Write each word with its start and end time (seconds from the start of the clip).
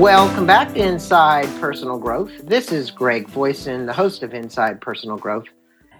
Welcome 0.00 0.46
back 0.46 0.72
to 0.72 0.82
Inside 0.82 1.44
Personal 1.60 1.98
Growth. 1.98 2.32
This 2.42 2.72
is 2.72 2.90
Greg 2.90 3.28
Voisin, 3.28 3.84
the 3.84 3.92
host 3.92 4.22
of 4.22 4.32
Inside 4.32 4.80
Personal 4.80 5.18
Growth. 5.18 5.44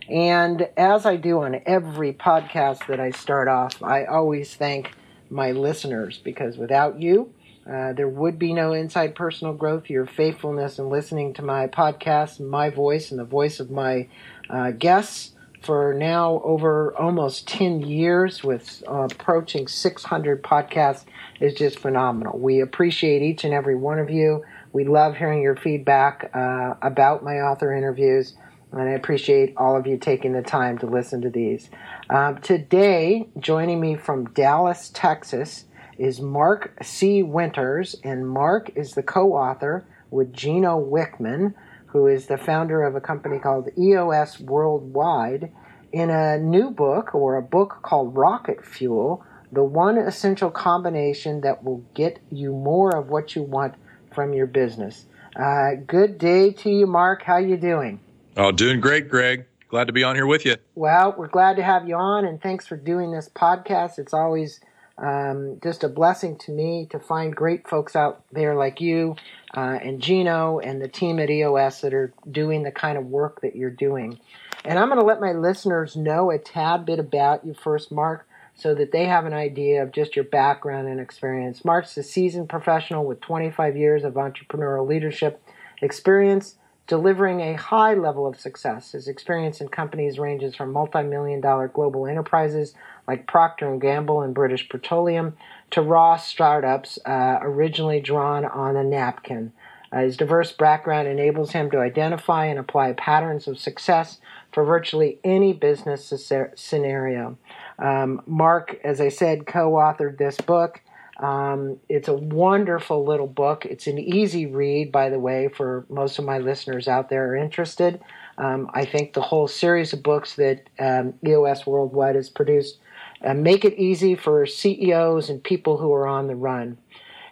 And 0.08 0.70
as 0.74 1.04
I 1.04 1.16
do 1.16 1.42
on 1.42 1.60
every 1.66 2.14
podcast 2.14 2.86
that 2.86 2.98
I 2.98 3.10
start 3.10 3.46
off, 3.46 3.82
I 3.82 4.06
always 4.06 4.54
thank 4.54 4.92
my 5.28 5.52
listeners 5.52 6.16
because 6.16 6.56
without 6.56 6.98
you, 6.98 7.34
uh, 7.70 7.92
there 7.92 8.08
would 8.08 8.38
be 8.38 8.54
no 8.54 8.72
Inside 8.72 9.14
Personal 9.14 9.52
Growth. 9.52 9.90
Your 9.90 10.06
faithfulness 10.06 10.78
in 10.78 10.88
listening 10.88 11.34
to 11.34 11.42
my 11.42 11.66
podcast, 11.66 12.40
my 12.40 12.70
voice, 12.70 13.10
and 13.10 13.20
the 13.20 13.24
voice 13.24 13.60
of 13.60 13.70
my 13.70 14.08
uh, 14.48 14.70
guests 14.70 15.29
for 15.60 15.94
now 15.94 16.40
over 16.42 16.96
almost 16.96 17.46
10 17.48 17.82
years 17.82 18.42
with 18.42 18.82
uh, 18.88 19.08
approaching 19.10 19.68
600 19.68 20.42
podcasts 20.42 21.04
is 21.40 21.54
just 21.54 21.78
phenomenal. 21.78 22.38
We 22.38 22.60
appreciate 22.60 23.22
each 23.22 23.44
and 23.44 23.52
every 23.52 23.76
one 23.76 23.98
of 23.98 24.10
you. 24.10 24.44
We 24.72 24.84
love 24.84 25.16
hearing 25.16 25.42
your 25.42 25.56
feedback 25.56 26.30
uh, 26.34 26.74
about 26.80 27.22
my 27.24 27.40
author 27.40 27.74
interviews, 27.74 28.34
and 28.72 28.82
I 28.82 28.92
appreciate 28.92 29.54
all 29.56 29.76
of 29.76 29.86
you 29.86 29.98
taking 29.98 30.32
the 30.32 30.42
time 30.42 30.78
to 30.78 30.86
listen 30.86 31.20
to 31.22 31.30
these. 31.30 31.68
Um, 32.08 32.38
today, 32.38 33.28
joining 33.38 33.80
me 33.80 33.96
from 33.96 34.26
Dallas, 34.26 34.90
Texas, 34.94 35.64
is 35.98 36.20
Mark 36.20 36.72
C. 36.82 37.22
Winters, 37.22 37.96
and 38.02 38.28
Mark 38.28 38.70
is 38.76 38.92
the 38.94 39.02
co 39.02 39.34
author 39.34 39.84
with 40.10 40.32
Gino 40.32 40.82
Wickman 40.82 41.54
who 41.92 42.06
is 42.06 42.26
the 42.26 42.38
founder 42.38 42.82
of 42.82 42.94
a 42.94 43.00
company 43.00 43.38
called 43.38 43.68
EOS 43.78 44.40
Worldwide, 44.40 45.52
in 45.92 46.10
a 46.10 46.38
new 46.38 46.70
book 46.70 47.14
or 47.14 47.36
a 47.36 47.42
book 47.42 47.80
called 47.82 48.16
Rocket 48.16 48.64
Fuel, 48.64 49.24
the 49.50 49.64
one 49.64 49.98
essential 49.98 50.50
combination 50.50 51.40
that 51.40 51.64
will 51.64 51.84
get 51.94 52.20
you 52.30 52.52
more 52.52 52.96
of 52.96 53.08
what 53.08 53.34
you 53.34 53.42
want 53.42 53.74
from 54.14 54.32
your 54.32 54.46
business. 54.46 55.06
Uh, 55.34 55.70
good 55.86 56.18
day 56.18 56.52
to 56.52 56.70
you, 56.70 56.86
Mark. 56.86 57.22
How 57.22 57.38
you 57.38 57.56
doing? 57.56 58.00
Oh, 58.36 58.52
doing 58.52 58.80
great, 58.80 59.08
Greg. 59.08 59.46
Glad 59.68 59.86
to 59.86 59.92
be 59.92 60.02
on 60.02 60.16
here 60.16 60.26
with 60.26 60.44
you. 60.44 60.56
Well, 60.74 61.14
we're 61.16 61.28
glad 61.28 61.56
to 61.56 61.62
have 61.62 61.88
you 61.88 61.94
on, 61.94 62.24
and 62.24 62.40
thanks 62.40 62.66
for 62.66 62.76
doing 62.76 63.12
this 63.12 63.28
podcast. 63.28 63.98
It's 63.98 64.14
always 64.14 64.60
um, 65.00 65.58
just 65.62 65.82
a 65.82 65.88
blessing 65.88 66.36
to 66.38 66.52
me 66.52 66.86
to 66.90 66.98
find 66.98 67.34
great 67.34 67.66
folks 67.66 67.96
out 67.96 68.22
there 68.32 68.54
like 68.54 68.80
you 68.80 69.16
uh, 69.56 69.78
and 69.82 70.00
Gino 70.00 70.58
and 70.58 70.80
the 70.80 70.88
team 70.88 71.18
at 71.18 71.30
EOS 71.30 71.80
that 71.80 71.94
are 71.94 72.12
doing 72.30 72.62
the 72.62 72.70
kind 72.70 72.98
of 72.98 73.06
work 73.06 73.40
that 73.40 73.56
you're 73.56 73.70
doing. 73.70 74.20
And 74.64 74.78
I'm 74.78 74.88
going 74.88 75.00
to 75.00 75.06
let 75.06 75.20
my 75.20 75.32
listeners 75.32 75.96
know 75.96 76.30
a 76.30 76.38
tad 76.38 76.84
bit 76.84 76.98
about 76.98 77.46
you 77.46 77.54
first, 77.54 77.90
Mark, 77.90 78.28
so 78.54 78.74
that 78.74 78.92
they 78.92 79.06
have 79.06 79.24
an 79.24 79.32
idea 79.32 79.82
of 79.82 79.92
just 79.92 80.14
your 80.14 80.24
background 80.24 80.86
and 80.86 81.00
experience. 81.00 81.64
Mark's 81.64 81.96
a 81.96 82.02
seasoned 82.02 82.50
professional 82.50 83.06
with 83.06 83.22
25 83.22 83.76
years 83.76 84.04
of 84.04 84.14
entrepreneurial 84.14 84.86
leadership 84.86 85.42
experience 85.80 86.56
delivering 86.86 87.40
a 87.40 87.54
high 87.54 87.94
level 87.94 88.26
of 88.26 88.38
success. 88.38 88.92
His 88.92 89.06
experience 89.06 89.60
in 89.60 89.68
companies 89.68 90.18
ranges 90.18 90.56
from 90.56 90.72
multi-million 90.72 91.40
dollar 91.40 91.68
global 91.68 92.06
enterprises 92.06 92.74
like 93.10 93.26
Procter 93.26 93.76
& 93.76 93.80
Gamble 93.80 94.22
and 94.22 94.32
British 94.32 94.68
Petroleum 94.68 95.36
to 95.72 95.82
raw 95.82 96.16
startups 96.16 96.96
uh, 97.04 97.38
originally 97.40 98.00
drawn 98.00 98.44
on 98.44 98.76
a 98.76 98.84
napkin. 98.84 99.52
Uh, 99.92 100.02
his 100.02 100.16
diverse 100.16 100.52
background 100.52 101.08
enables 101.08 101.50
him 101.50 101.72
to 101.72 101.78
identify 101.80 102.44
and 102.44 102.60
apply 102.60 102.92
patterns 102.92 103.48
of 103.48 103.58
success 103.58 104.18
for 104.52 104.64
virtually 104.64 105.18
any 105.24 105.52
business 105.52 106.12
scenario. 106.54 107.36
Um, 107.80 108.22
Mark, 108.26 108.78
as 108.84 109.00
I 109.00 109.08
said, 109.08 109.44
co 109.44 109.72
authored 109.72 110.16
this 110.16 110.36
book. 110.36 110.80
Um, 111.18 111.78
it's 111.88 112.06
a 112.06 112.14
wonderful 112.14 113.04
little 113.04 113.26
book. 113.26 113.66
It's 113.66 113.88
an 113.88 113.98
easy 113.98 114.46
read, 114.46 114.92
by 114.92 115.10
the 115.10 115.18
way, 115.18 115.48
for 115.48 115.84
most 115.90 116.20
of 116.20 116.24
my 116.24 116.38
listeners 116.38 116.86
out 116.86 117.10
there 117.10 117.32
are 117.32 117.36
interested. 117.36 118.00
Um, 118.38 118.70
I 118.72 118.84
think 118.84 119.12
the 119.12 119.20
whole 119.20 119.48
series 119.48 119.92
of 119.92 120.04
books 120.04 120.36
that 120.36 120.68
um, 120.78 121.14
EOS 121.26 121.66
Worldwide 121.66 122.14
has 122.14 122.30
produced 122.30 122.78
uh, 123.24 123.34
make 123.34 123.64
it 123.64 123.78
easy 123.78 124.14
for 124.14 124.46
CEOs 124.46 125.28
and 125.30 125.42
people 125.42 125.78
who 125.78 125.92
are 125.92 126.06
on 126.06 126.26
the 126.26 126.36
run. 126.36 126.78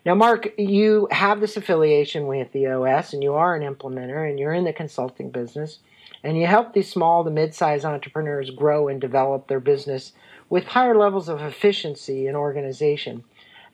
Now, 0.04 0.14
Mark, 0.14 0.48
you 0.56 1.08
have 1.10 1.40
this 1.40 1.56
affiliation 1.56 2.26
with 2.26 2.54
EOS 2.54 3.12
and 3.12 3.22
you 3.22 3.34
are 3.34 3.54
an 3.54 3.62
implementer 3.62 4.28
and 4.28 4.38
you're 4.38 4.54
in 4.54 4.64
the 4.64 4.72
consulting 4.72 5.30
business 5.30 5.80
and 6.22 6.38
you 6.38 6.46
help 6.46 6.72
these 6.72 6.90
small 6.90 7.24
to 7.24 7.30
mid 7.30 7.54
sized 7.54 7.84
entrepreneurs 7.84 8.50
grow 8.50 8.88
and 8.88 9.00
develop 9.00 9.48
their 9.48 9.60
business 9.60 10.12
with 10.48 10.64
higher 10.64 10.96
levels 10.96 11.28
of 11.28 11.40
efficiency 11.40 12.26
and 12.26 12.36
organization. 12.36 13.24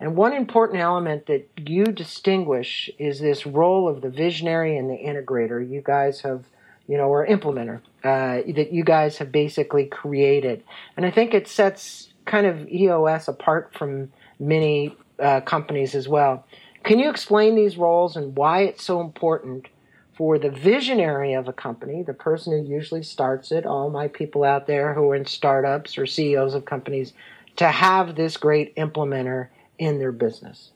And 0.00 0.16
one 0.16 0.32
important 0.32 0.80
element 0.80 1.26
that 1.26 1.48
you 1.56 1.84
distinguish 1.84 2.90
is 2.98 3.20
this 3.20 3.46
role 3.46 3.88
of 3.88 4.00
the 4.00 4.10
visionary 4.10 4.76
and 4.76 4.90
the 4.90 4.98
integrator. 4.98 5.66
You 5.68 5.82
guys 5.82 6.22
have, 6.22 6.46
you 6.86 6.96
know, 6.96 7.08
or 7.08 7.26
implementer 7.26 7.80
uh, 8.02 8.42
that 8.54 8.72
you 8.72 8.84
guys 8.84 9.18
have 9.18 9.32
basically 9.32 9.86
created. 9.86 10.62
And 10.96 11.06
I 11.06 11.10
think 11.10 11.34
it 11.34 11.48
sets 11.48 12.08
kind 12.24 12.46
of 12.46 12.68
EOS 12.68 13.28
apart 13.28 13.72
from 13.74 14.12
many 14.38 14.96
uh, 15.18 15.40
companies 15.40 15.94
as 15.94 16.08
well. 16.08 16.46
Can 16.82 16.98
you 16.98 17.08
explain 17.08 17.54
these 17.54 17.76
roles 17.76 18.16
and 18.16 18.36
why 18.36 18.62
it's 18.62 18.84
so 18.84 19.00
important 19.00 19.68
for 20.16 20.38
the 20.38 20.50
visionary 20.50 21.32
of 21.32 21.48
a 21.48 21.52
company, 21.52 22.02
the 22.02 22.14
person 22.14 22.52
who 22.52 22.70
usually 22.70 23.02
starts 23.02 23.50
it, 23.50 23.66
all 23.66 23.90
my 23.90 24.06
people 24.06 24.44
out 24.44 24.66
there 24.66 24.94
who 24.94 25.10
are 25.10 25.14
in 25.14 25.26
startups 25.26 25.98
or 25.98 26.06
CEOs 26.06 26.54
of 26.54 26.64
companies, 26.64 27.12
to 27.56 27.68
have 27.68 28.14
this 28.14 28.36
great 28.36 28.74
implementer 28.76 29.48
in 29.78 29.98
their 29.98 30.12
business. 30.12 30.70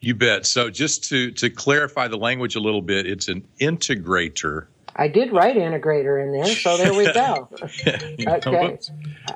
You 0.00 0.14
bet. 0.14 0.44
So 0.44 0.68
just 0.70 1.04
to 1.08 1.30
to 1.32 1.48
clarify 1.48 2.08
the 2.08 2.18
language 2.18 2.54
a 2.54 2.60
little 2.60 2.82
bit, 2.82 3.06
it's 3.06 3.28
an 3.28 3.46
integrator. 3.60 4.66
I 4.96 5.08
did 5.08 5.32
write 5.32 5.56
integrator 5.56 6.22
in 6.22 6.32
there, 6.32 6.46
so 6.46 6.76
there 6.78 6.94
we 6.94 7.04
go. 7.12 7.48
okay. 7.86 8.78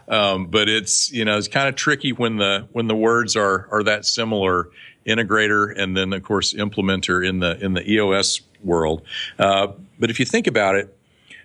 Um, 0.08 0.46
but 0.46 0.68
it's 0.68 1.12
you 1.12 1.24
know 1.24 1.36
it's 1.36 1.48
kind 1.48 1.68
of 1.68 1.76
tricky 1.76 2.12
when 2.12 2.36
the 2.36 2.66
when 2.72 2.88
the 2.88 2.96
words 2.96 3.36
are 3.36 3.68
are 3.70 3.82
that 3.84 4.04
similar. 4.04 4.70
Integrator 5.06 5.72
and 5.76 5.96
then 5.96 6.12
of 6.12 6.22
course 6.22 6.52
implementer 6.52 7.26
in 7.26 7.40
the 7.40 7.58
in 7.64 7.72
the 7.72 7.90
EOS 7.90 8.42
world. 8.62 9.00
Uh, 9.38 9.68
but 9.98 10.10
if 10.10 10.20
you 10.20 10.26
think 10.26 10.46
about 10.46 10.74
it, 10.74 10.94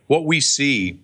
what 0.08 0.26
we 0.26 0.42
see 0.42 1.00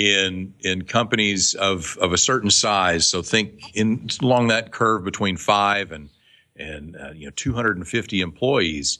in 0.00 0.54
in 0.60 0.82
companies 0.82 1.54
of 1.54 1.98
of 2.00 2.14
a 2.14 2.18
certain 2.18 2.50
size. 2.50 3.06
So 3.06 3.20
think 3.20 3.76
in 3.76 4.08
along 4.22 4.48
that 4.48 4.72
curve 4.72 5.04
between 5.04 5.36
five 5.36 5.92
and 5.92 6.08
and 6.56 6.96
uh, 6.96 7.10
you 7.14 7.26
know 7.26 7.32
250 7.36 8.20
employees. 8.20 8.98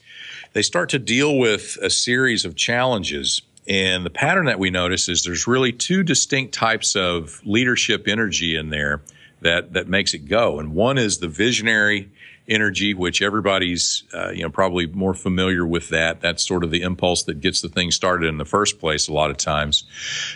They 0.53 0.62
start 0.62 0.91
to 0.91 0.99
deal 0.99 1.38
with 1.38 1.78
a 1.82 1.91
series 1.91 2.44
of 2.44 2.54
challenges. 2.54 3.41
And 3.70 4.04
the 4.04 4.10
pattern 4.10 4.47
that 4.47 4.58
we 4.58 4.70
notice 4.70 5.08
is 5.08 5.22
there's 5.22 5.47
really 5.47 5.70
two 5.70 6.03
distinct 6.03 6.53
types 6.53 6.97
of 6.97 7.41
leadership 7.44 8.08
energy 8.08 8.56
in 8.56 8.70
there 8.70 9.00
that 9.42 9.75
that 9.75 9.86
makes 9.86 10.12
it 10.12 10.28
go. 10.28 10.58
And 10.58 10.75
one 10.75 10.98
is 10.98 11.19
the 11.19 11.28
visionary 11.28 12.10
energy, 12.48 12.94
which 12.94 13.22
everybody's 13.22 14.03
uh, 14.12 14.31
you 14.31 14.42
know 14.42 14.50
probably 14.50 14.88
more 14.88 15.14
familiar 15.14 15.64
with 15.64 15.88
that. 15.91 16.20
That's 16.20 16.47
sort 16.47 16.64
of 16.64 16.72
the 16.72 16.82
impulse 16.82 17.22
that 17.25 17.41
gets 17.41 17.60
the 17.60 17.69
thing 17.69 17.92
started 17.92 18.26
in 18.26 18.38
the 18.38 18.44
first 18.44 18.81
place 18.81 19.06
a 19.06 19.12
lot 19.12 19.31
of 19.31 19.36
times. 19.36 19.84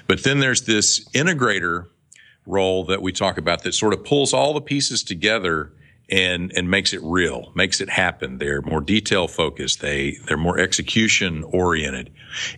But 0.06 0.22
then 0.22 0.38
there's 0.38 0.62
this 0.62 1.04
integrator 1.08 1.88
role 2.46 2.84
that 2.84 3.02
we 3.02 3.10
talk 3.10 3.36
about 3.36 3.64
that 3.64 3.74
sort 3.74 3.94
of 3.94 4.04
pulls 4.04 4.32
all 4.32 4.54
the 4.54 4.60
pieces 4.60 5.02
together 5.02 5.72
and 6.08 6.52
and 6.54 6.70
makes 6.70 6.92
it 6.92 7.00
real, 7.02 7.50
makes 7.56 7.80
it 7.80 7.88
happen. 7.88 8.38
They're 8.38 8.62
more 8.62 8.80
detail 8.80 9.26
focused. 9.26 9.80
They 9.80 10.18
they're 10.28 10.36
more 10.36 10.60
execution 10.60 11.42
oriented. 11.42 12.12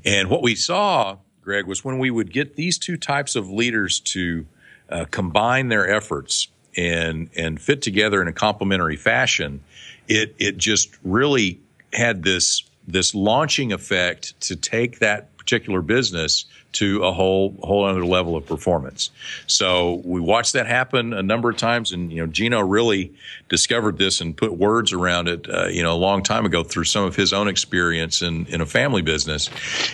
And 0.04 0.28
what 0.28 0.42
we 0.42 0.54
saw, 0.54 1.19
Greg, 1.42 1.66
was 1.66 1.84
when 1.84 1.98
we 1.98 2.10
would 2.10 2.32
get 2.32 2.56
these 2.56 2.78
two 2.78 2.97
types 2.97 3.37
of 3.37 3.50
leaders 3.50 4.00
to 4.00 4.46
uh, 4.90 5.05
combine 5.11 5.69
their 5.69 5.88
efforts 5.88 6.49
and 6.76 7.31
and 7.37 7.61
fit 7.61 7.82
together 7.82 8.20
in 8.20 8.28
a 8.28 8.32
complementary 8.32 8.96
fashion, 8.96 9.62
it 10.08 10.34
it 10.38 10.58
just 10.58 10.96
really 11.02 11.61
had 11.93 12.23
this 12.23 12.62
this 12.87 13.14
launching 13.14 13.73
effect 13.73 14.38
to 14.40 14.56
take 14.56 14.99
that 15.00 15.36
particular 15.46 15.81
business 15.81 16.44
to 16.72 17.04
a 17.04 17.12
whole 17.12 17.56
whole 17.62 17.84
other 17.84 18.04
level 18.04 18.37
of 18.37 18.44
performance. 18.44 19.10
So 19.46 20.02
we 20.04 20.20
watched 20.20 20.54
that 20.54 20.66
happen 20.66 21.12
a 21.12 21.22
number 21.22 21.48
of 21.48 21.56
times, 21.56 21.93
and 21.93 22.12
you 22.12 22.20
know 22.20 22.26
Gino 22.26 22.60
really 22.60 23.14
discovered 23.48 23.96
this 23.96 24.20
and 24.20 24.37
put 24.37 24.52
words 24.52 24.93
around 24.93 25.28
it, 25.28 25.48
uh, 25.48 25.66
you 25.66 25.84
know, 25.84 25.94
a 25.94 25.96
long 25.96 26.25
time 26.25 26.44
ago 26.44 26.64
through 26.64 26.84
some 26.84 27.04
of 27.04 27.14
his 27.14 27.32
own 27.32 27.46
experience 27.46 28.22
in 28.22 28.46
in 28.46 28.60
a 28.60 28.66
family 28.66 29.02
business, 29.02 29.48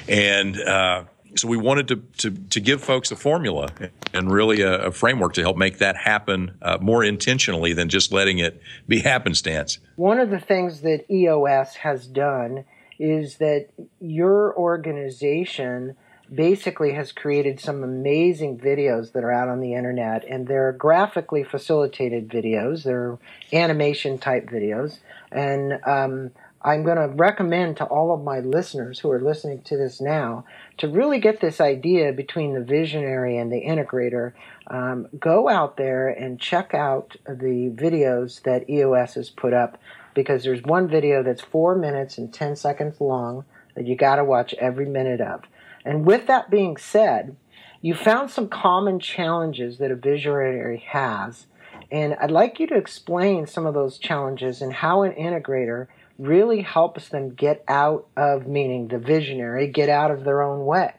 and. 0.08 0.58
Uh, 0.58 1.04
so 1.34 1.48
we 1.48 1.56
wanted 1.56 1.88
to, 1.88 1.96
to, 2.18 2.30
to 2.50 2.60
give 2.60 2.84
folks 2.84 3.10
a 3.10 3.16
formula 3.16 3.70
and 4.12 4.30
really 4.30 4.60
a, 4.60 4.88
a 4.88 4.90
framework 4.90 5.32
to 5.32 5.40
help 5.40 5.56
make 5.56 5.78
that 5.78 5.96
happen 5.96 6.52
uh, 6.60 6.76
more 6.78 7.02
intentionally 7.02 7.72
than 7.72 7.88
just 7.88 8.12
letting 8.12 8.38
it 8.38 8.60
be 8.86 8.98
happenstance. 8.98 9.78
One 9.96 10.20
of 10.20 10.28
the 10.28 10.38
things 10.38 10.82
that 10.82 11.10
EOS 11.10 11.76
has 11.76 12.06
done 12.06 12.66
is 13.02 13.38
that 13.38 13.66
your 14.00 14.56
organization 14.56 15.96
basically 16.32 16.92
has 16.92 17.10
created 17.12 17.58
some 17.60 17.82
amazing 17.82 18.56
videos 18.58 19.12
that 19.12 19.24
are 19.24 19.32
out 19.32 19.48
on 19.48 19.60
the 19.60 19.74
internet 19.74 20.24
and 20.24 20.46
they're 20.46 20.72
graphically 20.72 21.42
facilitated 21.42 22.28
videos 22.28 22.84
they're 22.84 23.18
animation 23.52 24.16
type 24.16 24.48
videos 24.48 25.00
and 25.32 25.80
um, 25.84 26.30
I'm 26.64 26.84
going 26.84 26.96
to 26.96 27.08
recommend 27.08 27.78
to 27.78 27.84
all 27.84 28.14
of 28.14 28.22
my 28.22 28.38
listeners 28.38 29.00
who 29.00 29.10
are 29.10 29.20
listening 29.20 29.62
to 29.62 29.76
this 29.76 30.00
now 30.00 30.44
to 30.78 30.88
really 30.88 31.18
get 31.18 31.40
this 31.40 31.60
idea 31.60 32.12
between 32.12 32.54
the 32.54 32.62
visionary 32.62 33.36
and 33.36 33.50
the 33.50 33.62
integrator. 33.62 34.32
Um, 34.68 35.08
go 35.18 35.48
out 35.48 35.76
there 35.76 36.08
and 36.08 36.40
check 36.40 36.72
out 36.72 37.16
the 37.26 37.72
videos 37.74 38.42
that 38.42 38.70
EOS 38.70 39.14
has 39.14 39.28
put 39.28 39.52
up 39.52 39.78
because 40.14 40.44
there's 40.44 40.62
one 40.62 40.88
video 40.88 41.22
that's 41.22 41.42
four 41.42 41.74
minutes 41.74 42.18
and 42.18 42.32
10 42.32 42.56
seconds 42.56 43.00
long 43.00 43.44
that 43.74 43.86
you 43.86 43.96
got 43.96 44.16
to 44.16 44.24
watch 44.24 44.54
every 44.54 44.86
minute 44.86 45.20
of. 45.20 45.42
And 45.84 46.04
with 46.04 46.26
that 46.26 46.50
being 46.50 46.76
said, 46.76 47.36
you 47.80 47.94
found 47.94 48.30
some 48.30 48.48
common 48.48 49.00
challenges 49.00 49.78
that 49.78 49.90
a 49.90 49.96
visionary 49.96 50.84
has. 50.88 51.46
And 51.90 52.14
I'd 52.20 52.30
like 52.30 52.60
you 52.60 52.66
to 52.68 52.76
explain 52.76 53.46
some 53.46 53.66
of 53.66 53.74
those 53.74 53.98
challenges 53.98 54.62
and 54.62 54.72
how 54.72 55.02
an 55.02 55.12
integrator 55.12 55.88
really 56.18 56.62
helps 56.62 57.08
them 57.08 57.34
get 57.34 57.64
out 57.66 58.06
of, 58.16 58.46
meaning 58.46 58.88
the 58.88 58.98
visionary, 58.98 59.66
get 59.66 59.88
out 59.88 60.10
of 60.10 60.24
their 60.24 60.42
own 60.42 60.64
way. 60.64 60.94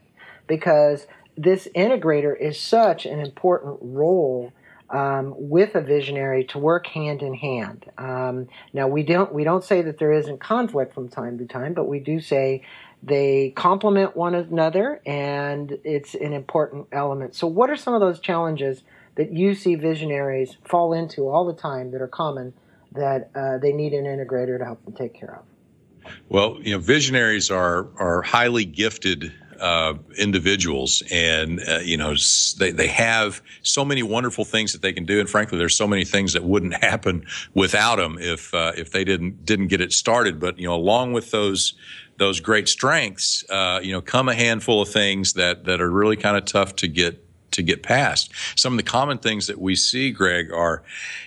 Because 0.46 1.08
this 1.38 1.68
integrator 1.76 2.38
is 2.38 2.60
such 2.60 3.06
an 3.06 3.20
important 3.20 3.80
role 3.82 4.52
um, 4.94 5.34
with 5.36 5.76
a 5.76 5.82
visionary 5.82 6.46
to 6.46 6.60
work 6.60 6.86
hand 6.88 7.24
in 7.24 7.34
hand. 7.34 7.86
Um, 7.98 8.48
now 8.72 8.88
we 8.88 9.04
don't 9.04 9.34
we 9.34 9.44
don't 9.44 9.64
say 9.64 9.82
that 9.82 9.98
there 9.98 10.14
isn't 10.14 10.40
conflict 10.40 10.94
from 10.94 11.10
time 11.10 11.40
to 11.40 11.46
time, 11.46 11.74
but 11.74 11.86
we 11.86 12.00
do 12.00 12.22
say 12.22 12.64
they 13.02 13.52
complement 13.56 14.16
one 14.16 14.34
another, 14.36 15.02
and 15.06 15.78
it's 15.84 16.14
an 16.14 16.32
important 16.32 16.88
element. 16.94 17.36
So, 17.36 17.48
what 17.48 17.70
are 17.70 17.76
some 17.76 17.94
of 17.96 18.00
those 18.00 18.20
challenges 18.20 18.84
that 19.16 19.34
you 19.34 19.56
see 19.56 19.76
visionaries 19.76 20.58
fall 20.64 20.94
into 20.94 21.28
all 21.28 21.46
the 21.46 21.54
time 21.54 21.92
that 21.92 22.02
are 22.02 22.08
common 22.08 22.54
that 22.94 23.32
uh, 23.36 23.58
they 23.58 23.74
need 23.74 23.94
an 23.94 24.06
integrator 24.06 24.58
to 24.58 24.64
help 24.64 24.86
them 24.86 24.94
take 24.94 25.14
care 25.16 25.36
of? 25.40 26.12
Well, 26.30 26.60
you 26.62 26.74
know, 26.74 26.80
visionaries 26.80 27.50
are 27.50 27.88
are 27.98 28.22
highly 28.22 28.66
gifted 28.66 29.34
uh, 29.64 29.94
individuals, 30.18 31.02
and 31.10 31.62
uh, 31.62 31.80
you 31.80 31.96
know 31.96 32.16
they 32.60 32.72
they 32.72 32.88
have 32.88 33.42
so 33.62 33.86
many 33.86 34.04
wonderful 34.04 34.44
things 34.44 34.74
that 34.74 34.82
they 34.82 34.92
can 34.92 35.06
do, 35.06 35.22
and 35.22 35.30
frankly, 35.30 35.58
there's 35.58 35.76
so 35.76 35.88
many 35.88 36.04
things 36.04 36.34
that 36.34 36.44
wouldn't 36.44 36.74
happen 36.84 37.26
without 37.54 37.96
them 37.96 38.18
if 38.20 38.54
uh, 38.54 38.74
if 38.76 38.92
they 38.92 39.06
didn't 39.06 39.46
didn't 39.46 39.68
get 39.68 39.80
it 39.80 39.94
started. 39.94 40.38
But 40.38 40.60
you 40.60 40.68
know, 40.68 40.76
along 40.76 41.14
with 41.14 41.32
those 41.32 41.76
those 42.18 42.42
great 42.42 42.68
strengths, 42.68 43.46
uh, 43.50 43.80
you 43.82 43.94
know, 43.94 44.02
come 44.02 44.28
a 44.28 44.36
handful 44.36 44.82
of 44.82 44.90
things 44.90 45.32
that 45.34 45.64
that 45.64 45.80
are 45.80 45.90
really 45.90 46.18
kind 46.18 46.36
of 46.36 46.44
tough 46.44 46.76
to 46.78 46.90
get 46.90 47.24
to 47.52 47.62
get 47.62 47.84
past. 47.84 48.34
Some 48.60 48.74
of 48.74 48.78
the 48.78 48.84
common 48.84 49.18
things 49.18 49.48
that 49.48 49.60
we 49.60 49.76
see, 49.78 50.12
Greg, 50.12 50.52
are, 50.52 50.84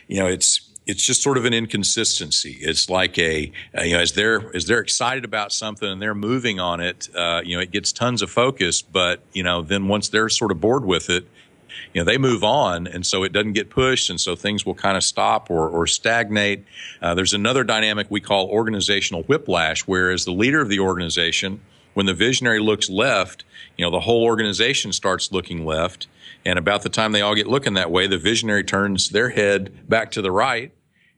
you 0.09 0.19
know, 0.19 0.27
it's 0.27 0.61
it's 0.87 1.05
just 1.05 1.21
sort 1.23 1.37
of 1.37 1.44
an 1.44 1.53
inconsistency. 1.53 2.59
It's 2.61 2.88
like 2.88 3.19
a 3.19 3.53
you 3.85 3.93
know 3.93 4.00
as 4.00 4.12
they're 4.12 4.55
as 4.55 4.67
they're 4.67 4.81
excited 4.81 5.25
about 5.25 5.53
something 5.53 5.88
and 5.88 6.00
they're 6.00 6.15
moving 6.15 6.61
on 6.61 6.81
it, 6.81 7.09
uh, 7.15 7.43
you 7.44 7.56
know, 7.56 7.62
it 7.62 7.73
gets 7.73 7.93
tons 7.93 8.23
of 8.23 8.31
focus. 8.31 8.83
But 8.83 9.21
you 9.33 9.43
know, 9.43 9.62
then 9.62 9.88
once 9.88 10.09
they're 10.09 10.29
sort 10.29 10.53
of 10.53 10.61
bored 10.61 10.85
with 10.85 11.11
it, 11.11 11.27
you 11.93 12.00
know 12.00 12.05
they 12.05 12.19
move 12.19 12.44
on 12.44 12.87
and 12.87 13.05
so 13.05 13.23
it 13.23 13.33
doesn't 13.33 13.53
get 13.53 13.71
pushed 13.71 14.11
and 14.11 14.21
so 14.21 14.37
things 14.37 14.65
will 14.65 14.75
kind 14.75 14.97
of 14.97 15.05
stop 15.05 15.50
or, 15.50 15.69
or 15.69 15.87
stagnate 15.87 16.65
uh, 17.03 17.15
there's 17.15 17.35
another 17.35 17.65
dynamic 17.65 18.06
we 18.11 18.21
call 18.21 18.49
organizational 18.49 19.23
whiplash 19.25 19.87
where 19.87 20.11
as 20.11 20.25
the 20.25 20.32
leader 20.32 20.61
of 20.61 20.69
the 20.69 20.79
organization 20.79 21.61
when 21.94 22.06
the 22.06 22.15
visionary 22.15 22.61
looks 22.61 22.89
left 22.89 23.44
you 23.77 23.85
know 23.85 23.91
the 23.91 24.00
whole 24.00 24.25
organization 24.25 24.93
starts 24.93 25.32
looking 25.32 25.65
left 25.65 26.06
and 26.44 26.59
about 26.59 26.82
the 26.82 26.89
time 26.89 27.12
they 27.12 27.21
all 27.21 27.35
get 27.35 27.47
looking 27.47 27.75
that 27.75 27.91
way 27.91 28.06
the 28.06 28.19
visionary 28.19 28.65
turns 28.65 29.11
their 29.11 29.31
head 29.31 29.89
back 29.89 30.11
to 30.11 30.23
the 30.23 30.31
right 30.31 30.73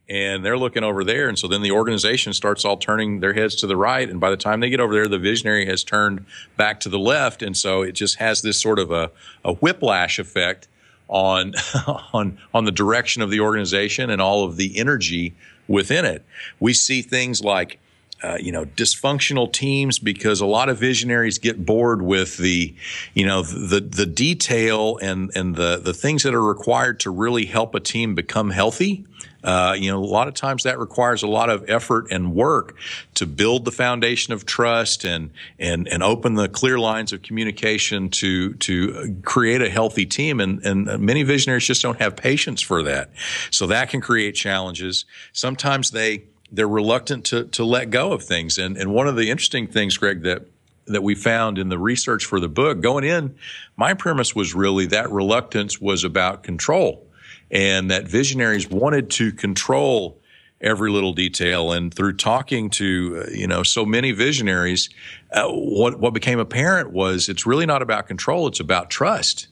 and 0.08 0.44
they're 0.44 0.58
looking 0.58 0.84
over 0.84 1.04
there. 1.04 1.28
And 1.28 1.38
so 1.38 1.48
then 1.48 1.62
the 1.62 1.70
organization 1.70 2.32
starts 2.32 2.64
all 2.64 2.78
turning 2.78 3.20
their 3.20 3.34
heads 3.34 3.54
to 3.56 3.66
the 3.66 3.76
right. 3.76 4.08
And 4.08 4.18
by 4.18 4.30
the 4.30 4.36
time 4.36 4.60
they 4.60 4.70
get 4.70 4.80
over 4.80 4.94
there, 4.94 5.06
the 5.06 5.18
visionary 5.18 5.66
has 5.66 5.84
turned 5.84 6.24
back 6.56 6.80
to 6.80 6.88
the 6.88 6.98
left. 6.98 7.42
And 7.42 7.56
so 7.56 7.82
it 7.82 7.92
just 7.92 8.16
has 8.16 8.40
this 8.40 8.60
sort 8.60 8.78
of 8.78 8.90
a, 8.90 9.10
a 9.44 9.54
whiplash 9.54 10.18
effect 10.18 10.68
on, 11.08 11.54
on, 12.12 12.38
on 12.54 12.64
the 12.64 12.72
direction 12.72 13.20
of 13.20 13.30
the 13.30 13.40
organization 13.40 14.08
and 14.08 14.22
all 14.22 14.44
of 14.44 14.56
the 14.56 14.78
energy 14.78 15.34
within 15.66 16.06
it. 16.06 16.24
We 16.58 16.72
see 16.72 17.02
things 17.02 17.42
like, 17.44 17.78
uh, 18.22 18.38
you 18.40 18.50
know, 18.50 18.64
dysfunctional 18.64 19.52
teams 19.52 19.98
because 19.98 20.40
a 20.40 20.46
lot 20.46 20.68
of 20.68 20.78
visionaries 20.78 21.38
get 21.38 21.64
bored 21.64 22.02
with 22.02 22.36
the, 22.38 22.74
you 23.14 23.24
know, 23.24 23.42
the 23.42 23.78
the 23.78 24.06
detail 24.06 24.98
and 25.00 25.30
and 25.36 25.54
the 25.54 25.76
the 25.76 25.94
things 25.94 26.24
that 26.24 26.34
are 26.34 26.42
required 26.42 26.98
to 27.00 27.10
really 27.10 27.44
help 27.44 27.76
a 27.76 27.80
team 27.80 28.16
become 28.16 28.50
healthy. 28.50 29.04
Uh, 29.44 29.74
you 29.78 29.90
know, 29.90 30.02
a 30.02 30.04
lot 30.04 30.26
of 30.26 30.34
times 30.34 30.64
that 30.64 30.78
requires 30.78 31.22
a 31.22 31.26
lot 31.28 31.48
of 31.48 31.64
effort 31.68 32.08
and 32.10 32.34
work 32.34 32.76
to 33.14 33.26
build 33.26 33.64
the 33.64 33.70
foundation 33.70 34.32
of 34.32 34.44
trust 34.44 35.04
and 35.04 35.30
and 35.58 35.86
and 35.88 36.02
open 36.02 36.34
the 36.34 36.48
clear 36.48 36.78
lines 36.78 37.12
of 37.12 37.22
communication 37.22 38.08
to 38.08 38.54
to 38.54 39.16
create 39.22 39.62
a 39.62 39.70
healthy 39.70 40.06
team. 40.06 40.40
And 40.40 40.64
and 40.64 40.98
many 41.00 41.22
visionaries 41.22 41.66
just 41.66 41.82
don't 41.82 42.00
have 42.00 42.16
patience 42.16 42.60
for 42.60 42.82
that, 42.82 43.10
so 43.50 43.66
that 43.68 43.90
can 43.90 44.00
create 44.00 44.34
challenges. 44.34 45.04
Sometimes 45.32 45.90
they 45.90 46.24
they're 46.50 46.68
reluctant 46.68 47.24
to 47.26 47.44
to 47.44 47.64
let 47.64 47.90
go 47.90 48.12
of 48.12 48.22
things. 48.22 48.58
And 48.58 48.76
and 48.76 48.92
one 48.92 49.06
of 49.06 49.16
the 49.16 49.30
interesting 49.30 49.66
things, 49.66 49.96
Greg, 49.96 50.22
that 50.22 50.46
that 50.86 51.02
we 51.02 51.14
found 51.14 51.58
in 51.58 51.68
the 51.68 51.78
research 51.78 52.24
for 52.24 52.40
the 52.40 52.48
book 52.48 52.80
going 52.80 53.04
in, 53.04 53.36
my 53.76 53.94
premise 53.94 54.34
was 54.34 54.54
really 54.54 54.86
that 54.86 55.10
reluctance 55.10 55.80
was 55.80 56.04
about 56.04 56.42
control, 56.42 57.06
and 57.50 57.90
that 57.90 58.06
visionaries 58.06 58.68
wanted 58.68 59.10
to 59.10 59.32
control 59.32 60.20
every 60.60 60.90
little 60.90 61.12
detail. 61.12 61.72
And 61.72 61.92
through 61.92 62.14
talking 62.14 62.70
to 62.70 63.24
uh, 63.26 63.30
you 63.30 63.46
know 63.46 63.62
so 63.62 63.84
many 63.84 64.12
visionaries, 64.12 64.88
uh, 65.32 65.48
what 65.48 65.98
what 65.98 66.14
became 66.14 66.38
apparent 66.38 66.92
was 66.92 67.28
it's 67.28 67.46
really 67.46 67.66
not 67.66 67.82
about 67.82 68.06
control; 68.06 68.46
it's 68.46 68.60
about 68.60 68.90
trust. 68.90 69.48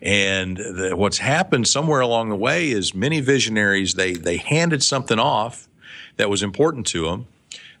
And 0.00 0.56
the, 0.56 0.94
what's 0.96 1.18
happened 1.18 1.68
somewhere 1.68 2.00
along 2.00 2.30
the 2.30 2.36
way 2.36 2.70
is 2.70 2.94
many 2.94 3.20
visionaries 3.20 3.94
they 3.94 4.14
they 4.14 4.38
handed 4.38 4.82
something 4.82 5.18
off 5.18 5.68
that 6.16 6.30
was 6.30 6.42
important 6.42 6.86
to 6.88 7.04
them. 7.04 7.26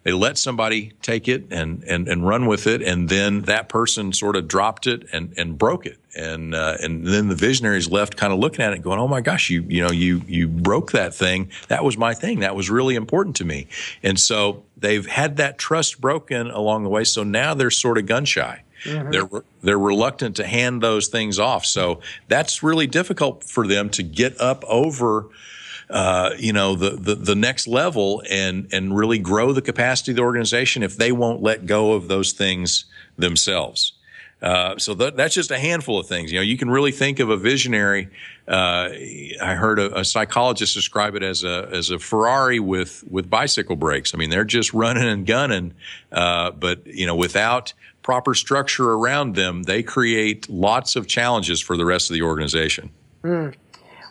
They 0.06 0.12
let 0.12 0.38
somebody 0.38 0.92
take 1.02 1.26
it 1.26 1.48
and, 1.50 1.82
and, 1.82 2.06
and 2.06 2.24
run 2.24 2.46
with 2.46 2.68
it, 2.68 2.80
and 2.80 3.08
then 3.08 3.40
that 3.40 3.68
person 3.68 4.12
sort 4.12 4.36
of 4.36 4.46
dropped 4.46 4.86
it 4.86 5.04
and, 5.12 5.34
and 5.36 5.58
broke 5.58 5.84
it, 5.84 5.98
and 6.14 6.54
uh, 6.54 6.76
and 6.80 7.04
then 7.04 7.26
the 7.26 7.34
visionaries 7.34 7.90
left, 7.90 8.16
kind 8.16 8.32
of 8.32 8.38
looking 8.38 8.64
at 8.64 8.72
it, 8.72 8.82
going, 8.82 9.00
"Oh 9.00 9.08
my 9.08 9.20
gosh, 9.20 9.50
you 9.50 9.62
you 9.62 9.82
know 9.82 9.90
you 9.90 10.22
you 10.28 10.46
broke 10.46 10.92
that 10.92 11.12
thing. 11.12 11.50
That 11.66 11.82
was 11.82 11.98
my 11.98 12.14
thing. 12.14 12.38
That 12.38 12.54
was 12.54 12.70
really 12.70 12.94
important 12.94 13.34
to 13.36 13.44
me." 13.44 13.66
And 14.04 14.16
so 14.16 14.62
they've 14.76 15.04
had 15.04 15.38
that 15.38 15.58
trust 15.58 16.00
broken 16.00 16.52
along 16.52 16.84
the 16.84 16.88
way. 16.88 17.02
So 17.02 17.24
now 17.24 17.54
they're 17.54 17.72
sort 17.72 17.98
of 17.98 18.06
gun 18.06 18.26
shy. 18.26 18.62
Mm-hmm. 18.84 19.10
They're 19.10 19.42
they're 19.62 19.76
reluctant 19.76 20.36
to 20.36 20.46
hand 20.46 20.84
those 20.84 21.08
things 21.08 21.40
off. 21.40 21.66
So 21.66 22.00
that's 22.28 22.62
really 22.62 22.86
difficult 22.86 23.42
for 23.42 23.66
them 23.66 23.90
to 23.90 24.04
get 24.04 24.40
up 24.40 24.62
over 24.68 25.26
uh, 25.88 26.30
you 26.38 26.52
know, 26.52 26.74
the, 26.74 26.90
the, 26.90 27.14
the 27.14 27.34
next 27.34 27.68
level 27.68 28.22
and, 28.28 28.68
and 28.72 28.96
really 28.96 29.18
grow 29.18 29.52
the 29.52 29.62
capacity 29.62 30.12
of 30.12 30.16
the 30.16 30.22
organization 30.22 30.82
if 30.82 30.96
they 30.96 31.12
won't 31.12 31.42
let 31.42 31.66
go 31.66 31.92
of 31.92 32.08
those 32.08 32.32
things 32.32 32.86
themselves. 33.16 33.92
Uh, 34.42 34.76
so 34.76 34.92
that, 34.94 35.16
that's 35.16 35.34
just 35.34 35.50
a 35.50 35.58
handful 35.58 35.98
of 35.98 36.06
things. 36.06 36.30
You 36.30 36.38
know, 36.38 36.42
you 36.42 36.58
can 36.58 36.68
really 36.68 36.92
think 36.92 37.20
of 37.20 37.30
a 37.30 37.36
visionary. 37.36 38.08
Uh, 38.46 38.90
I 39.42 39.54
heard 39.54 39.78
a, 39.78 40.00
a, 40.00 40.04
psychologist 40.04 40.74
describe 40.74 41.14
it 41.14 41.22
as 41.22 41.42
a 41.42 41.68
as 41.72 41.90
a 41.90 41.98
Ferrari 41.98 42.60
with 42.60 43.02
with 43.10 43.30
bicycle 43.30 43.76
brakes. 43.76 44.14
I 44.14 44.18
mean, 44.18 44.28
they're 44.28 44.44
just 44.44 44.74
running 44.74 45.08
and 45.08 45.26
gunning, 45.26 45.72
uh, 46.12 46.50
but 46.50 46.86
you 46.86 47.06
know, 47.06 47.16
without 47.16 47.72
proper 48.02 48.34
structure 48.34 48.92
around 48.92 49.36
them, 49.36 49.62
they 49.62 49.82
create 49.82 50.48
lots 50.50 50.96
of 50.96 51.08
challenges 51.08 51.60
for 51.60 51.76
the 51.76 51.86
rest 51.86 52.10
of 52.10 52.14
the 52.14 52.22
organization. 52.22 52.90
Mm. 53.24 53.54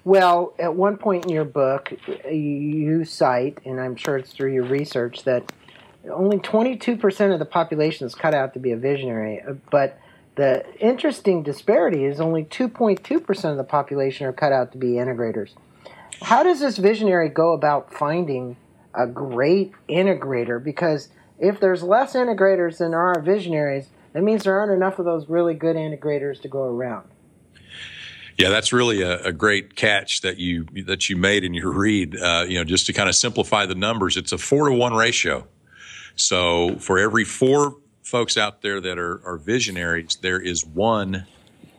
Well, 0.05 0.53
at 0.59 0.75
one 0.75 0.97
point 0.97 1.25
in 1.25 1.31
your 1.31 1.45
book, 1.45 1.91
you 2.31 3.05
cite, 3.05 3.57
and 3.65 3.81
I'm 3.81 3.95
sure 3.95 4.17
it's 4.17 4.31
through 4.31 4.53
your 4.53 4.65
research, 4.65 5.23
that 5.23 5.51
only 6.11 6.37
22% 6.37 7.33
of 7.33 7.39
the 7.39 7.45
population 7.45 8.05
is 8.05 8.13
cut 8.13 8.35
out 8.35 8.53
to 8.53 8.59
be 8.59 8.71
a 8.71 8.77
visionary. 8.77 9.41
But 9.71 9.99
the 10.35 10.63
interesting 10.79 11.41
disparity 11.41 12.05
is 12.05 12.21
only 12.21 12.43
2.2% 12.43 13.51
of 13.51 13.57
the 13.57 13.63
population 13.63 14.27
are 14.27 14.31
cut 14.31 14.51
out 14.51 14.71
to 14.73 14.77
be 14.77 14.89
integrators. 14.89 15.53
How 16.21 16.43
does 16.43 16.59
this 16.59 16.77
visionary 16.77 17.29
go 17.29 17.53
about 17.53 17.91
finding 17.91 18.57
a 18.93 19.07
great 19.07 19.73
integrator? 19.89 20.63
Because 20.63 21.09
if 21.39 21.59
there's 21.59 21.81
less 21.81 22.13
integrators 22.13 22.77
than 22.77 22.91
there 22.91 23.01
are 23.01 23.19
visionaries, 23.19 23.87
that 24.13 24.21
means 24.21 24.43
there 24.43 24.59
aren't 24.59 24.71
enough 24.71 24.99
of 24.99 25.05
those 25.05 25.27
really 25.29 25.55
good 25.55 25.75
integrators 25.75 26.39
to 26.43 26.47
go 26.47 26.61
around. 26.61 27.07
Yeah, 28.37 28.49
that's 28.49 28.73
really 28.73 29.01
a, 29.01 29.23
a, 29.23 29.31
great 29.31 29.75
catch 29.77 30.21
that 30.21 30.37
you 30.37 30.65
that 30.85 31.09
you 31.09 31.15
made 31.15 31.45
in 31.45 31.53
your 31.53 31.71
read. 31.71 32.17
Uh, 32.17 32.45
you 32.47 32.57
know, 32.57 32.65
just 32.65 32.85
to 32.87 32.93
kind 32.93 33.07
of 33.07 33.15
simplify 33.15 33.65
the 33.65 33.75
numbers, 33.75 34.17
it's 34.17 34.33
a 34.33 34.37
four 34.37 34.67
to 34.67 34.75
one 34.75 34.93
ratio. 34.93 35.47
So 36.17 36.77
for 36.79 36.99
every 36.99 37.23
four 37.23 37.77
folks 38.03 38.37
out 38.37 38.61
there 38.61 38.81
that 38.81 38.97
are, 38.97 39.21
are 39.25 39.37
visionaries, 39.37 40.17
there 40.21 40.39
is 40.39 40.65
one 40.65 41.25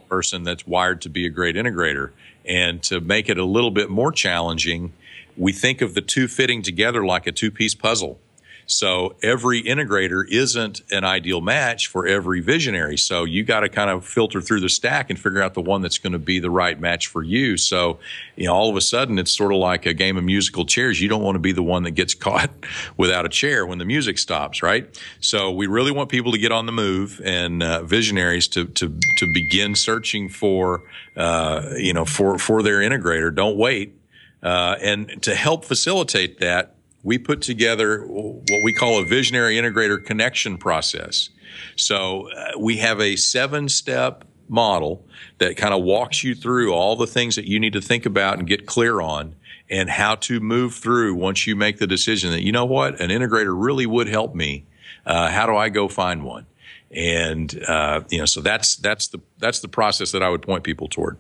person 0.08 0.44
that's 0.44 0.66
wired 0.66 1.02
to 1.02 1.08
be 1.08 1.26
a 1.26 1.30
great 1.30 1.56
integrator. 1.56 2.10
And 2.44 2.82
to 2.84 3.00
make 3.00 3.28
it 3.28 3.38
a 3.38 3.44
little 3.44 3.70
bit 3.70 3.90
more 3.90 4.12
challenging, 4.12 4.92
we 5.36 5.52
think 5.52 5.82
of 5.82 5.94
the 5.94 6.00
two 6.00 6.28
fitting 6.28 6.62
together 6.62 7.04
like 7.04 7.26
a 7.26 7.32
two 7.32 7.50
piece 7.50 7.74
puzzle. 7.74 8.18
So 8.66 9.14
every 9.22 9.62
integrator 9.62 10.28
isn't 10.28 10.82
an 10.90 11.04
ideal 11.04 11.40
match 11.40 11.86
for 11.86 12.06
every 12.06 12.40
visionary. 12.40 12.98
So 12.98 13.24
you 13.24 13.44
got 13.44 13.60
to 13.60 13.68
kind 13.68 13.90
of 13.90 14.04
filter 14.04 14.40
through 14.40 14.60
the 14.60 14.68
stack 14.68 15.08
and 15.08 15.18
figure 15.18 15.40
out 15.40 15.54
the 15.54 15.62
one 15.62 15.82
that's 15.82 15.98
going 15.98 16.12
to 16.12 16.18
be 16.18 16.40
the 16.40 16.50
right 16.50 16.78
match 16.78 17.06
for 17.06 17.22
you. 17.22 17.56
So, 17.56 17.98
you 18.34 18.46
know, 18.46 18.54
all 18.54 18.68
of 18.68 18.76
a 18.76 18.80
sudden 18.80 19.18
it's 19.18 19.30
sort 19.30 19.52
of 19.52 19.58
like 19.58 19.86
a 19.86 19.94
game 19.94 20.16
of 20.16 20.24
musical 20.24 20.64
chairs. 20.64 21.00
You 21.00 21.08
don't 21.08 21.22
want 21.22 21.36
to 21.36 21.40
be 21.40 21.52
the 21.52 21.62
one 21.62 21.84
that 21.84 21.92
gets 21.92 22.14
caught 22.26 22.50
without 22.96 23.24
a 23.24 23.28
chair 23.28 23.64
when 23.64 23.78
the 23.78 23.84
music 23.84 24.18
stops, 24.18 24.62
right? 24.62 24.88
So 25.20 25.52
we 25.52 25.66
really 25.68 25.92
want 25.92 26.10
people 26.10 26.32
to 26.32 26.38
get 26.38 26.50
on 26.50 26.66
the 26.66 26.72
move 26.72 27.20
and 27.24 27.62
uh, 27.62 27.82
visionaries 27.84 28.48
to, 28.48 28.66
to, 28.66 28.88
to 29.18 29.32
begin 29.32 29.76
searching 29.76 30.28
for, 30.28 30.82
uh, 31.16 31.70
you 31.76 31.92
know, 31.92 32.04
for, 32.04 32.38
for 32.38 32.62
their 32.62 32.78
integrator. 32.78 33.32
Don't 33.34 33.56
wait. 33.56 33.96
Uh, 34.42 34.76
and 34.80 35.22
to 35.22 35.34
help 35.34 35.64
facilitate 35.64 36.38
that, 36.40 36.75
we 37.06 37.18
put 37.18 37.40
together 37.40 38.04
what 38.04 38.64
we 38.64 38.72
call 38.72 39.00
a 39.00 39.04
visionary 39.04 39.54
integrator 39.54 40.04
connection 40.04 40.58
process. 40.58 41.30
So 41.76 42.28
uh, 42.32 42.58
we 42.58 42.78
have 42.78 43.00
a 43.00 43.14
seven 43.14 43.68
step 43.68 44.24
model 44.48 45.06
that 45.38 45.56
kind 45.56 45.72
of 45.72 45.84
walks 45.84 46.24
you 46.24 46.34
through 46.34 46.72
all 46.72 46.96
the 46.96 47.06
things 47.06 47.36
that 47.36 47.46
you 47.46 47.60
need 47.60 47.74
to 47.74 47.80
think 47.80 48.06
about 48.06 48.40
and 48.40 48.48
get 48.48 48.66
clear 48.66 49.00
on 49.00 49.36
and 49.70 49.88
how 49.88 50.16
to 50.16 50.40
move 50.40 50.74
through 50.74 51.14
once 51.14 51.46
you 51.46 51.54
make 51.54 51.78
the 51.78 51.86
decision 51.86 52.32
that, 52.32 52.42
you 52.42 52.50
know 52.50 52.64
what, 52.64 53.00
an 53.00 53.10
integrator 53.10 53.54
really 53.56 53.86
would 53.86 54.08
help 54.08 54.34
me. 54.34 54.66
Uh, 55.06 55.30
how 55.30 55.46
do 55.46 55.56
I 55.56 55.68
go 55.68 55.86
find 55.86 56.24
one? 56.24 56.46
And, 56.90 57.56
uh, 57.68 58.00
you 58.10 58.18
know, 58.18 58.26
so 58.26 58.40
that's, 58.40 58.74
that's 58.74 59.06
the, 59.08 59.20
that's 59.38 59.60
the 59.60 59.68
process 59.68 60.10
that 60.10 60.24
I 60.24 60.28
would 60.28 60.42
point 60.42 60.64
people 60.64 60.88
toward. 60.88 61.18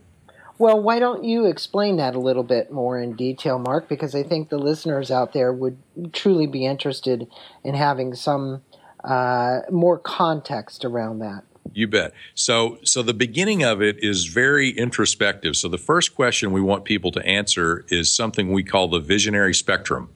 Well, 0.58 0.80
why 0.82 0.98
don't 0.98 1.24
you 1.24 1.46
explain 1.46 1.96
that 1.96 2.14
a 2.14 2.20
little 2.20 2.42
bit 2.42 2.72
more 2.72 2.98
in 2.98 3.14
detail, 3.14 3.58
Mark? 3.58 3.88
Because 3.88 4.14
I 4.14 4.22
think 4.22 4.48
the 4.48 4.58
listeners 4.58 5.10
out 5.10 5.32
there 5.32 5.52
would 5.52 5.78
truly 6.12 6.46
be 6.46 6.64
interested 6.64 7.28
in 7.62 7.74
having 7.74 8.14
some 8.14 8.62
uh, 9.04 9.60
more 9.70 9.98
context 9.98 10.84
around 10.84 11.18
that. 11.18 11.44
You 11.74 11.88
bet. 11.88 12.12
So, 12.34 12.78
so 12.84 13.02
the 13.02 13.14
beginning 13.14 13.62
of 13.62 13.82
it 13.82 14.02
is 14.02 14.26
very 14.26 14.70
introspective. 14.70 15.56
So 15.56 15.68
the 15.68 15.78
first 15.78 16.14
question 16.14 16.52
we 16.52 16.60
want 16.60 16.84
people 16.84 17.10
to 17.12 17.26
answer 17.26 17.84
is 17.88 18.10
something 18.10 18.52
we 18.52 18.62
call 18.62 18.88
the 18.88 19.00
visionary 19.00 19.54
spectrum. 19.54 20.10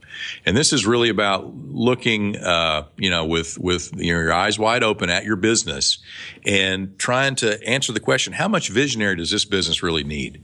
And 0.45 0.57
this 0.57 0.73
is 0.73 0.87
really 0.87 1.09
about 1.09 1.55
looking, 1.55 2.37
uh, 2.37 2.87
you 2.97 3.11
know, 3.11 3.25
with, 3.25 3.59
with 3.59 3.95
your 3.95 4.33
eyes 4.33 4.59
wide 4.59 4.83
open 4.83 5.09
at 5.11 5.25
your 5.25 5.37
business 5.37 5.99
and 6.45 6.99
trying 6.99 7.37
to 7.37 7.63
answer 7.67 7.93
the 7.93 8.01
question, 8.01 8.33
how 8.33 8.49
much 8.49 8.69
visionary 8.69 9.17
does 9.17 9.31
this 9.31 9.45
business 9.45 9.83
really 9.83 10.05
need? 10.05 10.43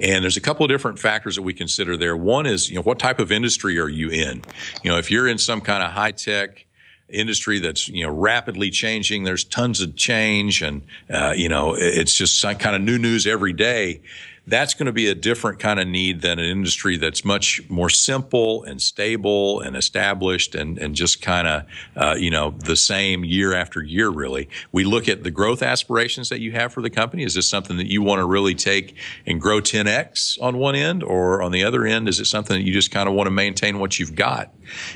And 0.00 0.22
there's 0.22 0.36
a 0.36 0.40
couple 0.40 0.64
of 0.64 0.70
different 0.70 0.98
factors 0.98 1.36
that 1.36 1.42
we 1.42 1.52
consider 1.52 1.96
there. 1.96 2.16
One 2.16 2.46
is, 2.46 2.70
you 2.70 2.76
know, 2.76 2.82
what 2.82 2.98
type 2.98 3.18
of 3.18 3.32
industry 3.32 3.78
are 3.78 3.88
you 3.88 4.10
in? 4.10 4.42
You 4.82 4.90
know, 4.90 4.98
if 4.98 5.10
you're 5.10 5.28
in 5.28 5.38
some 5.38 5.60
kind 5.60 5.82
of 5.82 5.90
high 5.90 6.12
tech, 6.12 6.64
industry 7.08 7.58
that's 7.58 7.88
you 7.88 8.04
know 8.04 8.12
rapidly 8.12 8.70
changing. 8.70 9.24
There's 9.24 9.44
tons 9.44 9.80
of 9.80 9.96
change, 9.96 10.62
and 10.62 10.82
uh, 11.10 11.34
you 11.36 11.48
know 11.48 11.74
it's 11.76 12.14
just 12.14 12.42
kind 12.42 12.76
of 12.76 12.82
new 12.82 12.98
news 12.98 13.26
every 13.26 13.52
day 13.52 14.00
that's 14.48 14.72
going 14.72 14.86
to 14.86 14.92
be 14.92 15.08
a 15.08 15.14
different 15.14 15.58
kind 15.58 15.78
of 15.78 15.86
need 15.86 16.22
than 16.22 16.38
an 16.38 16.44
industry 16.46 16.96
that's 16.96 17.22
much 17.22 17.60
more 17.68 17.90
simple 17.90 18.64
and 18.64 18.80
stable 18.80 19.60
and 19.60 19.76
established 19.76 20.54
and, 20.54 20.78
and 20.78 20.94
just 20.94 21.20
kind 21.20 21.46
of, 21.46 21.62
uh, 21.96 22.14
you 22.18 22.30
know, 22.30 22.54
the 22.64 22.74
same 22.74 23.24
year 23.26 23.52
after 23.52 23.82
year, 23.82 24.08
really. 24.08 24.48
We 24.72 24.84
look 24.84 25.06
at 25.06 25.22
the 25.22 25.30
growth 25.30 25.62
aspirations 25.62 26.30
that 26.30 26.40
you 26.40 26.52
have 26.52 26.72
for 26.72 26.80
the 26.80 26.88
company. 26.88 27.24
Is 27.24 27.34
this 27.34 27.48
something 27.48 27.76
that 27.76 27.88
you 27.88 28.00
want 28.00 28.20
to 28.20 28.24
really 28.24 28.54
take 28.54 28.96
and 29.26 29.38
grow 29.38 29.60
10x 29.60 30.40
on 30.40 30.56
one 30.56 30.74
end? 30.74 31.02
Or 31.02 31.42
on 31.42 31.52
the 31.52 31.62
other 31.62 31.84
end, 31.84 32.08
is 32.08 32.18
it 32.18 32.24
something 32.24 32.56
that 32.56 32.64
you 32.64 32.72
just 32.72 32.90
kind 32.90 33.06
of 33.06 33.14
want 33.14 33.26
to 33.26 33.32
maintain 33.32 33.78
what 33.78 33.98
you've 33.98 34.14
got? 34.14 34.50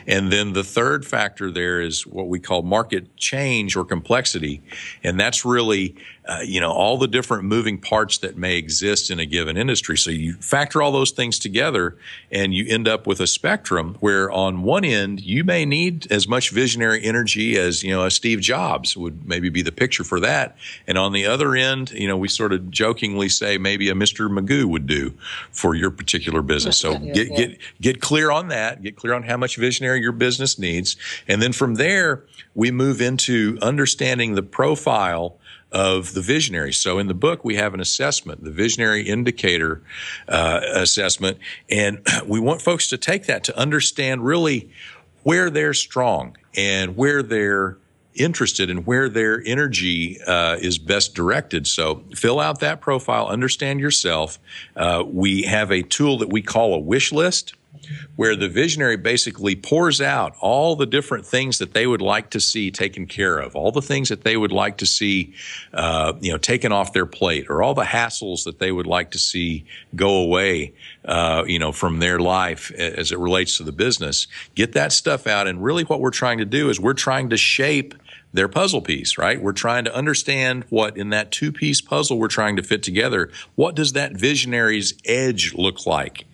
And 0.06 0.32
then 0.32 0.52
the 0.52 0.64
third 0.64 1.06
factor 1.06 1.50
there 1.50 1.80
is 1.80 2.06
what 2.06 2.28
we 2.28 2.40
call 2.40 2.62
market 2.62 3.16
change 3.16 3.76
or 3.76 3.84
complexity. 3.84 4.62
And 5.02 5.18
that's 5.18 5.44
really, 5.44 5.94
uh, 6.26 6.40
you 6.44 6.60
know, 6.60 6.70
all 6.70 6.98
the 6.98 7.08
different 7.08 7.44
moving 7.44 7.78
parts 7.78 8.18
that 8.18 8.36
may 8.36 8.56
exist 8.56 9.10
in 9.10 9.18
a 9.18 9.26
given 9.26 9.56
industry. 9.56 9.96
So 9.96 10.10
you 10.10 10.34
factor 10.34 10.82
all 10.82 10.92
those 10.92 11.10
things 11.10 11.38
together 11.38 11.96
and 12.30 12.54
you 12.54 12.66
end 12.68 12.88
up 12.88 13.06
with 13.06 13.20
a 13.20 13.26
spectrum 13.26 13.96
where 14.00 14.30
on 14.30 14.62
one 14.62 14.84
end, 14.84 15.20
you 15.20 15.44
may 15.44 15.64
need 15.64 16.10
as 16.10 16.28
much 16.28 16.50
visionary 16.50 17.02
energy 17.02 17.58
as, 17.58 17.82
you 17.82 17.90
know, 17.90 18.04
a 18.04 18.10
Steve 18.10 18.40
Jobs 18.40 18.96
would 18.96 19.26
maybe 19.26 19.48
be 19.48 19.62
the 19.62 19.72
picture 19.72 20.04
for 20.04 20.20
that. 20.20 20.56
And 20.86 20.98
on 20.98 21.12
the 21.12 21.26
other 21.26 21.54
end, 21.54 21.90
you 21.90 22.06
know, 22.06 22.16
we 22.16 22.28
sort 22.28 22.52
of 22.52 22.70
jokingly 22.70 23.28
say 23.28 23.58
maybe 23.58 23.88
a 23.88 23.94
Mr. 23.94 24.30
Magoo 24.30 24.66
would 24.66 24.86
do 24.86 25.14
for 25.50 25.74
your 25.74 25.90
particular 25.90 26.42
business. 26.42 26.72
So 26.82 26.98
get, 26.98 27.28
get, 27.36 27.58
get 27.80 28.00
clear 28.00 28.32
on 28.32 28.48
that. 28.48 28.82
Get 28.82 28.96
clear 28.96 29.14
on 29.14 29.22
how 29.22 29.36
much 29.36 29.56
visionary 29.62 30.00
your 30.00 30.12
business 30.12 30.58
needs. 30.58 30.96
And 31.28 31.40
then 31.40 31.52
from 31.52 31.76
there, 31.76 32.24
we 32.54 32.72
move 32.72 33.00
into 33.00 33.56
understanding 33.62 34.34
the 34.34 34.42
profile 34.42 35.38
of 35.70 36.12
the 36.14 36.20
visionary. 36.20 36.72
So 36.72 36.98
in 36.98 37.06
the 37.06 37.14
book, 37.14 37.44
we 37.44 37.54
have 37.54 37.74
an 37.74 37.80
assessment, 37.80 38.42
the 38.42 38.50
visionary 38.50 39.08
indicator 39.08 39.80
uh, 40.28 40.60
assessment, 40.74 41.38
and 41.70 42.04
we 42.26 42.40
want 42.40 42.60
folks 42.60 42.88
to 42.90 42.98
take 42.98 43.26
that 43.26 43.44
to 43.44 43.56
understand 43.56 44.26
really 44.26 44.70
where 45.22 45.48
they're 45.48 45.74
strong 45.74 46.36
and 46.56 46.96
where 46.96 47.22
they're 47.22 47.78
interested 48.14 48.68
and 48.68 48.84
where 48.86 49.08
their 49.08 49.42
energy 49.46 50.20
uh, 50.26 50.56
is 50.60 50.78
best 50.78 51.14
directed. 51.14 51.66
So 51.66 52.04
fill 52.14 52.40
out 52.40 52.60
that 52.60 52.80
profile, 52.80 53.28
understand 53.28 53.80
yourself. 53.80 54.38
Uh, 54.76 55.04
we 55.06 55.42
have 55.42 55.70
a 55.70 55.82
tool 55.82 56.18
that 56.18 56.28
we 56.28 56.42
call 56.42 56.74
a 56.74 56.78
wish 56.78 57.12
list 57.12 57.54
where 58.16 58.36
the 58.36 58.48
visionary 58.48 58.96
basically 58.96 59.56
pours 59.56 60.00
out 60.00 60.36
all 60.40 60.76
the 60.76 60.86
different 60.86 61.26
things 61.26 61.58
that 61.58 61.72
they 61.72 61.86
would 61.86 62.02
like 62.02 62.30
to 62.30 62.40
see 62.40 62.70
taken 62.70 63.06
care 63.06 63.38
of, 63.38 63.56
all 63.56 63.72
the 63.72 63.82
things 63.82 64.08
that 64.08 64.22
they 64.22 64.36
would 64.36 64.52
like 64.52 64.78
to 64.78 64.86
see, 64.86 65.34
uh, 65.72 66.12
you 66.20 66.30
know, 66.30 66.38
taken 66.38 66.72
off 66.72 66.92
their 66.92 67.06
plate, 67.06 67.46
or 67.48 67.62
all 67.62 67.74
the 67.74 67.84
hassles 67.84 68.44
that 68.44 68.58
they 68.58 68.70
would 68.70 68.86
like 68.86 69.10
to 69.10 69.18
see 69.18 69.64
go 69.96 70.16
away, 70.16 70.72
uh, 71.04 71.44
you 71.46 71.58
know, 71.58 71.72
from 71.72 71.98
their 71.98 72.18
life 72.18 72.70
as 72.72 73.12
it 73.12 73.18
relates 73.18 73.56
to 73.56 73.62
the 73.62 73.72
business. 73.72 74.26
Get 74.54 74.72
that 74.72 74.92
stuff 74.92 75.26
out, 75.26 75.46
and 75.46 75.62
really, 75.62 75.84
what 75.84 76.00
we're 76.00 76.10
trying 76.10 76.38
to 76.38 76.44
do 76.44 76.70
is 76.70 76.78
we're 76.78 76.94
trying 76.94 77.30
to 77.30 77.36
shape 77.36 77.94
their 78.32 78.48
puzzle 78.48 78.80
piece, 78.80 79.18
right? 79.18 79.42
We're 79.42 79.52
trying 79.52 79.84
to 79.84 79.94
understand 79.94 80.64
what 80.70 80.96
in 80.96 81.10
that 81.10 81.30
two 81.30 81.52
piece 81.52 81.80
puzzle 81.80 82.18
we're 82.18 82.28
trying 82.28 82.56
to 82.56 82.62
fit 82.62 82.82
together, 82.82 83.30
what 83.56 83.74
does 83.74 83.92
that 83.92 84.12
visionary's 84.16 84.94
edge 85.04 85.54
look 85.54 85.86
like? 85.86 86.24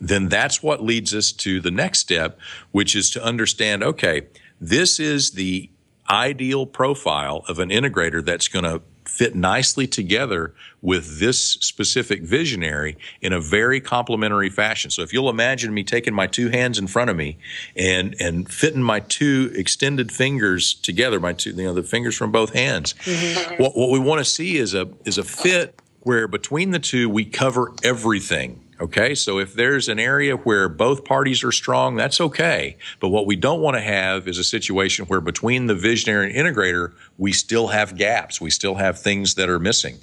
Then 0.00 0.28
that's 0.28 0.62
what 0.62 0.82
leads 0.82 1.14
us 1.14 1.30
to 1.32 1.60
the 1.60 1.70
next 1.70 1.98
step, 1.98 2.38
which 2.72 2.96
is 2.96 3.10
to 3.10 3.22
understand, 3.22 3.82
okay, 3.82 4.22
this 4.60 4.98
is 4.98 5.32
the 5.32 5.70
ideal 6.08 6.66
profile 6.66 7.44
of 7.48 7.58
an 7.58 7.68
integrator 7.68 8.24
that's 8.24 8.48
going 8.48 8.64
to 8.64 8.82
fit 9.06 9.34
nicely 9.34 9.86
together 9.86 10.54
with 10.82 11.18
this 11.18 11.38
specific 11.38 12.22
visionary 12.22 12.96
in 13.20 13.32
a 13.32 13.40
very 13.40 13.80
complementary 13.80 14.48
fashion. 14.48 14.90
So 14.90 15.02
if 15.02 15.12
you'll 15.12 15.28
imagine 15.28 15.74
me 15.74 15.84
taking 15.84 16.14
my 16.14 16.26
two 16.26 16.48
hands 16.48 16.78
in 16.78 16.86
front 16.86 17.10
of 17.10 17.16
me 17.16 17.36
and 17.76 18.14
and 18.20 18.50
fitting 18.50 18.82
my 18.82 19.00
two 19.00 19.52
extended 19.54 20.12
fingers 20.12 20.74
together, 20.74 21.20
my 21.20 21.32
two 21.32 21.50
you 21.50 21.64
know 21.64 21.74
the 21.74 21.82
fingers 21.82 22.16
from 22.16 22.30
both 22.30 22.54
hands. 22.54 22.94
Mm-hmm. 23.04 23.62
What, 23.62 23.76
what 23.76 23.90
we 23.90 23.98
want 23.98 24.20
to 24.20 24.24
see 24.24 24.56
is 24.56 24.74
a 24.74 24.88
is 25.04 25.18
a 25.18 25.24
fit 25.24 25.80
where 26.00 26.26
between 26.26 26.70
the 26.70 26.78
two 26.78 27.10
we 27.10 27.24
cover 27.24 27.72
everything 27.82 28.64
Okay, 28.80 29.14
so 29.14 29.38
if 29.38 29.52
there's 29.52 29.88
an 29.88 29.98
area 29.98 30.36
where 30.36 30.66
both 30.66 31.04
parties 31.04 31.44
are 31.44 31.52
strong, 31.52 31.96
that's 31.96 32.18
okay. 32.18 32.78
But 32.98 33.08
what 33.08 33.26
we 33.26 33.36
don't 33.36 33.60
want 33.60 33.76
to 33.76 33.82
have 33.82 34.26
is 34.26 34.38
a 34.38 34.44
situation 34.44 35.04
where 35.04 35.20
between 35.20 35.66
the 35.66 35.74
visionary 35.74 36.34
and 36.34 36.46
integrator, 36.46 36.94
we 37.18 37.32
still 37.32 37.68
have 37.68 37.94
gaps. 37.98 38.40
We 38.40 38.48
still 38.48 38.76
have 38.76 38.98
things 38.98 39.34
that 39.34 39.50
are 39.50 39.58
missing. 39.58 39.98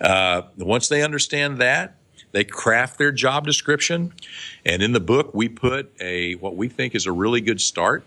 Uh, 0.00 0.42
once 0.56 0.88
they 0.88 1.02
understand 1.02 1.58
that, 1.58 1.96
they 2.30 2.44
craft 2.44 2.96
their 2.96 3.10
job 3.10 3.44
description. 3.44 4.12
And 4.64 4.82
in 4.82 4.92
the 4.92 5.00
book, 5.00 5.34
we 5.34 5.48
put 5.48 5.92
a 6.00 6.34
what 6.36 6.54
we 6.54 6.68
think 6.68 6.94
is 6.94 7.06
a 7.06 7.12
really 7.12 7.40
good 7.40 7.60
start 7.60 8.04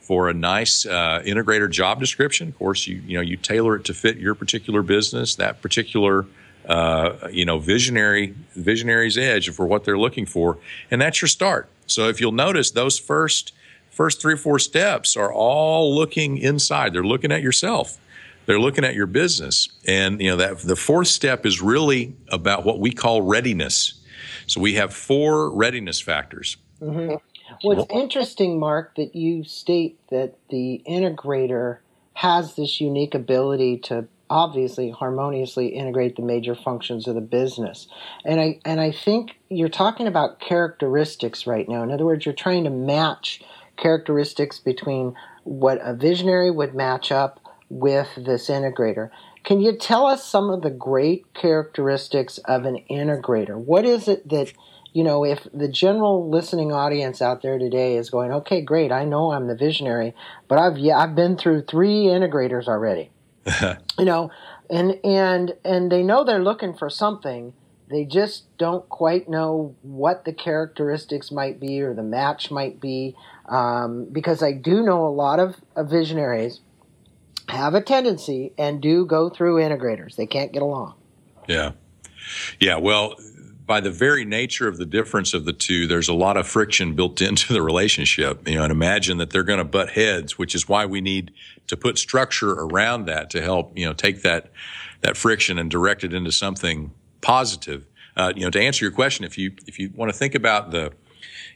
for 0.00 0.30
a 0.30 0.34
nice 0.34 0.86
uh, 0.86 1.22
integrator 1.26 1.70
job 1.70 2.00
description. 2.00 2.48
Of 2.48 2.58
course, 2.58 2.86
you 2.86 3.02
you 3.06 3.18
know 3.18 3.22
you 3.22 3.36
tailor 3.36 3.76
it 3.76 3.84
to 3.84 3.94
fit 3.94 4.16
your 4.16 4.34
particular 4.34 4.82
business, 4.82 5.34
that 5.34 5.60
particular 5.60 6.24
uh, 6.68 7.28
you 7.32 7.44
know, 7.44 7.58
visionary, 7.58 8.34
visionary's 8.54 9.16
edge 9.16 9.50
for 9.50 9.66
what 9.66 9.84
they're 9.84 9.98
looking 9.98 10.26
for. 10.26 10.58
And 10.90 11.00
that's 11.00 11.22
your 11.22 11.28
start. 11.28 11.68
So 11.86 12.08
if 12.08 12.20
you'll 12.20 12.32
notice 12.32 12.70
those 12.70 12.98
first, 12.98 13.52
first 13.90 14.20
three 14.20 14.34
or 14.34 14.38
four 14.38 14.58
steps 14.58 15.16
are 15.16 15.32
all 15.32 15.94
looking 15.94 16.36
inside. 16.38 16.92
They're 16.92 17.02
looking 17.02 17.32
at 17.32 17.42
yourself. 17.42 17.98
They're 18.44 18.60
looking 18.60 18.84
at 18.84 18.94
your 18.94 19.06
business. 19.06 19.68
And, 19.86 20.20
you 20.20 20.30
know, 20.30 20.36
that 20.36 20.58
the 20.58 20.76
fourth 20.76 21.08
step 21.08 21.46
is 21.46 21.60
really 21.60 22.14
about 22.28 22.64
what 22.64 22.78
we 22.80 22.92
call 22.92 23.22
readiness. 23.22 23.94
So 24.46 24.60
we 24.60 24.74
have 24.74 24.92
four 24.92 25.50
readiness 25.50 26.00
factors. 26.00 26.58
Mm-hmm. 26.80 27.16
Well, 27.64 27.86
interesting, 27.90 28.58
Mark, 28.58 28.94
that 28.96 29.14
you 29.14 29.42
state 29.44 29.98
that 30.10 30.34
the 30.50 30.82
integrator 30.86 31.78
has 32.14 32.54
this 32.56 32.80
unique 32.80 33.14
ability 33.14 33.78
to 33.78 34.06
obviously 34.30 34.90
harmoniously 34.90 35.68
integrate 35.68 36.16
the 36.16 36.22
major 36.22 36.54
functions 36.54 37.06
of 37.06 37.14
the 37.14 37.20
business. 37.20 37.88
And 38.24 38.40
I 38.40 38.60
and 38.64 38.80
I 38.80 38.92
think 38.92 39.38
you're 39.48 39.68
talking 39.68 40.06
about 40.06 40.40
characteristics 40.40 41.46
right 41.46 41.68
now. 41.68 41.82
In 41.82 41.90
other 41.90 42.04
words, 42.04 42.26
you're 42.26 42.34
trying 42.34 42.64
to 42.64 42.70
match 42.70 43.42
characteristics 43.76 44.58
between 44.58 45.14
what 45.44 45.78
a 45.82 45.94
visionary 45.94 46.50
would 46.50 46.74
match 46.74 47.10
up 47.10 47.40
with 47.70 48.08
this 48.16 48.48
integrator. 48.48 49.10
Can 49.44 49.60
you 49.60 49.76
tell 49.76 50.06
us 50.06 50.24
some 50.24 50.50
of 50.50 50.62
the 50.62 50.70
great 50.70 51.32
characteristics 51.34 52.38
of 52.38 52.64
an 52.64 52.84
integrator? 52.90 53.56
What 53.56 53.84
is 53.84 54.08
it 54.08 54.28
that, 54.28 54.52
you 54.92 55.04
know, 55.04 55.24
if 55.24 55.46
the 55.54 55.68
general 55.68 56.28
listening 56.28 56.72
audience 56.72 57.22
out 57.22 57.40
there 57.40 57.58
today 57.58 57.96
is 57.96 58.10
going, 58.10 58.32
okay, 58.32 58.60
great, 58.60 58.92
I 58.92 59.04
know 59.04 59.32
I'm 59.32 59.46
the 59.46 59.54
visionary, 59.54 60.14
but 60.48 60.58
I've 60.58 60.76
yeah, 60.76 60.98
I've 60.98 61.14
been 61.14 61.36
through 61.36 61.62
three 61.62 62.04
integrators 62.04 62.66
already. 62.68 63.10
you 63.98 64.04
know, 64.04 64.30
and 64.70 64.98
and 65.04 65.54
and 65.64 65.90
they 65.90 66.02
know 66.02 66.24
they're 66.24 66.42
looking 66.42 66.74
for 66.74 66.90
something. 66.90 67.52
They 67.90 68.04
just 68.04 68.44
don't 68.58 68.86
quite 68.88 69.28
know 69.28 69.74
what 69.82 70.26
the 70.26 70.32
characteristics 70.32 71.30
might 71.30 71.58
be 71.58 71.80
or 71.80 71.94
the 71.94 72.02
match 72.02 72.50
might 72.50 72.80
be. 72.80 73.16
Um, 73.48 74.04
because 74.12 74.42
I 74.42 74.52
do 74.52 74.82
know 74.82 75.06
a 75.06 75.08
lot 75.08 75.40
of, 75.40 75.56
of 75.74 75.88
visionaries 75.88 76.60
have 77.48 77.74
a 77.74 77.80
tendency 77.80 78.52
and 78.58 78.82
do 78.82 79.06
go 79.06 79.30
through 79.30 79.56
integrators. 79.56 80.16
They 80.16 80.26
can't 80.26 80.52
get 80.52 80.60
along. 80.60 80.94
Yeah. 81.46 81.72
Yeah. 82.60 82.76
Well, 82.76 83.14
by 83.68 83.80
the 83.80 83.90
very 83.90 84.24
nature 84.24 84.66
of 84.66 84.78
the 84.78 84.86
difference 84.86 85.34
of 85.34 85.44
the 85.44 85.52
two, 85.52 85.86
there's 85.86 86.08
a 86.08 86.14
lot 86.14 86.38
of 86.38 86.48
friction 86.48 86.94
built 86.94 87.20
into 87.28 87.52
the 87.52 87.62
relationship. 87.62 88.48
You 88.48 88.56
know, 88.56 88.64
and 88.64 88.72
imagine 88.72 89.18
that 89.18 89.30
they're 89.30 89.44
going 89.44 89.58
to 89.58 89.64
butt 89.64 89.90
heads, 89.90 90.36
which 90.36 90.56
is 90.56 90.68
why 90.68 90.86
we 90.86 91.00
need 91.00 91.30
to 91.68 91.76
put 91.76 91.98
structure 91.98 92.50
around 92.50 93.04
that 93.04 93.30
to 93.30 93.42
help, 93.42 93.78
you 93.78 93.84
know, 93.84 93.92
take 93.92 94.22
that, 94.22 94.50
that 95.02 95.16
friction 95.16 95.58
and 95.58 95.70
direct 95.70 96.02
it 96.02 96.14
into 96.14 96.32
something 96.32 96.90
positive. 97.20 97.86
Uh, 98.16 98.32
you 98.34 98.42
know, 98.42 98.50
to 98.50 98.60
answer 98.60 98.84
your 98.84 98.90
question, 98.90 99.24
if 99.24 99.36
you, 99.36 99.52
if 99.66 99.78
you 99.78 99.92
want 99.94 100.10
to 100.10 100.16
think 100.16 100.34
about 100.34 100.70
the, 100.70 100.90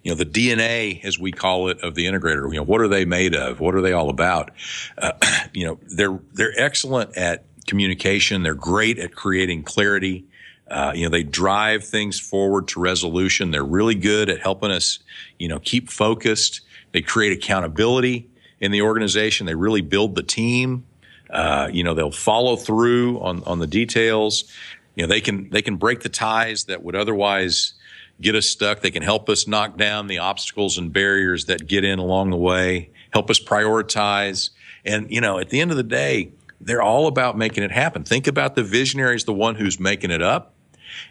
you 0.03 0.11
know, 0.11 0.15
the 0.15 0.27
DNA, 0.27 1.03
as 1.05 1.19
we 1.19 1.33
call 1.33 1.69
it, 1.69 1.81
of 1.81 1.95
the 1.95 2.05
integrator. 2.05 2.49
You 2.51 2.59
know, 2.59 2.63
what 2.63 2.81
are 2.83 2.89
they 2.89 3.05
made 3.05 3.35
of? 3.35 3.59
What 3.59 3.75
are 3.75 3.81
they 3.81 3.93
all 3.93 4.11
about? 4.11 4.51
Uh, 4.99 5.13
you 5.55 5.67
know, 5.67 5.79
they're 5.83 6.21
they're 6.33 6.53
excellent 6.57 7.17
at 7.17 7.45
communication. 7.67 8.43
They're 8.43 8.55
great 8.55 8.99
at 8.99 9.15
creating 9.15 9.63
clarity. 9.63 10.27
Uh, 10.73 10.93
you 10.95 11.05
know, 11.05 11.11
they 11.11 11.23
drive 11.23 11.85
things 11.85 12.19
forward 12.19 12.67
to 12.69 12.81
resolution. 12.81 13.51
They're 13.51 13.63
really 13.63 13.95
good 13.95 14.31
at 14.31 14.41
helping 14.41 14.71
us, 14.71 14.99
you 15.39 15.47
know, 15.49 15.59
keep 15.59 15.91
focused. 15.91 16.63
They 16.93 17.03
create 17.03 17.33
accountability 17.33 18.29
in 18.61 18.73
the 18.73 18.83
organization. 18.83 19.47
They 19.47 19.55
really 19.55 19.83
build 19.83 20.15
the 20.15 20.23
team. 20.23 20.85
Uh, 21.29 21.69
you 21.71 21.85
know, 21.85 21.95
they'll 21.95 22.11
follow 22.11 22.57
through 22.57 23.21
on 23.21 23.43
on 23.45 23.59
the 23.59 23.67
details. 23.67 24.51
You 24.95 25.05
know, 25.05 25.09
they 25.09 25.21
can 25.21 25.51
they 25.51 25.63
can 25.63 25.77
break 25.77 26.01
the 26.01 26.09
ties 26.09 26.65
that 26.65 26.83
would 26.83 26.97
otherwise 26.97 27.75
get 28.21 28.35
us 28.35 28.47
stuck. 28.47 28.81
They 28.81 28.91
can 28.91 29.03
help 29.03 29.29
us 29.29 29.47
knock 29.47 29.77
down 29.77 30.07
the 30.07 30.19
obstacles 30.19 30.79
and 30.79 30.93
barriers 30.93 31.47
that 31.47 31.67
get 31.67 31.85
in 31.85 31.99
along 31.99 32.31
the 32.31 32.37
way, 32.37 32.91
help 33.11 33.29
us 33.31 33.41
prioritize. 33.41 34.51
And, 34.85 35.11
you 35.11 35.21
know, 35.21 35.39
at 35.39 35.51
the 35.51 35.61
end 35.61 35.71
of 35.71 35.77
the 35.77 35.83
day, 35.83 36.33
they're 36.61 36.83
all 36.83 37.09
about 37.09 37.37
making 37.37 37.65
it 37.65 37.73
happen. 37.73 38.05
Think 38.05 38.27
about 38.27 38.55
the 38.55 38.63
visionary 38.63 39.17
as 39.17 39.25
the 39.25 39.33
one 39.33 39.57
who's 39.57 39.79
making 39.79 40.11
it 40.11 40.23
up. 40.23 40.55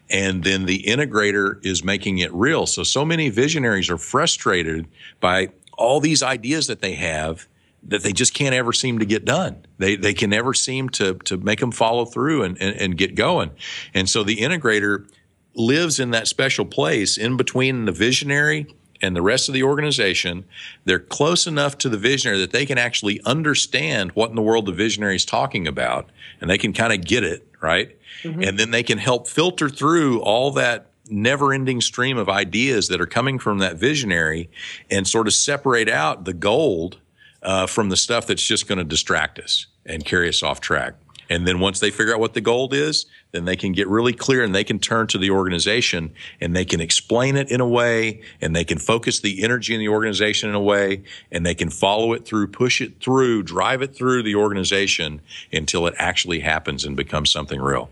And 0.09 0.43
then 0.43 0.65
the 0.65 0.83
integrator 0.83 1.63
is 1.65 1.83
making 1.83 2.19
it 2.19 2.33
real. 2.33 2.65
So, 2.65 2.83
so 2.83 3.05
many 3.05 3.29
visionaries 3.29 3.89
are 3.89 3.97
frustrated 3.97 4.88
by 5.19 5.50
all 5.77 6.00
these 6.00 6.21
ideas 6.21 6.67
that 6.67 6.81
they 6.81 6.93
have 6.93 7.47
that 7.83 8.03
they 8.03 8.13
just 8.13 8.33
can't 8.33 8.53
ever 8.53 8.73
seem 8.73 9.00
to 9.00 9.05
get 9.05 9.25
done. 9.25 9.65
They, 9.79 9.95
they 9.95 10.13
can 10.13 10.29
never 10.29 10.53
seem 10.53 10.89
to, 10.89 11.15
to 11.15 11.38
make 11.38 11.59
them 11.59 11.71
follow 11.71 12.05
through 12.05 12.43
and, 12.43 12.61
and, 12.61 12.75
and 12.75 12.97
get 12.97 13.15
going. 13.15 13.51
And 13.93 14.07
so 14.07 14.23
the 14.23 14.38
integrator 14.38 15.07
lives 15.55 16.00
in 16.00 16.11
that 16.11 16.27
special 16.27 16.65
place 16.65 17.17
in 17.17 17.38
between 17.38 17.85
the 17.85 17.91
visionary 17.91 18.67
and 19.01 19.15
the 19.15 19.22
rest 19.22 19.50
of 19.50 19.53
the 19.53 19.64
organization. 19.64 20.46
They're 20.85 21.00
close 21.00 21.48
enough 21.48 21.77
to 21.79 21.90
the 21.90 21.98
visionary 21.98 22.40
that 22.40 22.51
they 22.51 22.66
can 22.66 22.77
actually 22.77 23.22
understand 23.25 24.11
what 24.11 24.29
in 24.29 24.35
the 24.35 24.42
world 24.42 24.66
the 24.66 24.72
visionary 24.72 25.16
is 25.16 25.25
talking 25.25 25.68
about 25.68 26.09
and 26.40 26.50
they 26.50 26.57
can 26.57 26.74
kind 26.74 26.94
of 26.94 27.05
get 27.05 27.24
it, 27.24 27.48
right? 27.61 27.98
Mm-hmm. 28.24 28.44
And 28.44 28.59
then 28.59 28.72
they 28.72 28.83
can 28.83 28.98
help 28.98 29.27
filter 29.27 29.70
through 29.70 30.22
all 30.22 30.51
that 30.51 30.87
never 31.09 31.53
ending 31.53 31.81
stream 31.81 32.18
of 32.18 32.29
ideas 32.29 32.87
that 32.87 33.01
are 33.01 33.07
coming 33.07 33.37
from 33.37 33.59
that 33.59 33.75
visionary 33.75 34.50
and 34.90 35.07
sort 35.07 35.27
of 35.27 35.33
separate 35.33 35.90
out 35.90 36.25
the 36.25 36.33
gold 36.33 37.00
uh, 37.42 37.68
from 37.68 37.90
the 37.90 37.98
stuff 37.98 38.27
that's 38.27 38.44
just 38.44 38.68
going 38.68 38.77
to 38.77 38.83
distract 38.83 39.40
us 39.40 39.66
and 39.85 40.05
carry 40.05 40.29
us 40.29 40.44
off 40.44 40.61
track. 40.61 40.94
And 41.31 41.48
then 41.48 41.61
once 41.61 41.79
they 41.79 41.91
figure 41.91 42.13
out 42.13 42.20
what 42.20 42.33
the 42.33 42.41
goal 42.41 42.74
is, 42.74 43.05
then 43.31 43.46
they 43.46 43.55
can 43.55 43.72
get 43.72 43.87
really 43.87 44.11
clear 44.11 44.44
and 44.44 44.53
they 44.53 44.65
can 44.65 44.79
turn 44.79 45.07
to 45.07 45.17
the 45.17 45.31
organization 45.31 46.13
and 46.41 46.53
they 46.53 46.65
can 46.65 46.81
explain 46.81 47.37
it 47.37 47.50
in 47.50 47.61
a 47.61 47.67
way 47.67 48.20
and 48.41 48.53
they 48.53 48.65
can 48.65 48.77
focus 48.77 49.22
the 49.22 49.41
energy 49.41 49.74
in 49.74 49.79
the 49.79 49.87
organization 49.87 50.50
in 50.50 50.55
a 50.55 50.61
way 50.61 51.03
and 51.31 51.46
they 51.46 51.55
can 51.55 51.70
follow 51.70 52.11
it 52.11 52.25
through, 52.25 52.48
push 52.48 52.81
it 52.81 53.00
through, 53.00 53.44
drive 53.44 53.81
it 53.81 53.96
through 53.96 54.24
the 54.24 54.35
organization 54.35 55.22
until 55.53 55.87
it 55.87 55.94
actually 55.98 56.41
happens 56.41 56.83
and 56.83 56.98
becomes 56.98 57.31
something 57.31 57.61
real. 57.61 57.89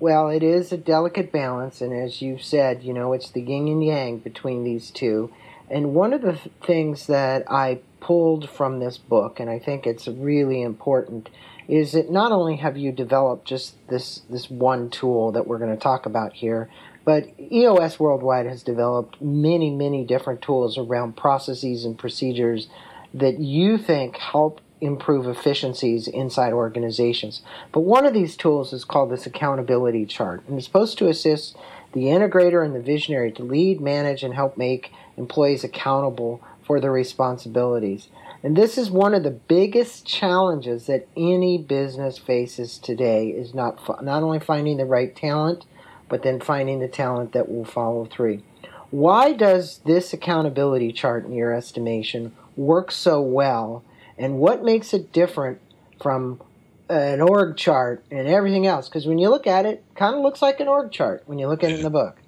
Well, 0.00 0.30
it 0.30 0.42
is 0.42 0.72
a 0.72 0.78
delicate 0.78 1.30
balance. 1.30 1.82
And 1.82 1.92
as 1.92 2.22
you 2.22 2.38
said, 2.38 2.82
you 2.82 2.94
know, 2.94 3.12
it's 3.12 3.28
the 3.28 3.42
yin 3.42 3.68
and 3.68 3.84
yang 3.84 4.16
between 4.16 4.64
these 4.64 4.90
two. 4.90 5.30
And 5.68 5.94
one 5.94 6.14
of 6.14 6.22
the 6.22 6.38
things 6.62 7.06
that 7.06 7.44
I 7.50 7.80
pulled 8.00 8.48
from 8.48 8.80
this 8.80 8.96
book, 8.96 9.38
and 9.38 9.50
I 9.50 9.58
think 9.58 9.86
it's 9.86 10.08
really 10.08 10.62
important, 10.62 11.28
is 11.68 11.92
that 11.92 12.10
not 12.10 12.32
only 12.32 12.56
have 12.56 12.76
you 12.76 12.92
developed 12.92 13.46
just 13.46 13.74
this 13.88 14.22
this 14.28 14.50
one 14.50 14.90
tool 14.90 15.32
that 15.32 15.46
we're 15.46 15.58
going 15.58 15.74
to 15.74 15.82
talk 15.82 16.06
about 16.06 16.32
here, 16.32 16.68
but 17.04 17.28
EOS 17.40 17.98
Worldwide 17.98 18.46
has 18.46 18.62
developed 18.62 19.20
many, 19.20 19.70
many 19.70 20.04
different 20.04 20.42
tools 20.42 20.78
around 20.78 21.16
processes 21.16 21.84
and 21.84 21.98
procedures 21.98 22.68
that 23.14 23.38
you 23.38 23.78
think 23.78 24.16
help 24.16 24.60
improve 24.80 25.28
efficiencies 25.28 26.08
inside 26.08 26.52
organizations. 26.52 27.42
But 27.70 27.80
one 27.80 28.04
of 28.04 28.14
these 28.14 28.36
tools 28.36 28.72
is 28.72 28.84
called 28.84 29.10
this 29.10 29.26
accountability 29.26 30.06
chart, 30.06 30.42
and 30.48 30.56
it's 30.56 30.66
supposed 30.66 30.98
to 30.98 31.08
assist 31.08 31.56
the 31.92 32.04
integrator 32.04 32.64
and 32.64 32.74
the 32.74 32.80
visionary 32.80 33.30
to 33.32 33.44
lead, 33.44 33.80
manage, 33.80 34.22
and 34.22 34.34
help 34.34 34.56
make 34.56 34.90
employees 35.16 35.62
accountable 35.62 36.42
for 36.66 36.80
their 36.80 36.92
responsibilities. 36.92 38.08
And 38.42 38.56
this 38.56 38.76
is 38.76 38.90
one 38.90 39.14
of 39.14 39.22
the 39.22 39.30
biggest 39.30 40.04
challenges 40.04 40.86
that 40.86 41.06
any 41.16 41.58
business 41.58 42.18
faces 42.18 42.76
today 42.78 43.28
is 43.28 43.54
not 43.54 44.02
not 44.02 44.22
only 44.22 44.40
finding 44.40 44.78
the 44.78 44.84
right 44.84 45.14
talent, 45.14 45.64
but 46.08 46.22
then 46.22 46.40
finding 46.40 46.80
the 46.80 46.88
talent 46.88 47.32
that 47.32 47.48
will 47.48 47.64
follow 47.64 48.04
through. 48.04 48.42
Why 48.90 49.32
does 49.32 49.78
this 49.86 50.12
accountability 50.12 50.92
chart 50.92 51.24
in 51.24 51.32
your 51.32 51.54
estimation 51.54 52.32
work 52.56 52.90
so 52.90 53.22
well 53.22 53.84
and 54.18 54.38
what 54.38 54.62
makes 54.62 54.92
it 54.92 55.12
different 55.12 55.60
from 56.00 56.40
an 56.88 57.20
org 57.20 57.56
chart 57.56 58.04
and 58.10 58.28
everything 58.28 58.66
else 58.66 58.88
because 58.88 59.06
when 59.06 59.18
you 59.18 59.30
look 59.30 59.46
at 59.46 59.64
it, 59.64 59.82
it 59.88 59.96
kind 59.96 60.14
of 60.14 60.20
looks 60.20 60.42
like 60.42 60.60
an 60.60 60.68
org 60.68 60.90
chart 60.90 61.22
when 61.26 61.38
you 61.38 61.48
look 61.48 61.64
at 61.64 61.70
it 61.70 61.76
in 61.76 61.82
the 61.82 61.90
book. 61.90 62.18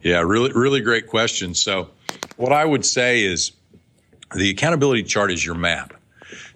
Yeah, 0.00 0.20
really 0.20 0.52
really 0.52 0.80
great 0.80 1.08
question. 1.08 1.54
So 1.54 1.90
what 2.36 2.52
I 2.52 2.64
would 2.64 2.86
say 2.86 3.22
is 3.22 3.52
the 4.34 4.50
accountability 4.50 5.02
chart 5.02 5.30
is 5.30 5.44
your 5.44 5.54
map. 5.54 5.94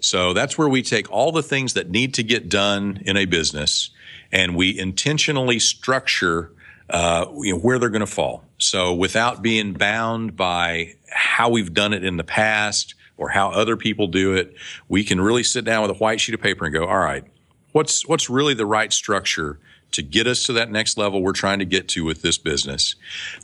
So 0.01 0.33
that's 0.33 0.59
where 0.59 0.69
we 0.69 0.83
take 0.83 1.11
all 1.11 1.33
the 1.33 1.43
things 1.43 1.75
that 1.75 1.91
need 1.91 2.15
to 2.15 2.23
get 2.23 2.49
done 2.49 3.03
in 3.05 3.17
a 3.17 3.25
business 3.25 3.91
and 4.33 4.57
we 4.57 4.79
intentionally 4.79 5.59
structure 5.59 6.53
uh, 6.89 7.27
you 7.39 7.53
know, 7.53 7.59
where 7.59 7.79
they're 7.79 7.89
going 7.89 8.01
to 8.01 8.07
fall. 8.07 8.45
So 8.59 8.95
without 8.95 9.43
being 9.43 9.73
bound 9.75 10.37
by 10.37 10.95
how 11.09 11.49
we've 11.49 11.73
done 11.73 11.93
it 11.93 12.05
in 12.05 12.17
the 12.17 12.25
past 12.25 12.95
or 13.17 13.29
how 13.29 13.51
other 13.51 13.77
people 13.77 14.09
do 14.09 14.35
it, 14.35 14.55
we 14.89 15.05
can 15.05 15.21
really 15.21 15.43
sit 15.43 15.65
down 15.65 15.83
with 15.83 15.91
a 15.93 15.95
white 15.95 16.21
sheet 16.21 16.35
of 16.35 16.41
paper 16.41 16.65
and 16.65 16.75
go, 16.75 16.87
all 16.87 16.99
right, 16.99 17.25
what's, 17.73 18.07
what's 18.09 18.29
really 18.29 18.55
the 18.55 18.67
right 18.67 18.93
structure 18.93 19.59
to 19.93 20.03
get 20.03 20.27
us 20.27 20.45
to 20.47 20.53
that 20.55 20.71
next 20.71 20.97
level 20.97 21.23
we're 21.23 21.33
trying 21.33 21.59
to 21.59 21.65
get 21.65 21.89
to 21.89 22.05
with 22.05 22.23
this 22.23 22.39
business. 22.39 22.95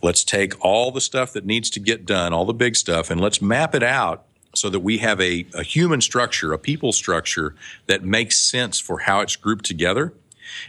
Let's 0.02 0.24
take 0.24 0.64
all 0.64 0.90
the 0.90 1.00
stuff 1.00 1.32
that 1.32 1.44
needs 1.44 1.70
to 1.70 1.80
get 1.80 2.06
done, 2.06 2.32
all 2.32 2.44
the 2.44 2.54
big 2.54 2.76
stuff, 2.76 3.10
and 3.10 3.20
let's 3.20 3.42
map 3.42 3.74
it 3.74 3.82
out 3.82 4.24
so 4.54 4.70
that 4.70 4.80
we 4.80 4.98
have 4.98 5.20
a, 5.20 5.46
a 5.54 5.62
human 5.62 6.00
structure, 6.00 6.52
a 6.52 6.58
people 6.58 6.92
structure 6.92 7.54
that 7.86 8.04
makes 8.04 8.36
sense 8.36 8.80
for 8.80 9.00
how 9.00 9.20
it's 9.20 9.36
grouped 9.36 9.64
together. 9.64 10.14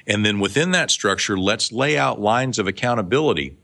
And 0.06 0.26
then 0.26 0.40
within 0.40 0.72
that 0.72 0.92
structure, 0.92 1.38
let's 1.38 1.72
lay 1.72 1.98
out 1.98 2.20
lines 2.20 2.60
of 2.60 2.68
accountability 2.68 3.56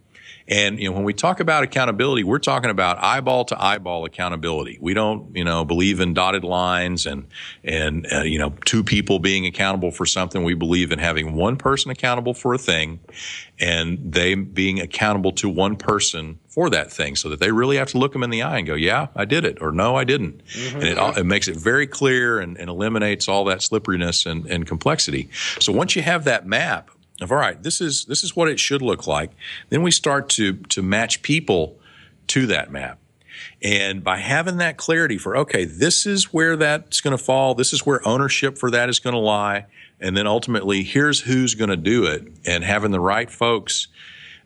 and 0.48 0.80
you 0.80 0.90
know, 0.90 0.96
when 0.96 1.04
we 1.04 1.14
talk 1.14 1.40
about 1.40 1.64
accountability, 1.64 2.24
we're 2.24 2.40
talking 2.40 2.70
about 2.70 3.02
eyeball 3.02 3.46
to 3.46 3.64
eyeball 3.64 4.06
accountability. 4.06 4.78
We 4.82 4.94
don't, 4.94 5.36
you 5.36 5.44
know, 5.44 5.64
believe 5.64 6.00
in 6.00 6.14
dotted 6.14 6.44
lines 6.44 7.06
and 7.06 7.28
and 7.64 8.06
uh, 8.12 8.22
you 8.22 8.40
know, 8.40 8.54
two 8.66 8.84
people 8.84 9.20
being 9.20 9.46
accountable 9.46 9.92
for 9.92 10.06
something. 10.06 10.44
We 10.44 10.54
believe 10.54 10.92
in 10.92 11.00
having 11.00 11.36
one 11.36 11.56
person 11.56 11.92
accountable 11.92 12.34
for 12.34 12.54
a 12.54 12.58
thing, 12.58 13.00
and 13.60 14.00
they 14.14 14.36
being 14.36 14.80
accountable 14.80 15.32
to 15.34 15.48
one 15.48 15.78
person 15.78 16.40
for 16.48 16.70
that 16.70 16.92
thing, 16.92 17.16
so 17.16 17.30
that 17.30 17.40
they 17.40 17.52
really 17.52 17.78
have 17.78 17.90
to 17.90 17.98
look 17.98 18.14
them 18.14 18.24
in 18.24 18.30
the 18.30 18.42
eye 18.42 18.58
and 18.58 18.68
go, 18.68 18.76
"Yeah, 18.76 19.08
I 19.16 19.26
did 19.26 19.46
it," 19.46 19.62
or 19.62 19.72
"No, 19.72 19.96
I 19.96 20.04
didn't." 20.04 20.46
Mm-hmm. 20.48 20.76
And 20.76 20.88
it, 20.88 21.18
it 21.20 21.26
makes 21.26 21.48
it 21.48 21.56
very 21.56 21.88
clear 21.88 22.40
and, 22.40 22.58
and 22.58 22.70
eliminates 22.70 23.28
all 23.28 23.46
that 23.46 23.62
slipperiness 23.62 24.26
and, 24.26 24.46
and 24.48 24.68
complexity. 24.68 25.30
So 25.60 25.72
once 25.72 25.96
you 25.96 26.02
have 26.02 26.26
that 26.26 26.46
map 26.46 26.90
of 27.22 27.32
all 27.32 27.38
right, 27.38 27.62
this 27.62 27.80
is 27.80 28.06
this 28.06 28.24
is 28.24 28.36
what 28.36 28.50
it 28.50 28.60
should 28.60 28.82
look 28.82 29.08
like. 29.08 29.32
Then 29.70 29.84
we 29.84 29.92
start 29.92 30.30
to 30.30 30.54
to 30.54 30.82
match 30.82 31.22
people 31.22 31.80
to 32.28 32.48
that 32.48 32.72
map. 32.72 33.00
And 33.62 34.04
by 34.04 34.18
having 34.18 34.58
that 34.58 34.78
clarity 34.78 35.18
for, 35.18 35.38
okay, 35.38 35.66
this 35.66 36.06
is 36.06 36.34
where 36.34 36.56
that's 36.56 37.02
going 37.02 37.18
to 37.18 37.24
fall, 37.24 37.56
this 37.56 37.74
is 37.74 37.86
where 37.86 38.06
ownership 38.08 38.58
for 38.58 38.70
that 38.72 38.90
is 38.90 39.00
going 39.00 39.14
to 39.14 39.20
lie, 39.20 39.66
and 40.00 40.16
then 40.16 40.28
ultimately, 40.28 40.84
here's 40.84 41.22
who's 41.22 41.56
going 41.56 41.70
to 41.70 41.78
do 41.78 42.06
it, 42.06 42.28
and 42.46 42.64
having 42.64 42.92
the 42.92 43.00
right 43.00 43.30
folks, 43.30 43.88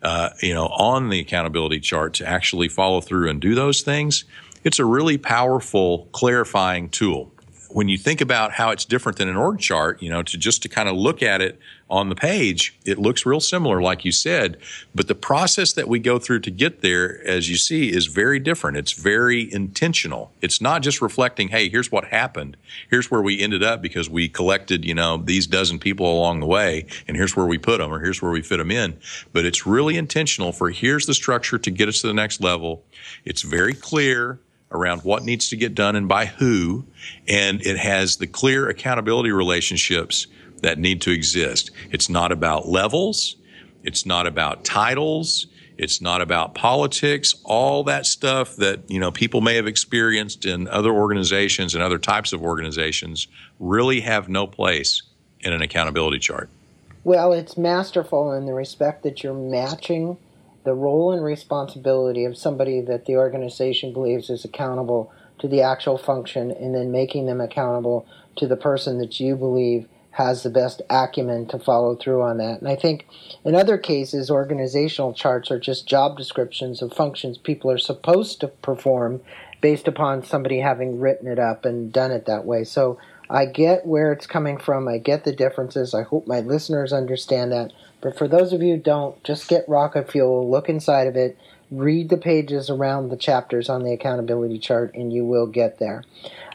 uh, 0.04 0.30
you 0.42 0.54
know, 0.54 0.68
on 0.68 1.10
the 1.10 1.20
accountability 1.20 1.80
chart 1.80 2.14
to 2.16 2.28
actually 2.28 2.70
follow 2.70 3.02
through 3.02 3.30
and 3.30 3.42
do 3.42 3.56
those 3.56 3.82
things, 3.82 4.26
it's 4.64 4.80
a 4.80 4.86
really 4.86 5.18
powerful 5.18 6.08
clarifying 6.12 6.90
tool 6.90 7.32
when 7.70 7.90
you 7.90 7.98
think 7.98 8.22
about 8.22 8.54
how 8.54 8.72
it's 8.72 8.86
different 8.86 9.18
than 9.18 9.28
an 9.28 9.36
org 9.36 9.60
chart, 9.60 10.02
you 10.02 10.10
know, 10.10 10.24
to 10.24 10.38
just 10.38 10.62
to 10.64 10.70
kind 10.70 10.90
of 10.90 10.96
look 10.96 11.22
at 11.22 11.42
it 11.42 11.60
on 11.90 12.10
the 12.10 12.16
page, 12.16 12.78
it 12.86 12.98
looks 12.98 13.26
real 13.26 13.40
similar, 13.40 13.82
like 13.82 14.04
you 14.04 14.12
said. 14.12 14.58
But 14.94 15.08
the 15.08 15.16
process 15.16 15.74
that 15.74 15.88
we 15.88 16.00
go 16.00 16.20
through 16.20 16.42
to 16.42 16.52
get 16.52 16.82
there, 16.82 17.26
as 17.26 17.50
you 17.50 17.56
see, 17.56 17.92
is 17.92 18.08
very 18.08 18.40
different. 18.40 18.78
It's 18.78 18.92
very 18.92 19.52
intentional. 19.54 20.32
It's 20.42 20.60
not 20.60 20.82
just 20.82 21.02
reflecting, 21.02 21.48
hey, 21.50 21.70
here's 21.70 21.92
what 21.92 22.06
happened. 22.06 22.58
Here's 22.90 23.10
where 23.10 23.22
we 23.22 23.40
ended 23.40 23.64
up 23.64 23.82
because 23.82 24.10
we 24.10 24.28
collected, 24.28 24.84
you 24.84 24.94
know, 24.94 25.18
these 25.18 25.48
dozen 25.48 25.80
people 25.80 26.12
along 26.12 26.42
the 26.42 26.46
way, 26.46 26.86
and 27.08 27.16
here's 27.16 27.36
where 27.36 27.46
we 27.46 27.58
put 27.58 27.78
them, 27.80 27.94
or 27.94 28.00
here's 28.00 28.22
where 28.22 28.32
we 28.32 28.42
fit 28.42 28.58
them 28.58 28.72
in. 28.72 28.98
But 29.32 29.46
it's 29.46 29.66
really 29.66 29.98
intentional 29.98 30.52
for 30.52 30.70
here's 30.70 31.06
the 31.06 31.14
structure 31.14 31.58
to 31.58 31.72
get 31.72 31.88
us 31.88 32.02
to 32.02 32.08
the 32.08 32.14
next 32.14 32.42
level. 32.42 32.84
It's 33.24 33.42
very 33.42 33.74
clear 33.74 34.40
around 34.72 35.02
what 35.04 35.24
needs 35.24 35.50
to 35.50 35.56
get 35.56 35.76
done 35.76 35.96
and 35.96 36.08
by 36.08 36.26
who, 36.26 36.86
and 37.28 37.66
it 37.66 37.78
has 37.78 38.18
the 38.18 38.28
clear 38.28 38.68
accountability 38.70 39.32
relationships 39.32 40.28
that 40.62 40.78
need 40.78 41.02
to 41.02 41.12
exist. 41.12 41.72
It's 41.92 42.10
not 42.10 42.32
about 42.32 42.68
levels. 42.68 43.36
It's 43.84 44.06
not 44.06 44.28
about 44.28 44.66
titles. 44.66 45.48
It's 45.78 46.02
not 46.02 46.22
about 46.22 46.56
politics. 46.56 47.36
All 47.44 47.84
that 47.84 48.06
stuff 48.06 48.56
that, 48.56 48.90
you 48.90 49.00
know, 49.00 49.12
people 49.12 49.42
may 49.42 49.56
have 49.56 49.68
experienced 49.68 50.46
in 50.46 50.68
other 50.68 50.92
organizations 50.92 51.76
and 51.76 51.84
other 51.84 52.00
types 52.00 52.34
of 52.34 52.42
organizations 52.42 53.28
really 53.60 54.02
have 54.02 54.28
no 54.28 54.48
place 54.48 55.04
in 55.42 55.54
an 55.54 55.62
accountability 55.62 56.20
chart. 56.20 56.50
Well, 57.04 57.32
it's 57.32 57.58
masterful 57.58 58.34
in 58.34 58.48
the 58.48 58.54
respect 58.54 59.04
that 59.04 59.24
you're 59.24 59.34
matching 59.34 60.18
the 60.68 60.74
role 60.74 61.14
and 61.14 61.24
responsibility 61.24 62.26
of 62.26 62.38
somebody 62.38 62.82
that 62.82 63.06
the 63.06 63.16
organization 63.16 63.94
believes 63.94 64.30
is 64.30 64.44
accountable 64.44 65.10
to 65.40 65.48
the 65.48 65.62
actual 65.62 65.98
function 65.98 66.52
and 66.52 66.76
then 66.76 66.92
making 66.92 67.26
them 67.26 67.40
accountable 67.40 68.06
to 68.36 68.46
the 68.46 68.58
person 68.58 68.98
that 68.98 69.18
you 69.18 69.38
believe 69.38 69.88
has 70.12 70.44
the 70.44 70.50
best 70.50 70.82
acumen 70.90 71.48
to 71.48 71.58
follow 71.58 71.96
through 71.96 72.22
on 72.22 72.38
that. 72.40 72.60
And 72.60 72.68
I 72.68 72.76
think 72.76 73.08
in 73.46 73.56
other 73.56 73.78
cases, 73.78 74.30
organizational 74.30 75.14
charts 75.14 75.50
are 75.52 75.60
just 75.60 75.88
job 75.88 76.18
descriptions 76.18 76.82
of 76.82 76.92
functions 76.92 77.38
people 77.38 77.72
are 77.72 77.78
supposed 77.78 78.42
to 78.42 78.50
perform 78.50 79.22
based 79.62 79.88
upon 79.88 80.22
somebody 80.22 80.60
having 80.60 81.00
written 81.00 81.30
it 81.30 81.40
up 81.40 81.64
and 81.64 81.94
done 81.94 82.12
it 82.12 82.26
that 82.26 82.44
way. 82.44 82.66
So 82.66 83.00
I 83.30 83.46
get 83.46 83.86
where 83.86 84.12
it's 84.12 84.28
coming 84.28 84.58
from. 84.58 84.90
I 84.90 84.98
get 84.98 85.24
the 85.24 85.32
differences. 85.32 85.94
I 85.94 86.04
hope 86.04 86.28
my 86.28 86.42
listeners 86.42 86.92
understand 86.92 87.54
that. 87.54 87.72
But 88.02 88.18
for 88.18 88.28
those 88.28 88.54
of 88.54 88.62
you 88.62 88.76
who 88.76 88.82
don't, 88.82 89.22
just 89.24 89.48
get 89.48 89.68
Rocket 89.68 90.12
Fuel, 90.12 90.50
look 90.50 90.70
inside 90.70 91.08
of 91.08 91.16
it, 91.16 91.38
read 91.72 92.10
the 92.10 92.18
pages 92.18 92.70
around 92.70 93.10
the 93.10 93.18
chapters 93.18 93.70
on 93.70 93.84
the 93.84 93.94
accountability 93.94 94.60
chart, 94.60 94.94
and 94.94 95.12
you 95.12 95.26
will 95.26 95.48
get 95.48 95.80
there. 95.80 96.04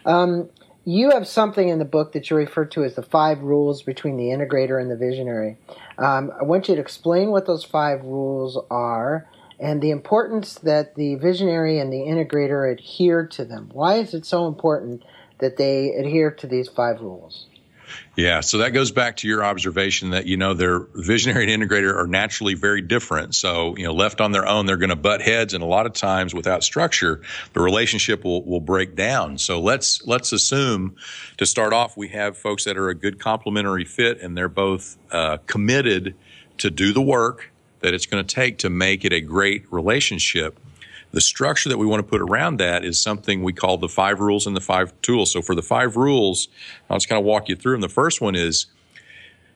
Um, 0.05 0.49
you 0.85 1.11
have 1.11 1.27
something 1.27 1.69
in 1.69 1.79
the 1.79 1.85
book 1.85 2.11
that 2.11 2.29
you 2.29 2.35
refer 2.35 2.65
to 2.65 2.83
as 2.83 2.95
the 2.95 3.03
five 3.03 3.41
rules 3.41 3.83
between 3.83 4.17
the 4.17 4.25
integrator 4.25 4.81
and 4.81 4.91
the 4.91 4.97
visionary. 4.97 5.57
Um, 5.97 6.31
I 6.39 6.43
want 6.43 6.67
you 6.67 6.75
to 6.75 6.81
explain 6.81 7.29
what 7.29 7.45
those 7.45 7.63
five 7.63 8.03
rules 8.03 8.57
are 8.69 9.27
and 9.59 9.81
the 9.81 9.91
importance 9.91 10.55
that 10.55 10.95
the 10.95 11.15
visionary 11.15 11.79
and 11.79 11.93
the 11.93 11.99
integrator 11.99 12.69
adhere 12.69 13.25
to 13.27 13.45
them. 13.45 13.69
Why 13.71 13.95
is 13.95 14.13
it 14.13 14.25
so 14.25 14.47
important 14.47 15.03
that 15.39 15.57
they 15.57 15.91
adhere 15.91 16.31
to 16.31 16.47
these 16.47 16.67
five 16.67 16.99
rules? 16.99 17.47
Yeah, 18.15 18.41
so 18.41 18.59
that 18.59 18.69
goes 18.69 18.91
back 18.91 19.17
to 19.17 19.27
your 19.27 19.43
observation 19.43 20.11
that 20.11 20.27
you 20.27 20.37
know 20.37 20.53
their 20.53 20.79
visionary 20.93 21.51
and 21.51 21.63
integrator 21.63 21.95
are 21.95 22.05
naturally 22.05 22.53
very 22.53 22.81
different. 22.81 23.33
So 23.33 23.75
you 23.75 23.85
know, 23.85 23.93
left 23.93 24.21
on 24.21 24.31
their 24.31 24.47
own, 24.47 24.65
they're 24.65 24.77
going 24.77 24.89
to 24.89 24.95
butt 24.95 25.21
heads, 25.21 25.53
and 25.53 25.63
a 25.63 25.67
lot 25.67 25.85
of 25.85 25.93
times 25.93 26.33
without 26.33 26.63
structure, 26.63 27.21
the 27.53 27.61
relationship 27.61 28.23
will 28.23 28.43
will 28.43 28.59
break 28.59 28.95
down. 28.95 29.37
So 29.37 29.59
let's 29.59 30.05
let's 30.05 30.31
assume 30.31 30.95
to 31.37 31.45
start 31.45 31.73
off, 31.73 31.97
we 31.97 32.09
have 32.09 32.37
folks 32.37 32.65
that 32.65 32.77
are 32.77 32.89
a 32.89 32.95
good 32.95 33.19
complementary 33.19 33.85
fit, 33.85 34.21
and 34.21 34.37
they're 34.37 34.49
both 34.49 34.97
uh, 35.11 35.37
committed 35.47 36.15
to 36.59 36.69
do 36.69 36.93
the 36.93 37.01
work 37.01 37.51
that 37.79 37.93
it's 37.93 38.05
going 38.05 38.23
to 38.23 38.35
take 38.35 38.59
to 38.59 38.69
make 38.69 39.03
it 39.03 39.11
a 39.11 39.21
great 39.21 39.65
relationship 39.71 40.59
the 41.13 41.21
structure 41.21 41.69
that 41.69 41.77
we 41.77 41.85
want 41.85 41.99
to 41.99 42.09
put 42.09 42.21
around 42.21 42.57
that 42.57 42.83
is 42.83 42.99
something 42.99 43.43
we 43.43 43.53
call 43.53 43.77
the 43.77 43.87
five 43.87 44.19
rules 44.19 44.47
and 44.47 44.55
the 44.55 44.61
five 44.61 44.99
tools. 45.03 45.31
So 45.31 45.43
for 45.43 45.53
the 45.53 45.61
five 45.61 45.95
rules, 45.95 46.47
I'll 46.89 46.97
just 46.97 47.07
kind 47.07 47.19
of 47.19 47.25
walk 47.25 47.47
you 47.49 47.55
through 47.55 47.73
them. 47.73 47.81
The 47.81 47.89
first 47.89 48.19
one 48.19 48.35
is 48.35 48.65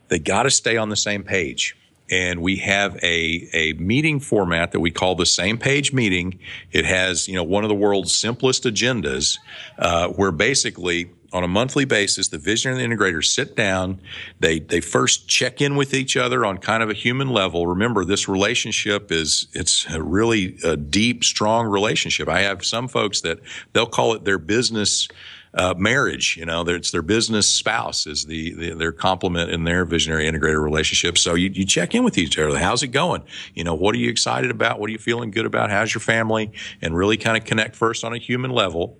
they 0.10 0.20
got 0.20 0.44
to 0.44 0.52
stay 0.52 0.78
on 0.78 0.90
the 0.90 0.96
same 0.96 1.24
page. 1.24 1.76
And 2.10 2.42
we 2.42 2.58
have 2.58 2.96
a, 3.04 3.50
a 3.54 3.74
meeting 3.74 4.20
format 4.20 4.72
that 4.72 4.80
we 4.80 4.92
call 4.92 5.16
the 5.16 5.26
same 5.26 5.58
page 5.58 5.92
meeting. 5.92 6.40
It 6.72 6.86
has, 6.86 7.28
you 7.28 7.36
know, 7.36 7.44
one 7.44 7.66
of 7.66 7.70
the 7.70 7.76
world's 7.76 8.16
simplest 8.16 8.64
agendas, 8.64 9.38
uh, 9.78 10.10
where 10.10 10.32
basically 10.32 11.10
on 11.34 11.44
a 11.44 11.48
monthly 11.48 11.86
basis, 11.86 12.30
the 12.30 12.38
visionary 12.38 12.84
and 12.84 12.92
the 12.92 12.96
integrator 12.96 13.24
sit 13.24 13.56
down. 13.56 14.00
They 14.40 14.60
they 14.60 14.82
first 14.82 15.28
check 15.28 15.62
in 15.62 15.76
with 15.76 15.94
each 15.94 16.16
other 16.16 16.46
on 16.46 16.58
kind 16.58 16.82
of 16.82 16.90
a 16.90 16.94
human 16.94 17.30
level. 17.30 17.68
Remember, 17.68 18.06
this 18.06 18.28
relationship 18.28 19.12
is 19.12 19.48
it's 19.54 19.86
a 19.94 20.02
really 20.02 20.58
a 20.64 20.78
deep, 20.78 21.24
strong 21.24 21.68
relationship. 21.68 22.30
I 22.30 22.42
have 22.42 22.66
some 22.66 22.88
folks 22.88 23.22
that 23.22 23.40
they'll 23.74 23.86
call 23.86 24.14
it 24.14 24.26
their 24.26 24.40
business. 24.40 25.08
Uh, 25.54 25.74
marriage, 25.76 26.38
you 26.38 26.46
know, 26.46 26.62
it's 26.68 26.92
their 26.92 27.02
business 27.02 27.52
spouse 27.52 28.06
is 28.06 28.26
the, 28.26 28.54
the, 28.54 28.74
their 28.76 28.92
complement 28.92 29.50
in 29.50 29.64
their 29.64 29.86
visionary 29.86 30.30
integrator 30.30 30.62
relationship. 30.62 31.18
So 31.18 31.34
you, 31.34 31.50
you 31.50 31.66
check 31.66 31.96
in 31.96 32.04
with 32.04 32.18
each 32.20 32.38
other. 32.38 32.60
How's 32.60 32.84
it 32.84 32.90
going? 32.90 33.24
You 33.56 33.64
know, 33.64 33.74
what 33.74 33.96
are 33.96 33.98
you 33.98 34.10
excited 34.10 34.52
about? 34.52 34.80
What 34.80 34.90
are 34.90 34.92
you 34.92 35.00
feeling 35.00 35.32
good 35.32 35.48
about? 35.48 35.72
How's 35.72 35.96
your 35.96 36.02
family? 36.02 36.52
And 36.80 36.96
really 36.96 37.18
kind 37.18 37.38
of 37.38 37.46
connect 37.46 37.76
first 37.76 38.04
on 38.04 38.14
a 38.14 38.20
human 38.20 38.52
level 38.52 39.00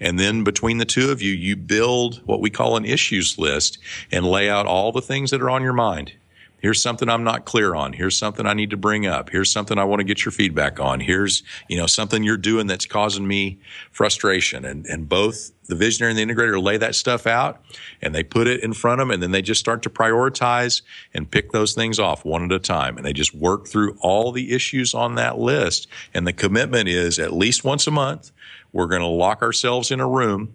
and 0.00 0.18
then 0.18 0.44
between 0.44 0.78
the 0.78 0.84
two 0.84 1.10
of 1.10 1.22
you, 1.22 1.32
you 1.32 1.56
build 1.56 2.22
what 2.26 2.40
we 2.40 2.50
call 2.50 2.76
an 2.76 2.84
issues 2.84 3.38
list 3.38 3.78
and 4.12 4.26
lay 4.26 4.48
out 4.48 4.66
all 4.66 4.92
the 4.92 5.02
things 5.02 5.30
that 5.30 5.42
are 5.42 5.50
on 5.50 5.62
your 5.62 5.72
mind. 5.72 6.12
Here's 6.58 6.82
something 6.82 7.08
I'm 7.08 7.22
not 7.22 7.44
clear 7.44 7.74
on. 7.74 7.92
Here's 7.92 8.16
something 8.16 8.46
I 8.46 8.54
need 8.54 8.70
to 8.70 8.76
bring 8.78 9.06
up. 9.06 9.30
Here's 9.30 9.52
something 9.52 9.78
I 9.78 9.84
want 9.84 10.00
to 10.00 10.04
get 10.04 10.24
your 10.24 10.32
feedback 10.32 10.80
on. 10.80 11.00
Here's, 11.00 11.42
you 11.68 11.76
know, 11.76 11.86
something 11.86 12.24
you're 12.24 12.38
doing 12.38 12.66
that's 12.66 12.86
causing 12.86 13.28
me 13.28 13.60
frustration. 13.92 14.64
And, 14.64 14.86
and 14.86 15.08
both 15.08 15.52
the 15.68 15.76
visionary 15.76 16.12
and 16.12 16.18
the 16.18 16.34
integrator 16.34 16.62
lay 16.62 16.78
that 16.78 16.94
stuff 16.94 17.26
out 17.26 17.60
and 18.00 18.14
they 18.14 18.22
put 18.22 18.46
it 18.46 18.62
in 18.62 18.72
front 18.72 19.00
of 19.00 19.06
them 19.06 19.12
and 19.12 19.22
then 19.22 19.32
they 19.32 19.42
just 19.42 19.60
start 19.60 19.82
to 19.82 19.90
prioritize 19.90 20.80
and 21.12 21.30
pick 21.30 21.52
those 21.52 21.74
things 21.74 21.98
off 21.98 22.24
one 22.24 22.42
at 22.42 22.52
a 22.52 22.58
time. 22.58 22.96
And 22.96 23.04
they 23.04 23.12
just 23.12 23.34
work 23.34 23.68
through 23.68 23.96
all 24.00 24.32
the 24.32 24.52
issues 24.52 24.94
on 24.94 25.14
that 25.16 25.38
list. 25.38 25.86
And 26.14 26.26
the 26.26 26.32
commitment 26.32 26.88
is 26.88 27.18
at 27.18 27.32
least 27.32 27.64
once 27.64 27.86
a 27.86 27.90
month, 27.90 28.32
we're 28.76 28.86
going 28.86 29.00
to 29.00 29.08
lock 29.08 29.42
ourselves 29.42 29.90
in 29.90 30.00
a 30.00 30.08
room 30.08 30.54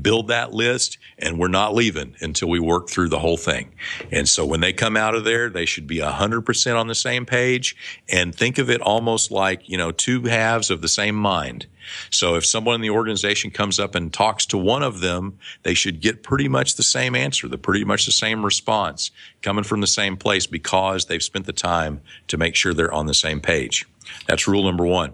build 0.00 0.28
that 0.28 0.52
list 0.52 0.98
and 1.18 1.38
we're 1.38 1.48
not 1.48 1.74
leaving 1.74 2.16
until 2.20 2.48
we 2.48 2.58
work 2.58 2.88
through 2.88 3.08
the 3.08 3.18
whole 3.18 3.36
thing. 3.36 3.74
And 4.10 4.28
so 4.28 4.46
when 4.46 4.60
they 4.60 4.72
come 4.72 4.96
out 4.96 5.14
of 5.14 5.24
there, 5.24 5.50
they 5.50 5.66
should 5.66 5.86
be 5.86 5.98
100% 5.98 6.80
on 6.80 6.86
the 6.86 6.94
same 6.94 7.26
page 7.26 7.76
and 8.08 8.34
think 8.34 8.58
of 8.58 8.70
it 8.70 8.80
almost 8.80 9.30
like, 9.30 9.68
you 9.68 9.76
know, 9.76 9.92
two 9.92 10.22
halves 10.22 10.70
of 10.70 10.80
the 10.80 10.88
same 10.88 11.14
mind. 11.14 11.66
So 12.10 12.36
if 12.36 12.46
someone 12.46 12.76
in 12.76 12.80
the 12.80 12.90
organization 12.90 13.50
comes 13.50 13.78
up 13.78 13.94
and 13.94 14.12
talks 14.12 14.46
to 14.46 14.58
one 14.58 14.82
of 14.82 15.00
them, 15.00 15.38
they 15.62 15.74
should 15.74 16.00
get 16.00 16.22
pretty 16.22 16.48
much 16.48 16.76
the 16.76 16.82
same 16.82 17.14
answer, 17.14 17.48
the 17.48 17.58
pretty 17.58 17.84
much 17.84 18.06
the 18.06 18.12
same 18.12 18.44
response 18.44 19.10
coming 19.42 19.64
from 19.64 19.80
the 19.80 19.86
same 19.86 20.16
place 20.16 20.46
because 20.46 21.06
they've 21.06 21.22
spent 21.22 21.46
the 21.46 21.52
time 21.52 22.00
to 22.28 22.38
make 22.38 22.54
sure 22.54 22.72
they're 22.72 22.94
on 22.94 23.06
the 23.06 23.14
same 23.14 23.40
page. 23.40 23.86
That's 24.26 24.48
rule 24.48 24.64
number 24.64 24.86
one. 24.86 25.12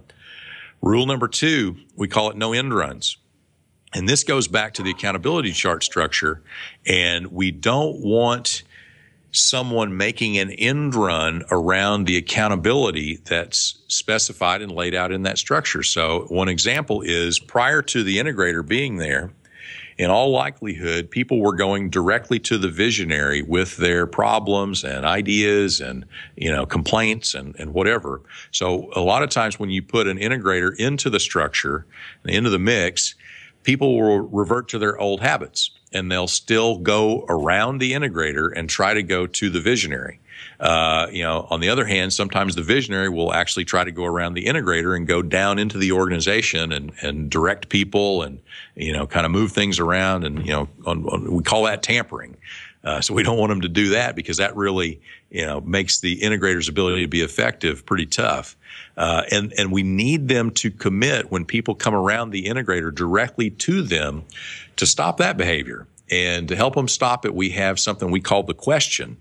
Rule 0.81 1.07
number 1.07 1.29
two, 1.29 1.77
we 1.97 2.09
call 2.09 2.31
it 2.31 2.37
no 2.37 2.53
end 2.53 2.75
runs. 2.75 3.19
And 3.95 4.09
this 4.09 4.25
goes 4.25 4.49
back 4.49 4.75
to 4.75 4.83
the 4.83 4.91
accountability 4.91 5.53
chart 5.53 5.83
structure. 5.83 6.43
And 6.87 7.29
we 7.29 7.51
don't 7.51 8.01
want 8.01 8.63
someone 9.31 9.97
making 9.97 10.39
an 10.39 10.51
end 10.51 10.95
run 10.95 11.43
around 11.51 12.05
the 12.05 12.17
accountability 12.17 13.19
that's 13.25 13.79
specified 13.89 14.63
and 14.63 14.73
laid 14.73 14.95
out 14.95 15.13
in 15.13 15.23
that 15.23 15.39
structure. 15.39 15.83
So 15.83 16.27
one 16.29 16.49
example 16.49 17.03
is 17.03 17.39
prior 17.39 17.83
to 17.83 18.03
the 18.03 18.19
integrator 18.19 18.67
being 18.67 18.97
there, 18.97 19.31
in 19.99 20.11
all 20.11 20.31
likelihood, 20.31 21.11
people 21.11 21.41
were 21.41 21.57
going 21.57 21.91
directly 21.91 22.39
to 22.39 22.57
the 22.57 22.69
visionary 22.69 23.43
with 23.43 23.77
their 23.79 24.07
problems 24.07 24.85
and 24.85 25.05
ideas 25.05 25.81
and, 25.81 26.07
you 26.37 26.51
know, 26.51 26.65
complaints 26.65 27.35
and, 27.35 27.57
and 27.59 27.75
whatever. 27.75 28.23
So 28.53 28.91
a 28.95 29.01
lot 29.01 29.25
of 29.25 29.31
times 29.31 29.59
when 29.59 29.71
you 29.71 29.83
put 29.83 30.07
an 30.07 30.17
integrator 30.17 30.75
into 30.77 31.11
the 31.11 31.19
structure, 31.19 31.85
into 32.25 32.49
the 32.49 32.61
mix, 32.61 33.17
people 33.65 33.99
will 33.99 34.21
revert 34.21 34.69
to 34.69 34.79
their 34.79 34.99
old 34.99 35.21
habits 35.21 35.73
and 35.93 36.13
they'll 36.13 36.29
still 36.29 36.79
go 36.79 37.27
around 37.29 37.79
the 37.79 37.93
integrator 37.93 38.51
and 38.55 38.71
try 38.71 38.95
to 38.95 39.03
go 39.03 39.27
to 39.27 39.51
the 39.51 39.61
visionary. 39.61 40.21
Uh, 40.61 41.07
you 41.13 41.23
know, 41.23 41.47
on 41.51 41.61
the 41.61 41.69
other 41.69 41.85
hand, 41.85 42.13
sometimes 42.13 42.57
the 42.57 42.63
visionary 42.63 43.09
will 43.09 43.33
actually 43.33 43.65
try 43.65 43.85
to 43.85 43.93
go 43.93 44.05
around 44.05 44.35
the 44.35 44.47
integrator 44.47 44.97
and 44.97 45.07
go 45.07 45.23
down 45.23 45.59
into 45.59 45.79
the 45.79 45.93
organization 45.93 46.73
and, 46.73 46.93
and 47.01 47.31
direct 47.31 47.69
people 47.69 48.23
and, 48.23 48.41
you 48.75 48.93
know, 48.93 49.07
kind 49.07 49.25
of 49.25 49.31
move 49.31 49.53
things 49.53 49.79
around. 49.79 50.25
And, 50.25 50.45
you 50.45 50.53
know, 50.53 50.69
on, 50.85 51.07
on, 51.07 51.33
we 51.33 51.45
call 51.45 51.65
that 51.65 51.83
tampering. 51.83 52.37
Uh, 52.83 53.01
so 53.01 53.15
we 53.15 53.23
don't 53.23 53.39
want 53.39 53.51
them 53.51 53.61
to 53.61 53.69
do 53.69 53.91
that 53.91 54.17
because 54.17 54.39
that 54.39 54.57
really, 54.57 55.01
you 55.31 55.45
know, 55.45 55.61
makes 55.61 56.01
the 56.01 56.21
integrator's 56.21 56.69
ability 56.69 57.03
to 57.03 57.09
be 57.09 57.21
effective 57.21 57.85
pretty 57.85 58.07
tough. 58.07 58.57
Uh, 58.97 59.23
and 59.31 59.53
and 59.59 59.71
we 59.71 59.83
need 59.83 60.29
them 60.29 60.51
to 60.51 60.71
commit 60.71 61.31
when 61.31 61.45
people 61.45 61.75
come 61.75 61.95
around 61.95 62.31
the 62.31 62.47
integrator 62.47 62.93
directly 62.93 63.51
to 63.51 63.83
them 63.83 64.25
to 64.77 64.87
stop 64.87 65.19
that 65.19 65.37
behavior 65.37 65.87
and 66.11 66.49
to 66.49 66.57
help 66.57 66.75
them 66.75 66.89
stop 66.89 67.25
it. 67.25 67.35
We 67.35 67.51
have 67.51 67.79
something 67.79 68.11
we 68.11 68.21
call 68.21 68.43
the 68.43 68.55
question. 68.55 69.21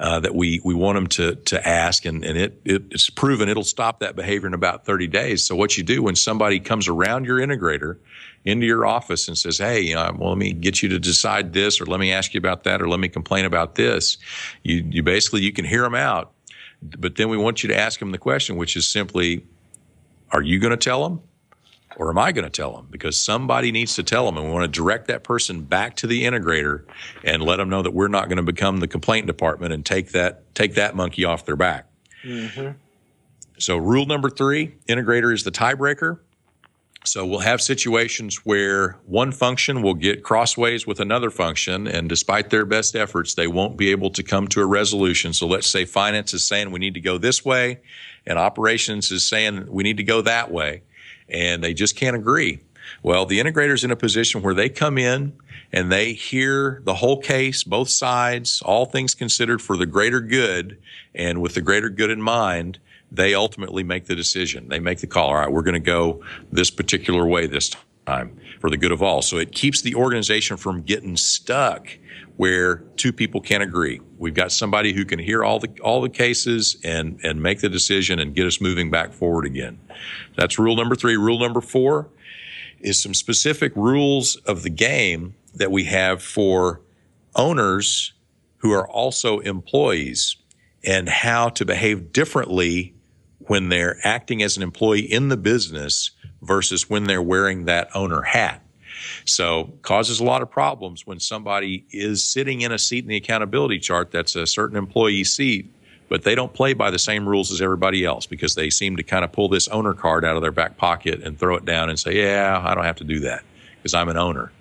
Uh, 0.00 0.20
that 0.20 0.34
we 0.34 0.60
we 0.64 0.74
want 0.74 0.96
them 0.96 1.06
to 1.08 1.34
to 1.34 1.68
ask, 1.68 2.04
and 2.04 2.24
and 2.24 2.38
it, 2.38 2.60
it 2.64 2.82
it's 2.90 3.10
proven 3.10 3.48
it'll 3.48 3.64
stop 3.64 3.98
that 4.00 4.14
behavior 4.14 4.46
in 4.46 4.54
about 4.54 4.84
30 4.84 5.08
days. 5.08 5.44
So 5.44 5.56
what 5.56 5.76
you 5.76 5.82
do 5.82 6.02
when 6.02 6.14
somebody 6.14 6.60
comes 6.60 6.86
around 6.86 7.24
your 7.24 7.38
integrator 7.38 7.98
into 8.44 8.66
your 8.66 8.86
office 8.86 9.28
and 9.28 9.36
says, 9.36 9.58
Hey, 9.58 9.80
you 9.80 9.94
know, 9.94 10.14
well, 10.18 10.30
let 10.30 10.38
me 10.38 10.52
get 10.52 10.82
you 10.82 10.88
to 10.90 10.98
decide 10.98 11.52
this, 11.52 11.80
or 11.80 11.86
let 11.86 12.00
me 12.00 12.12
ask 12.12 12.34
you 12.34 12.38
about 12.38 12.64
that, 12.64 12.80
or 12.80 12.88
let 12.88 13.00
me 13.00 13.08
complain 13.08 13.44
about 13.44 13.74
this. 13.74 14.18
You, 14.62 14.86
you 14.88 15.02
basically, 15.02 15.42
you 15.42 15.52
can 15.52 15.64
hear 15.64 15.82
them 15.82 15.94
out. 15.94 16.32
But 16.80 17.16
then 17.16 17.28
we 17.28 17.36
want 17.36 17.62
you 17.62 17.68
to 17.70 17.76
ask 17.76 17.98
them 17.98 18.12
the 18.12 18.18
question, 18.18 18.56
which 18.56 18.76
is 18.76 18.86
simply, 18.86 19.44
are 20.30 20.42
you 20.42 20.60
going 20.60 20.70
to 20.70 20.76
tell 20.76 21.08
them? 21.08 21.20
Or 21.98 22.10
am 22.10 22.18
I 22.18 22.30
going 22.30 22.44
to 22.44 22.50
tell 22.50 22.74
them? 22.74 22.86
Because 22.90 23.20
somebody 23.20 23.72
needs 23.72 23.96
to 23.96 24.04
tell 24.04 24.24
them, 24.26 24.36
and 24.36 24.46
we 24.46 24.52
want 24.52 24.72
to 24.72 24.80
direct 24.80 25.08
that 25.08 25.24
person 25.24 25.62
back 25.62 25.96
to 25.96 26.06
the 26.06 26.24
integrator 26.24 26.84
and 27.24 27.42
let 27.42 27.56
them 27.56 27.68
know 27.68 27.82
that 27.82 27.92
we're 27.92 28.08
not 28.08 28.28
going 28.28 28.36
to 28.36 28.42
become 28.44 28.78
the 28.78 28.86
complaint 28.86 29.26
department 29.26 29.72
and 29.72 29.84
take 29.84 30.12
that 30.12 30.54
take 30.54 30.74
that 30.74 30.94
monkey 30.94 31.24
off 31.24 31.44
their 31.44 31.56
back. 31.56 31.86
Mm-hmm. 32.24 32.78
So, 33.58 33.76
rule 33.76 34.06
number 34.06 34.30
three: 34.30 34.76
integrator 34.88 35.34
is 35.34 35.42
the 35.42 35.50
tiebreaker. 35.50 36.20
So 37.04 37.24
we'll 37.24 37.38
have 37.38 37.62
situations 37.62 38.44
where 38.44 38.98
one 39.06 39.32
function 39.32 39.82
will 39.82 39.94
get 39.94 40.22
crossways 40.22 40.86
with 40.86 41.00
another 41.00 41.30
function, 41.30 41.86
and 41.86 42.08
despite 42.08 42.50
their 42.50 42.66
best 42.66 42.94
efforts, 42.94 43.34
they 43.34 43.46
won't 43.46 43.78
be 43.78 43.92
able 43.92 44.10
to 44.10 44.22
come 44.22 44.46
to 44.48 44.60
a 44.60 44.66
resolution. 44.66 45.32
So 45.32 45.46
let's 45.46 45.68
say 45.68 45.84
finance 45.84 46.34
is 46.34 46.44
saying 46.44 46.70
we 46.70 46.80
need 46.80 46.94
to 46.94 47.00
go 47.00 47.16
this 47.16 47.44
way, 47.44 47.80
and 48.26 48.38
operations 48.38 49.10
is 49.10 49.26
saying 49.26 49.70
we 49.70 49.84
need 49.84 49.96
to 49.98 50.02
go 50.02 50.20
that 50.22 50.50
way, 50.50 50.82
and 51.28 51.62
they 51.62 51.74
just 51.74 51.96
can't 51.96 52.16
agree. 52.16 52.60
Well, 53.02 53.26
the 53.26 53.38
integrator's 53.38 53.84
in 53.84 53.90
a 53.90 53.96
position 53.96 54.42
where 54.42 54.54
they 54.54 54.68
come 54.68 54.98
in 54.98 55.34
and 55.72 55.92
they 55.92 56.14
hear 56.14 56.80
the 56.84 56.94
whole 56.94 57.20
case, 57.20 57.62
both 57.62 57.90
sides, 57.90 58.62
all 58.62 58.86
things 58.86 59.14
considered 59.14 59.60
for 59.60 59.76
the 59.76 59.86
greater 59.86 60.20
good, 60.20 60.78
and 61.14 61.42
with 61.42 61.54
the 61.54 61.60
greater 61.60 61.90
good 61.90 62.10
in 62.10 62.22
mind, 62.22 62.78
they 63.12 63.34
ultimately 63.34 63.82
make 63.82 64.06
the 64.06 64.14
decision. 64.14 64.68
They 64.68 64.80
make 64.80 65.00
the 65.00 65.06
call. 65.06 65.28
All 65.28 65.34
right, 65.34 65.52
we're 65.52 65.62
going 65.62 65.74
to 65.74 65.80
go 65.80 66.22
this 66.50 66.70
particular 66.70 67.26
way 67.26 67.46
this 67.46 67.74
time 68.06 68.38
for 68.60 68.70
the 68.70 68.76
good 68.76 68.92
of 68.92 69.02
all. 69.02 69.22
So 69.22 69.36
it 69.36 69.52
keeps 69.52 69.82
the 69.82 69.94
organization 69.94 70.56
from 70.56 70.82
getting 70.82 71.16
stuck 71.16 71.88
where 72.38 72.76
two 72.96 73.12
people 73.12 73.40
can't 73.40 73.64
agree. 73.64 74.00
We've 74.16 74.32
got 74.32 74.52
somebody 74.52 74.92
who 74.92 75.04
can 75.04 75.18
hear 75.18 75.42
all 75.42 75.58
the 75.58 75.68
all 75.82 76.00
the 76.00 76.08
cases 76.08 76.76
and 76.84 77.18
and 77.24 77.42
make 77.42 77.60
the 77.60 77.68
decision 77.68 78.20
and 78.20 78.32
get 78.32 78.46
us 78.46 78.60
moving 78.60 78.92
back 78.92 79.12
forward 79.12 79.44
again. 79.44 79.80
That's 80.36 80.56
rule 80.56 80.76
number 80.76 80.94
3. 80.94 81.16
Rule 81.16 81.40
number 81.40 81.60
4 81.60 82.08
is 82.78 83.02
some 83.02 83.12
specific 83.12 83.74
rules 83.74 84.36
of 84.46 84.62
the 84.62 84.70
game 84.70 85.34
that 85.52 85.72
we 85.72 85.84
have 85.84 86.22
for 86.22 86.80
owners 87.34 88.12
who 88.58 88.70
are 88.70 88.88
also 88.88 89.40
employees 89.40 90.36
and 90.84 91.08
how 91.08 91.48
to 91.48 91.64
behave 91.64 92.12
differently 92.12 92.94
when 93.40 93.68
they're 93.68 93.98
acting 94.04 94.44
as 94.44 94.56
an 94.56 94.62
employee 94.62 95.00
in 95.00 95.28
the 95.28 95.36
business 95.36 96.12
versus 96.40 96.88
when 96.88 97.04
they're 97.04 97.20
wearing 97.20 97.64
that 97.64 97.88
owner 97.96 98.22
hat. 98.22 98.62
So 99.24 99.72
causes 99.82 100.20
a 100.20 100.24
lot 100.24 100.42
of 100.42 100.50
problems 100.50 101.06
when 101.06 101.20
somebody 101.20 101.84
is 101.90 102.24
sitting 102.24 102.62
in 102.62 102.72
a 102.72 102.78
seat 102.78 103.04
in 103.04 103.08
the 103.08 103.16
accountability 103.16 103.78
chart 103.78 104.10
that's 104.10 104.36
a 104.36 104.46
certain 104.46 104.76
employee 104.76 105.24
seat, 105.24 105.72
but 106.08 106.22
they 106.22 106.34
don't 106.34 106.52
play 106.52 106.72
by 106.72 106.90
the 106.90 106.98
same 106.98 107.28
rules 107.28 107.50
as 107.52 107.60
everybody 107.60 108.04
else 108.04 108.26
because 108.26 108.54
they 108.54 108.70
seem 108.70 108.96
to 108.96 109.02
kind 109.02 109.24
of 109.24 109.32
pull 109.32 109.48
this 109.48 109.68
owner 109.68 109.94
card 109.94 110.24
out 110.24 110.36
of 110.36 110.42
their 110.42 110.52
back 110.52 110.76
pocket 110.76 111.22
and 111.22 111.38
throw 111.38 111.56
it 111.56 111.64
down 111.64 111.88
and 111.88 111.98
say, 111.98 112.22
yeah, 112.22 112.62
I 112.64 112.74
don't 112.74 112.84
have 112.84 112.96
to 112.96 113.04
do 113.04 113.20
that 113.20 113.42
because 113.76 113.94
I'm 113.94 114.08
an 114.08 114.16
owner. 114.16 114.52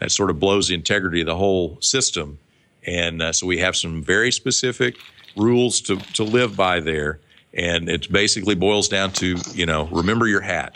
That 0.00 0.12
sort 0.12 0.30
of 0.30 0.38
blows 0.38 0.68
the 0.68 0.74
integrity 0.74 1.20
of 1.20 1.26
the 1.26 1.36
whole 1.36 1.78
system. 1.80 2.38
And 2.86 3.22
uh, 3.22 3.32
so 3.32 3.46
we 3.46 3.58
have 3.58 3.76
some 3.76 4.02
very 4.02 4.30
specific 4.30 4.96
rules 5.36 5.80
to, 5.82 5.96
to 6.14 6.24
live 6.24 6.56
by 6.56 6.80
there. 6.80 7.20
And 7.54 7.88
it 7.88 8.10
basically 8.12 8.54
boils 8.54 8.88
down 8.88 9.12
to, 9.14 9.38
you 9.54 9.64
know, 9.64 9.86
remember 9.86 10.26
your 10.26 10.42
hat. 10.42 10.74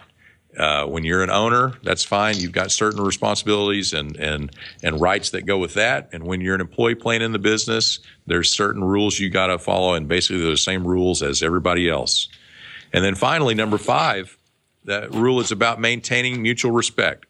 Uh, 0.61 0.85
when 0.85 1.05
you're 1.05 1.23
an 1.23 1.31
owner, 1.31 1.73
that's 1.83 2.05
fine. 2.05 2.37
You've 2.37 2.53
got 2.53 2.71
certain 2.71 3.01
responsibilities 3.03 3.95
and, 3.95 4.15
and, 4.17 4.55
and 4.83 5.01
rights 5.01 5.31
that 5.31 5.47
go 5.47 5.57
with 5.57 5.73
that. 5.75 6.11
And 6.13 6.25
when 6.25 6.43
you're 6.43 6.55
an 6.55 6.61
employee 6.61 6.97
playing 6.97 7.23
in 7.23 7.33
the 7.33 7.39
business, 7.39 7.99
there's 8.27 8.53
certain 8.53 8.85
rules 8.85 9.19
you 9.19 9.31
got 9.31 9.47
to 9.47 9.59
follow, 9.59 9.95
and 9.95 10.07
basically 10.07 10.43
they're 10.43 10.51
the 10.51 10.59
same 10.59 10.87
rules 10.87 11.23
as 11.23 11.43
everybody 11.43 11.89
else. 11.89 12.29
And 12.93 13.03
then 13.03 13.15
finally, 13.15 13.55
number 13.55 13.79
five, 13.79 14.37
that 14.85 15.15
rule 15.15 15.41
is 15.41 15.51
about 15.51 15.81
maintaining 15.81 16.43
mutual 16.43 16.73
respect. 16.73 17.25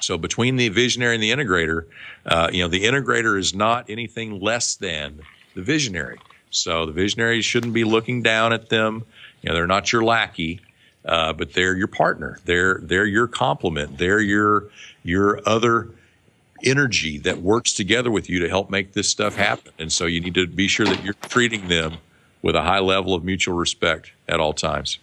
So 0.00 0.16
between 0.16 0.56
the 0.56 0.70
visionary 0.70 1.16
and 1.16 1.22
the 1.22 1.32
integrator, 1.32 1.86
uh, 2.24 2.48
you 2.50 2.62
know, 2.62 2.68
the 2.68 2.84
integrator 2.84 3.38
is 3.38 3.54
not 3.54 3.90
anything 3.90 4.40
less 4.40 4.76
than 4.76 5.20
the 5.54 5.60
visionary. 5.60 6.18
So 6.48 6.86
the 6.86 6.92
visionaries 6.92 7.44
shouldn't 7.44 7.74
be 7.74 7.84
looking 7.84 8.22
down 8.22 8.54
at 8.54 8.70
them. 8.70 9.04
You 9.42 9.50
know, 9.50 9.54
they're 9.54 9.66
not 9.66 9.92
your 9.92 10.02
lackey, 10.02 10.62
uh, 11.04 11.32
but 11.32 11.52
they're 11.52 11.76
your 11.76 11.88
partner. 11.88 12.38
They're 12.44 12.80
they're 12.82 13.06
your 13.06 13.26
complement. 13.26 13.98
They're 13.98 14.20
your 14.20 14.68
your 15.02 15.40
other 15.46 15.90
energy 16.64 17.18
that 17.18 17.38
works 17.38 17.72
together 17.72 18.10
with 18.10 18.28
you 18.28 18.40
to 18.40 18.48
help 18.48 18.70
make 18.70 18.92
this 18.92 19.08
stuff 19.08 19.36
happen. 19.36 19.72
And 19.78 19.92
so 19.92 20.06
you 20.06 20.20
need 20.20 20.34
to 20.34 20.46
be 20.46 20.68
sure 20.68 20.86
that 20.86 21.04
you're 21.04 21.14
treating 21.14 21.68
them 21.68 21.98
with 22.42 22.56
a 22.56 22.62
high 22.62 22.80
level 22.80 23.14
of 23.14 23.24
mutual 23.24 23.56
respect 23.56 24.12
at 24.28 24.40
all 24.40 24.52
times. 24.52 24.98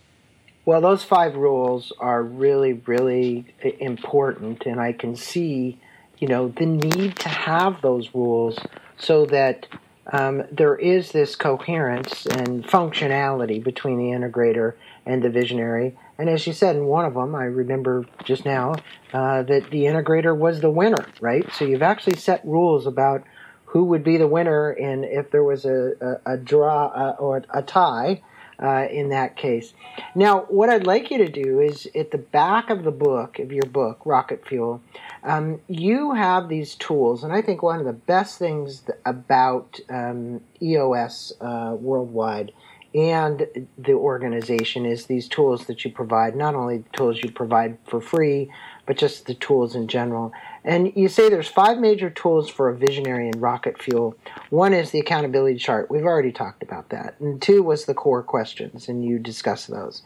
Well, 0.66 0.82
those 0.82 1.04
five 1.04 1.36
rules 1.36 1.94
are 2.00 2.24
really, 2.24 2.74
really 2.74 3.46
important, 3.80 4.66
and 4.66 4.80
I 4.80 4.94
can 4.94 5.16
see, 5.16 5.80
you 6.18 6.28
know, 6.28 6.48
the 6.48 6.66
need 6.66 7.18
to 7.18 7.30
have 7.30 7.82
those 7.82 8.16
rules 8.16 8.58
so 8.98 9.28
that 9.28 9.68
um, 10.12 10.44
there 10.52 10.76
is 10.76 11.12
this 11.12 11.36
coherence 11.36 12.26
and 12.26 12.66
functionality 12.66 13.64
between 13.64 13.98
the 13.98 14.06
integrator 14.18 14.74
and 15.06 15.22
the 15.22 15.30
visionary. 15.30 15.98
And 16.18 16.30
as 16.30 16.48
you 16.48 16.54
said 16.54 16.76
in 16.76 16.86
one 16.86 17.06
of 17.06 17.14
them, 17.14 17.36
I 17.36 17.44
remember 17.44 18.06
just 18.24 18.46
now 18.46 18.76
uh, 19.14 19.44
that 19.44 19.70
the 19.70 19.84
integrator 19.84 20.36
was 20.36 20.62
the 20.62 20.70
winner, 20.70 21.06
right? 21.22 21.46
So 21.54 21.66
you've 21.66 21.82
actually 21.82 22.18
set 22.18 22.46
rules 22.46 22.88
about 22.88 23.24
who 23.66 23.84
would 23.86 24.04
be 24.04 24.18
the 24.18 24.28
winner 24.28 24.70
and 24.70 25.04
if 25.04 25.32
there 25.32 25.44
was 25.44 25.66
a, 25.66 26.20
a, 26.26 26.34
a 26.34 26.38
draw 26.38 26.88
uh, 26.88 27.16
or 27.20 27.44
a 27.54 27.62
tie 27.62 28.22
uh, 28.62 28.88
in 28.90 29.10
that 29.10 29.36
case. 29.36 29.74
Now, 30.16 30.42
what 30.48 30.70
I'd 30.70 30.88
like 30.88 31.12
you 31.12 31.18
to 31.18 31.30
do 31.30 31.60
is 31.60 31.88
at 31.96 32.12
the 32.12 32.18
back 32.18 32.70
of 32.70 32.84
the 32.84 32.92
book, 32.92 33.40
of 33.40 33.52
your 33.52 33.66
book, 33.66 34.02
Rocket 34.06 34.48
Fuel, 34.48 34.82
um, 35.24 35.60
you 35.68 36.14
have 36.14 36.48
these 36.48 36.76
tools, 36.76 37.24
and 37.24 37.34
I 37.34 37.42
think 37.42 37.62
one 37.62 37.80
of 37.80 37.86
the 37.86 37.94
best 37.94 38.40
things 38.40 38.84
about 39.06 39.80
um, 39.90 40.42
EOS 40.62 41.34
uh, 41.42 41.76
worldwide 41.78 42.54
and 42.96 43.68
the 43.78 43.92
organization 43.92 44.86
is 44.86 45.06
these 45.06 45.28
tools 45.28 45.66
that 45.66 45.84
you 45.84 45.92
provide, 45.92 46.34
not 46.34 46.56
only 46.56 46.78
the 46.78 46.90
tools 46.98 47.22
you 47.22 47.30
provide 47.30 47.78
for 47.86 48.00
free, 48.00 48.50
but 48.86 48.98
just 48.98 49.26
the 49.26 49.34
tools 49.34 49.76
in 49.76 49.90
general. 49.90 50.32
And 50.64 50.94
you 50.96 51.10
say 51.10 51.30
there's 51.30 51.50
five 51.50 51.78
major 51.78 52.10
tools 52.10 52.50
for 52.50 52.70
a 52.70 52.76
visionary 52.76 53.28
in 53.28 53.42
rocket 53.42 53.82
fuel. 53.82 54.16
One 54.50 54.74
is 54.74 54.92
the 54.92 55.00
accountability 55.00 55.58
chart. 55.58 55.92
We've 55.92 56.06
already 56.06 56.32
talked 56.32 56.64
about 56.64 56.90
that. 56.90 57.20
And 57.20 57.42
two 57.42 57.64
was 57.64 57.84
the 57.84 57.94
core 57.94 58.24
questions, 58.24 58.88
and 58.88 59.04
you 59.04 59.20
discuss 59.20 59.68
those. 59.68 60.02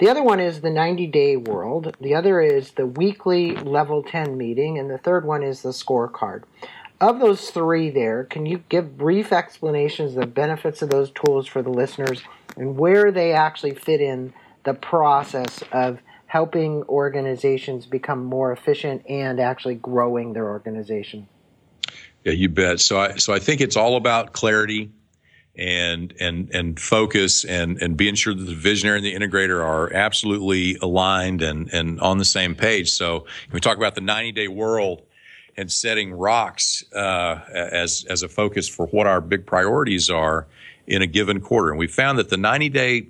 The 0.00 0.08
other 0.08 0.22
one 0.24 0.40
is 0.40 0.62
the 0.62 0.70
90 0.70 1.06
day 1.06 1.36
world. 1.36 1.96
The 2.00 2.16
other 2.16 2.40
is 2.40 2.72
the 2.72 2.86
weekly 2.86 3.54
level 3.54 4.02
10 4.02 4.36
meeting. 4.36 4.78
And 4.78 4.90
the 4.90 4.98
third 4.98 5.24
one 5.24 5.44
is 5.44 5.62
the 5.62 5.68
scorecard. 5.68 6.42
Of 7.02 7.18
those 7.18 7.50
three, 7.50 7.90
there, 7.90 8.22
can 8.22 8.46
you 8.46 8.62
give 8.68 8.96
brief 8.96 9.32
explanations 9.32 10.14
of 10.14 10.20
the 10.20 10.26
benefits 10.28 10.82
of 10.82 10.90
those 10.90 11.10
tools 11.10 11.48
for 11.48 11.60
the 11.60 11.68
listeners 11.68 12.22
and 12.56 12.78
where 12.78 13.10
they 13.10 13.32
actually 13.32 13.74
fit 13.74 14.00
in 14.00 14.32
the 14.62 14.72
process 14.72 15.64
of 15.72 15.98
helping 16.26 16.84
organizations 16.84 17.86
become 17.86 18.24
more 18.24 18.52
efficient 18.52 19.02
and 19.08 19.40
actually 19.40 19.74
growing 19.74 20.32
their 20.32 20.48
organization? 20.48 21.26
Yeah, 22.22 22.34
you 22.34 22.48
bet. 22.48 22.78
So 22.78 23.00
I 23.00 23.16
so 23.16 23.32
I 23.32 23.40
think 23.40 23.60
it's 23.60 23.76
all 23.76 23.96
about 23.96 24.32
clarity 24.32 24.92
and 25.56 26.14
and 26.20 26.54
and 26.54 26.78
focus 26.78 27.44
and 27.44 27.82
and 27.82 27.96
being 27.96 28.14
sure 28.14 28.32
that 28.32 28.44
the 28.44 28.54
visionary 28.54 28.98
and 28.98 29.04
the 29.04 29.12
integrator 29.12 29.60
are 29.60 29.92
absolutely 29.92 30.76
aligned 30.76 31.42
and 31.42 31.68
and 31.74 31.98
on 32.00 32.18
the 32.18 32.24
same 32.24 32.54
page. 32.54 32.92
So 32.92 33.26
we 33.50 33.58
talk 33.58 33.76
about 33.76 33.96
the 33.96 34.00
90 34.00 34.30
day 34.30 34.46
world 34.46 35.02
and 35.56 35.70
setting 35.70 36.12
rocks 36.12 36.84
uh, 36.94 37.40
as 37.52 38.04
as 38.08 38.22
a 38.22 38.28
focus 38.28 38.68
for 38.68 38.86
what 38.86 39.06
our 39.06 39.20
big 39.20 39.46
priorities 39.46 40.10
are 40.10 40.46
in 40.86 41.02
a 41.02 41.06
given 41.06 41.40
quarter. 41.40 41.70
And 41.70 41.78
we 41.78 41.86
found 41.86 42.18
that 42.18 42.28
the 42.28 42.36
90 42.36 42.68
day 42.68 43.06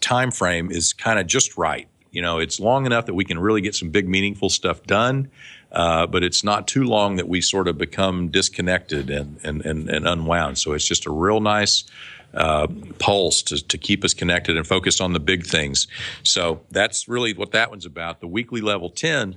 time 0.00 0.30
frame 0.30 0.70
is 0.70 0.92
kind 0.92 1.18
of 1.18 1.26
just 1.26 1.56
right. 1.56 1.88
You 2.10 2.22
know, 2.22 2.38
it's 2.38 2.58
long 2.58 2.86
enough 2.86 3.06
that 3.06 3.14
we 3.14 3.24
can 3.24 3.38
really 3.38 3.60
get 3.60 3.74
some 3.74 3.90
big, 3.90 4.08
meaningful 4.08 4.48
stuff 4.48 4.82
done, 4.84 5.30
uh, 5.70 6.06
but 6.06 6.24
it's 6.24 6.42
not 6.42 6.66
too 6.66 6.84
long 6.84 7.16
that 7.16 7.28
we 7.28 7.40
sort 7.40 7.68
of 7.68 7.76
become 7.76 8.28
disconnected 8.28 9.10
and, 9.10 9.38
and, 9.44 9.64
and, 9.64 9.90
and 9.90 10.08
unwound. 10.08 10.58
So 10.58 10.72
it's 10.72 10.86
just 10.86 11.06
a 11.06 11.10
real 11.10 11.40
nice 11.40 11.84
uh, 12.32 12.66
pulse 12.98 13.42
to, 13.42 13.66
to 13.68 13.78
keep 13.78 14.04
us 14.04 14.14
connected 14.14 14.56
and 14.56 14.66
focused 14.66 15.00
on 15.00 15.12
the 15.12 15.20
big 15.20 15.46
things. 15.46 15.86
So 16.22 16.60
that's 16.70 17.08
really 17.08 17.34
what 17.34 17.52
that 17.52 17.70
one's 17.70 17.86
about. 17.86 18.20
The 18.20 18.26
weekly 18.26 18.60
level 18.60 18.90
10 18.90 19.36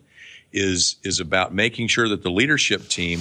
is, 0.54 0.98
is 1.04 1.20
about 1.20 1.54
making 1.54 1.88
sure 1.88 2.10
that 2.10 2.24
the 2.24 2.32
leadership 2.32 2.88
team 2.88 3.20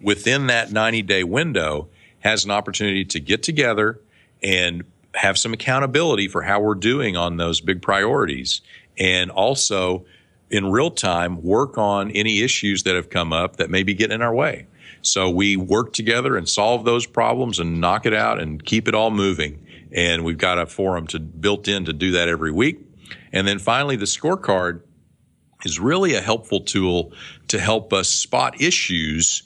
within 0.00 0.46
that 0.48 0.72
90 0.72 1.02
day 1.02 1.24
window 1.24 1.88
has 2.20 2.44
an 2.44 2.50
opportunity 2.50 3.04
to 3.04 3.20
get 3.20 3.42
together 3.42 4.00
and 4.42 4.84
have 5.14 5.38
some 5.38 5.52
accountability 5.52 6.28
for 6.28 6.42
how 6.42 6.60
we're 6.60 6.74
doing 6.74 7.16
on 7.16 7.36
those 7.36 7.60
big 7.60 7.80
priorities 7.80 8.60
and 8.98 9.30
also 9.30 10.04
in 10.50 10.70
real 10.70 10.90
time 10.90 11.42
work 11.42 11.78
on 11.78 12.10
any 12.12 12.42
issues 12.42 12.84
that 12.84 12.94
have 12.94 13.10
come 13.10 13.32
up 13.32 13.56
that 13.56 13.70
may 13.70 13.82
be 13.82 13.94
getting 13.94 14.16
in 14.16 14.22
our 14.22 14.34
way. 14.34 14.66
So 15.02 15.30
we 15.30 15.56
work 15.56 15.92
together 15.92 16.36
and 16.36 16.48
solve 16.48 16.84
those 16.84 17.06
problems 17.06 17.58
and 17.58 17.80
knock 17.80 18.06
it 18.06 18.14
out 18.14 18.40
and 18.40 18.64
keep 18.64 18.88
it 18.88 18.94
all 18.94 19.10
moving. 19.10 19.64
And 19.92 20.24
we've 20.24 20.38
got 20.38 20.58
a 20.58 20.66
forum 20.66 21.06
to 21.08 21.20
built 21.20 21.68
in 21.68 21.84
to 21.84 21.92
do 21.92 22.12
that 22.12 22.28
every 22.28 22.52
week. 22.52 22.80
And 23.32 23.46
then 23.46 23.58
finally, 23.58 23.96
the 23.96 24.04
scorecard 24.04 24.80
is 25.64 25.80
really 25.80 26.14
a 26.14 26.20
helpful 26.20 26.60
tool 26.60 27.12
to 27.48 27.58
help 27.58 27.92
us 27.92 28.08
spot 28.08 28.60
issues 28.60 29.42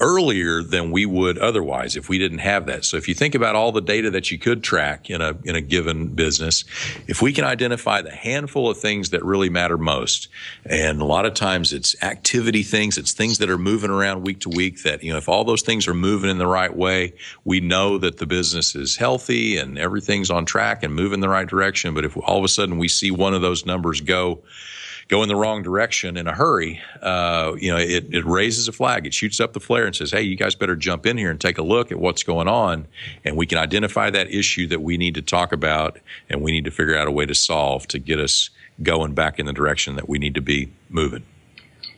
earlier 0.00 0.62
than 0.62 0.90
we 0.90 1.04
would 1.04 1.38
otherwise 1.38 1.94
if 1.94 2.08
we 2.08 2.18
didn't 2.18 2.38
have 2.38 2.66
that. 2.66 2.84
So 2.84 2.96
if 2.96 3.06
you 3.06 3.14
think 3.14 3.34
about 3.34 3.54
all 3.54 3.70
the 3.70 3.82
data 3.82 4.10
that 4.10 4.30
you 4.30 4.38
could 4.38 4.64
track 4.64 5.10
in 5.10 5.20
a 5.20 5.36
in 5.44 5.54
a 5.54 5.60
given 5.60 6.08
business, 6.08 6.64
if 7.06 7.20
we 7.20 7.32
can 7.32 7.44
identify 7.44 8.00
the 8.00 8.10
handful 8.10 8.70
of 8.70 8.78
things 8.78 9.10
that 9.10 9.22
really 9.24 9.50
matter 9.50 9.76
most, 9.76 10.28
and 10.64 11.02
a 11.02 11.04
lot 11.04 11.26
of 11.26 11.34
times 11.34 11.72
it's 11.72 12.02
activity 12.02 12.62
things, 12.62 12.96
it's 12.96 13.12
things 13.12 13.38
that 13.38 13.50
are 13.50 13.58
moving 13.58 13.90
around 13.90 14.22
week 14.22 14.40
to 14.40 14.48
week 14.48 14.82
that, 14.82 15.04
you 15.04 15.12
know, 15.12 15.18
if 15.18 15.28
all 15.28 15.44
those 15.44 15.62
things 15.62 15.86
are 15.86 15.94
moving 15.94 16.30
in 16.30 16.38
the 16.38 16.46
right 16.46 16.74
way, 16.74 17.12
we 17.44 17.60
know 17.60 17.98
that 17.98 18.16
the 18.16 18.26
business 18.26 18.74
is 18.74 18.96
healthy 18.96 19.58
and 19.58 19.78
everything's 19.78 20.30
on 20.30 20.46
track 20.46 20.82
and 20.82 20.94
moving 20.94 21.14
in 21.14 21.20
the 21.20 21.28
right 21.28 21.48
direction. 21.48 21.94
But 21.94 22.06
if 22.06 22.16
all 22.16 22.38
of 22.38 22.44
a 22.44 22.48
sudden 22.48 22.78
we 22.78 22.88
see 22.88 23.10
one 23.10 23.34
of 23.34 23.42
those 23.42 23.66
numbers 23.66 24.00
go 24.00 24.42
go 25.10 25.24
in 25.24 25.28
the 25.28 25.34
wrong 25.34 25.60
direction 25.60 26.16
in 26.16 26.28
a 26.28 26.32
hurry, 26.32 26.80
uh, 27.02 27.52
you 27.58 27.68
know, 27.68 27.76
it, 27.76 28.14
it 28.14 28.24
raises 28.24 28.68
a 28.68 28.72
flag. 28.72 29.06
It 29.06 29.12
shoots 29.12 29.40
up 29.40 29.52
the 29.52 29.60
flare 29.60 29.84
and 29.84 29.94
says, 29.94 30.12
hey, 30.12 30.22
you 30.22 30.36
guys 30.36 30.54
better 30.54 30.76
jump 30.76 31.04
in 31.04 31.18
here 31.18 31.32
and 31.32 31.40
take 31.40 31.58
a 31.58 31.62
look 31.62 31.90
at 31.90 31.98
what's 31.98 32.22
going 32.22 32.46
on. 32.46 32.86
And 33.24 33.36
we 33.36 33.44
can 33.44 33.58
identify 33.58 34.10
that 34.10 34.30
issue 34.30 34.68
that 34.68 34.82
we 34.82 34.96
need 34.96 35.16
to 35.16 35.22
talk 35.22 35.52
about 35.52 35.98
and 36.28 36.40
we 36.42 36.52
need 36.52 36.64
to 36.64 36.70
figure 36.70 36.96
out 36.96 37.08
a 37.08 37.10
way 37.10 37.26
to 37.26 37.34
solve 37.34 37.88
to 37.88 37.98
get 37.98 38.20
us 38.20 38.50
going 38.84 39.12
back 39.12 39.40
in 39.40 39.46
the 39.46 39.52
direction 39.52 39.96
that 39.96 40.08
we 40.08 40.18
need 40.18 40.36
to 40.36 40.40
be 40.40 40.70
moving. 40.88 41.24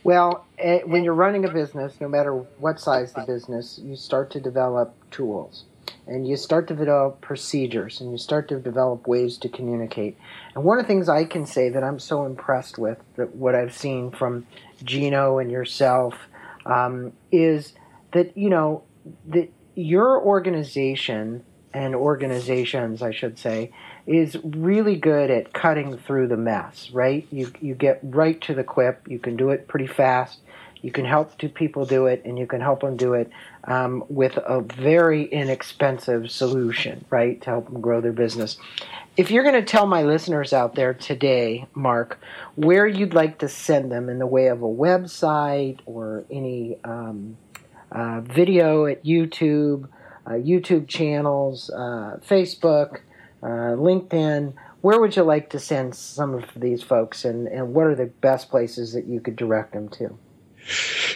Well, 0.03 0.45
eh, 0.57 0.81
when 0.83 1.03
you're 1.03 1.13
running 1.13 1.45
a 1.45 1.51
business, 1.51 2.01
no 2.01 2.09
matter 2.09 2.33
what 2.33 2.79
size 2.79 3.13
the 3.13 3.21
business, 3.21 3.79
you 3.81 3.95
start 3.95 4.31
to 4.31 4.39
develop 4.39 4.95
tools 5.11 5.65
and 6.07 6.27
you 6.27 6.35
start 6.35 6.67
to 6.67 6.75
develop 6.75 7.21
procedures 7.21 8.01
and 8.01 8.11
you 8.11 8.17
start 8.17 8.49
to 8.49 8.59
develop 8.59 9.07
ways 9.07 9.37
to 9.37 9.49
communicate. 9.49 10.17
And 10.55 10.63
one 10.63 10.77
of 10.77 10.83
the 10.83 10.87
things 10.87 11.07
I 11.07 11.23
can 11.25 11.45
say 11.45 11.69
that 11.69 11.83
I'm 11.83 11.99
so 11.99 12.25
impressed 12.25 12.77
with, 12.77 12.97
that 13.15 13.35
what 13.35 13.55
I've 13.55 13.73
seen 13.73 14.11
from 14.11 14.45
Gino 14.83 15.39
and 15.39 15.51
yourself, 15.51 16.15
um, 16.65 17.13
is 17.31 17.73
that 18.11 18.37
you 18.37 18.49
know 18.49 18.83
that 19.27 19.49
your 19.75 20.21
organization 20.21 21.43
and 21.73 21.95
organizations, 21.95 23.01
I 23.01 23.11
should 23.11 23.39
say, 23.39 23.71
is 24.05 24.37
really 24.43 24.95
good 24.95 25.31
at 25.31 25.53
cutting 25.53 25.97
through 25.97 26.27
the 26.27 26.37
mess. 26.37 26.91
Right? 26.91 27.27
You 27.31 27.51
you 27.61 27.75
get 27.75 27.99
right 28.03 28.39
to 28.41 28.53
the 28.53 28.63
quip. 28.63 29.07
You 29.07 29.19
can 29.19 29.37
do 29.37 29.49
it 29.49 29.67
pretty 29.67 29.87
fast. 29.87 30.39
You 30.83 30.91
can 30.91 31.05
help 31.05 31.37
two 31.37 31.49
people 31.49 31.85
do 31.85 32.07
it, 32.07 32.21
and 32.25 32.37
you 32.37 32.45
can 32.45 32.59
help 32.59 32.81
them 32.81 32.97
do 32.97 33.13
it 33.13 33.31
um, 33.63 34.03
with 34.09 34.35
a 34.37 34.59
very 34.59 35.23
inexpensive 35.23 36.29
solution, 36.29 37.05
right, 37.09 37.41
to 37.41 37.49
help 37.49 37.71
them 37.71 37.79
grow 37.79 38.01
their 38.01 38.11
business. 38.11 38.57
If 39.15 39.31
you're 39.31 39.43
going 39.43 39.55
to 39.55 39.63
tell 39.63 39.85
my 39.87 40.03
listeners 40.03 40.51
out 40.51 40.75
there 40.75 40.93
today, 40.93 41.67
Mark, 41.73 42.19
where 42.55 42.85
you'd 42.85 43.13
like 43.13 43.39
to 43.39 43.47
send 43.47 43.91
them 43.91 44.09
in 44.09 44.19
the 44.19 44.27
way 44.27 44.47
of 44.47 44.61
a 44.61 44.67
website 44.67 45.79
or 45.85 46.25
any 46.29 46.77
um, 46.83 47.37
uh, 47.91 48.19
video 48.21 48.85
at 48.85 49.05
YouTube, 49.05 49.87
uh, 50.27 50.31
YouTube 50.31 50.89
channels, 50.89 51.69
uh, 51.69 52.19
Facebook, 52.27 52.99
uh, 53.41 53.77
LinkedIn, 53.77 54.53
where 54.81 54.99
would 54.99 55.15
you 55.15 55.23
like 55.23 55.49
to 55.51 55.59
send 55.59 55.95
some 55.95 56.33
of 56.33 56.43
these 56.57 56.83
folks 56.83 57.23
and, 57.23 57.47
and 57.47 57.73
what 57.73 57.87
are 57.87 57.95
the 57.95 58.07
best 58.07 58.49
places 58.49 58.91
that 58.91 59.05
you 59.05 59.21
could 59.21 59.37
direct 59.37 59.71
them 59.71 59.87
to? 59.87 60.17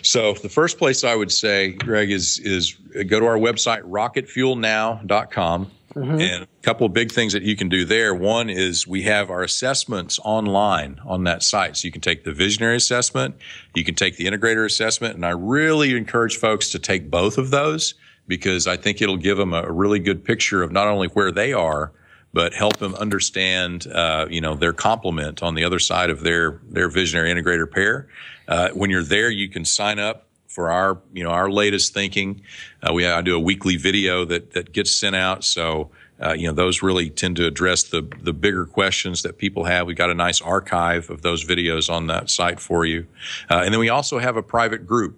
So 0.01 0.33
the 0.33 0.49
first 0.49 0.77
place 0.77 1.03
I 1.03 1.15
would 1.15 1.31
say, 1.31 1.71
Greg, 1.71 2.12
is 2.12 2.39
is 2.39 2.73
go 3.07 3.19
to 3.19 3.25
our 3.25 3.38
website 3.38 3.81
rocketfuelnow.com. 3.83 5.71
Mm-hmm. 5.95 6.21
And 6.21 6.43
a 6.43 6.47
couple 6.62 6.86
of 6.86 6.93
big 6.93 7.12
things 7.12 7.33
that 7.33 7.41
you 7.41 7.55
can 7.55 7.69
do 7.69 7.83
there. 7.83 8.13
One 8.13 8.51
is 8.51 8.86
we 8.86 9.01
have 9.03 9.31
our 9.31 9.41
assessments 9.41 10.19
online 10.23 10.99
on 11.05 11.23
that 11.23 11.41
site. 11.41 11.75
So 11.75 11.88
you 11.88 11.91
can 11.91 12.01
take 12.01 12.23
the 12.23 12.33
visionary 12.33 12.75
assessment, 12.75 13.36
you 13.73 13.83
can 13.83 13.95
take 13.95 14.15
the 14.17 14.25
integrator 14.25 14.63
assessment, 14.63 15.15
and 15.15 15.25
I 15.25 15.31
really 15.31 15.95
encourage 15.97 16.38
folks 16.38 16.69
to 16.71 16.79
take 16.79 17.10
both 17.10 17.39
of 17.39 17.49
those 17.49 17.95
because 18.27 18.67
I 18.67 18.77
think 18.77 19.01
it'll 19.01 19.17
give 19.17 19.38
them 19.38 19.53
a 19.53 19.71
really 19.71 19.99
good 19.99 20.23
picture 20.23 20.62
of 20.62 20.71
not 20.71 20.88
only 20.88 21.07
where 21.07 21.31
they 21.31 21.53
are, 21.53 21.93
but 22.33 22.53
help 22.53 22.77
them 22.77 22.93
understand, 22.95 23.87
uh, 23.87 24.27
you 24.29 24.41
know, 24.41 24.55
their 24.55 24.73
complement 24.73 25.41
on 25.41 25.55
the 25.55 25.63
other 25.63 25.79
side 25.79 26.09
of 26.09 26.21
their 26.21 26.59
their 26.69 26.89
visionary 26.89 27.33
integrator 27.33 27.69
pair. 27.69 28.07
Uh, 28.47 28.69
when 28.69 28.89
you're 28.89 29.03
there, 29.03 29.29
you 29.29 29.49
can 29.49 29.65
sign 29.65 29.99
up 29.99 30.27
for 30.47 30.71
our, 30.71 30.99
you 31.13 31.23
know, 31.23 31.29
our 31.29 31.49
latest 31.49 31.93
thinking. 31.93 32.41
Uh, 32.81 32.93
we 32.93 33.05
I 33.05 33.21
do 33.21 33.35
a 33.35 33.39
weekly 33.39 33.77
video 33.77 34.25
that 34.25 34.51
that 34.51 34.71
gets 34.73 34.91
sent 34.91 35.15
out, 35.15 35.43
so. 35.43 35.91
Uh, 36.19 36.33
you 36.33 36.47
know, 36.47 36.53
those 36.53 36.81
really 36.81 37.11
tend 37.11 37.35
to 37.35 37.45
address 37.45 37.83
the 37.83 38.01
the 38.23 38.33
bigger 38.33 38.65
questions 38.65 39.21
that 39.21 39.37
people 39.37 39.65
have. 39.65 39.85
We've 39.85 39.95
got 39.95 40.09
a 40.09 40.15
nice 40.15 40.41
archive 40.41 41.11
of 41.11 41.21
those 41.21 41.45
videos 41.45 41.91
on 41.91 42.07
that 42.07 42.31
site 42.31 42.59
for 42.59 42.87
you, 42.87 43.05
uh, 43.51 43.61
and 43.63 43.71
then 43.71 43.79
we 43.79 43.89
also 43.89 44.17
have 44.17 44.35
a 44.35 44.41
private 44.41 44.87
group 44.87 45.15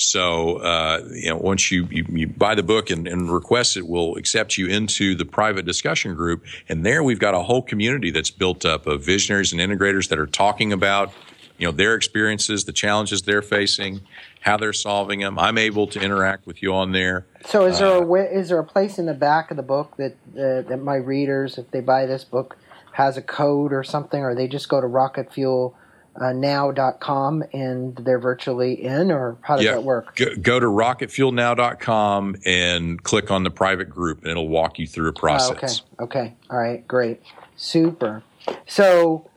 so, 0.00 0.58
uh, 0.58 1.02
you 1.12 1.28
know, 1.28 1.36
once 1.36 1.70
you, 1.70 1.86
you, 1.90 2.06
you 2.08 2.26
buy 2.28 2.54
the 2.54 2.62
book 2.62 2.90
and, 2.90 3.08
and, 3.08 3.30
request 3.30 3.76
it, 3.76 3.86
we'll 3.86 4.16
accept 4.16 4.56
you 4.56 4.68
into 4.68 5.14
the 5.14 5.24
private 5.24 5.64
discussion 5.66 6.14
group. 6.14 6.44
And 6.68 6.86
there 6.86 7.02
we've 7.02 7.18
got 7.18 7.34
a 7.34 7.40
whole 7.40 7.62
community 7.62 8.10
that's 8.10 8.30
built 8.30 8.64
up 8.64 8.86
of 8.86 9.04
visionaries 9.04 9.52
and 9.52 9.60
integrators 9.60 10.08
that 10.08 10.18
are 10.18 10.26
talking 10.26 10.72
about, 10.72 11.12
you 11.58 11.66
know, 11.66 11.72
their 11.72 11.94
experiences, 11.94 12.64
the 12.64 12.72
challenges 12.72 13.22
they're 13.22 13.42
facing, 13.42 14.00
how 14.40 14.56
they're 14.56 14.72
solving 14.72 15.20
them. 15.20 15.38
I'm 15.38 15.58
able 15.58 15.88
to 15.88 16.00
interact 16.00 16.46
with 16.46 16.62
you 16.62 16.72
on 16.74 16.92
there. 16.92 17.26
So, 17.44 17.66
is 17.66 17.80
there 17.80 17.88
uh, 17.88 18.00
a 18.00 18.38
is 18.38 18.48
there 18.50 18.58
a 18.60 18.64
place 18.64 18.98
in 18.98 19.06
the 19.06 19.14
back 19.14 19.50
of 19.50 19.56
the 19.56 19.62
book 19.64 19.96
that 19.96 20.12
uh, 20.32 20.68
that 20.68 20.80
my 20.80 20.94
readers, 20.94 21.58
if 21.58 21.70
they 21.72 21.80
buy 21.80 22.06
this 22.06 22.22
book, 22.22 22.56
has 22.92 23.16
a 23.16 23.22
code 23.22 23.72
or 23.72 23.82
something, 23.82 24.22
or 24.22 24.34
they 24.34 24.46
just 24.46 24.68
go 24.68 24.80
to 24.80 24.86
Rocket 24.86 25.32
Fuel? 25.32 25.76
Uh, 26.20 26.32
now.com 26.32 27.44
and 27.52 27.96
they're 27.96 28.18
virtually 28.18 28.82
in, 28.82 29.10
or 29.10 29.38
how 29.42 29.56
does 29.56 29.64
yeah. 29.64 29.72
that 29.72 29.84
work? 29.84 30.16
Go, 30.16 30.34
go 30.40 30.60
to 30.60 30.66
rocketfuelnow.com 30.66 32.36
and 32.44 33.02
click 33.02 33.30
on 33.30 33.44
the 33.44 33.50
private 33.50 33.88
group, 33.88 34.22
and 34.22 34.30
it'll 34.30 34.48
walk 34.48 34.78
you 34.78 34.86
through 34.86 35.08
a 35.08 35.12
process. 35.12 35.82
Oh, 35.98 36.04
okay. 36.04 36.18
Okay. 36.18 36.34
All 36.50 36.58
right. 36.58 36.86
Great. 36.86 37.22
Super. 37.56 38.22
So, 38.66 39.30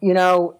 you 0.00 0.14
know, 0.14 0.58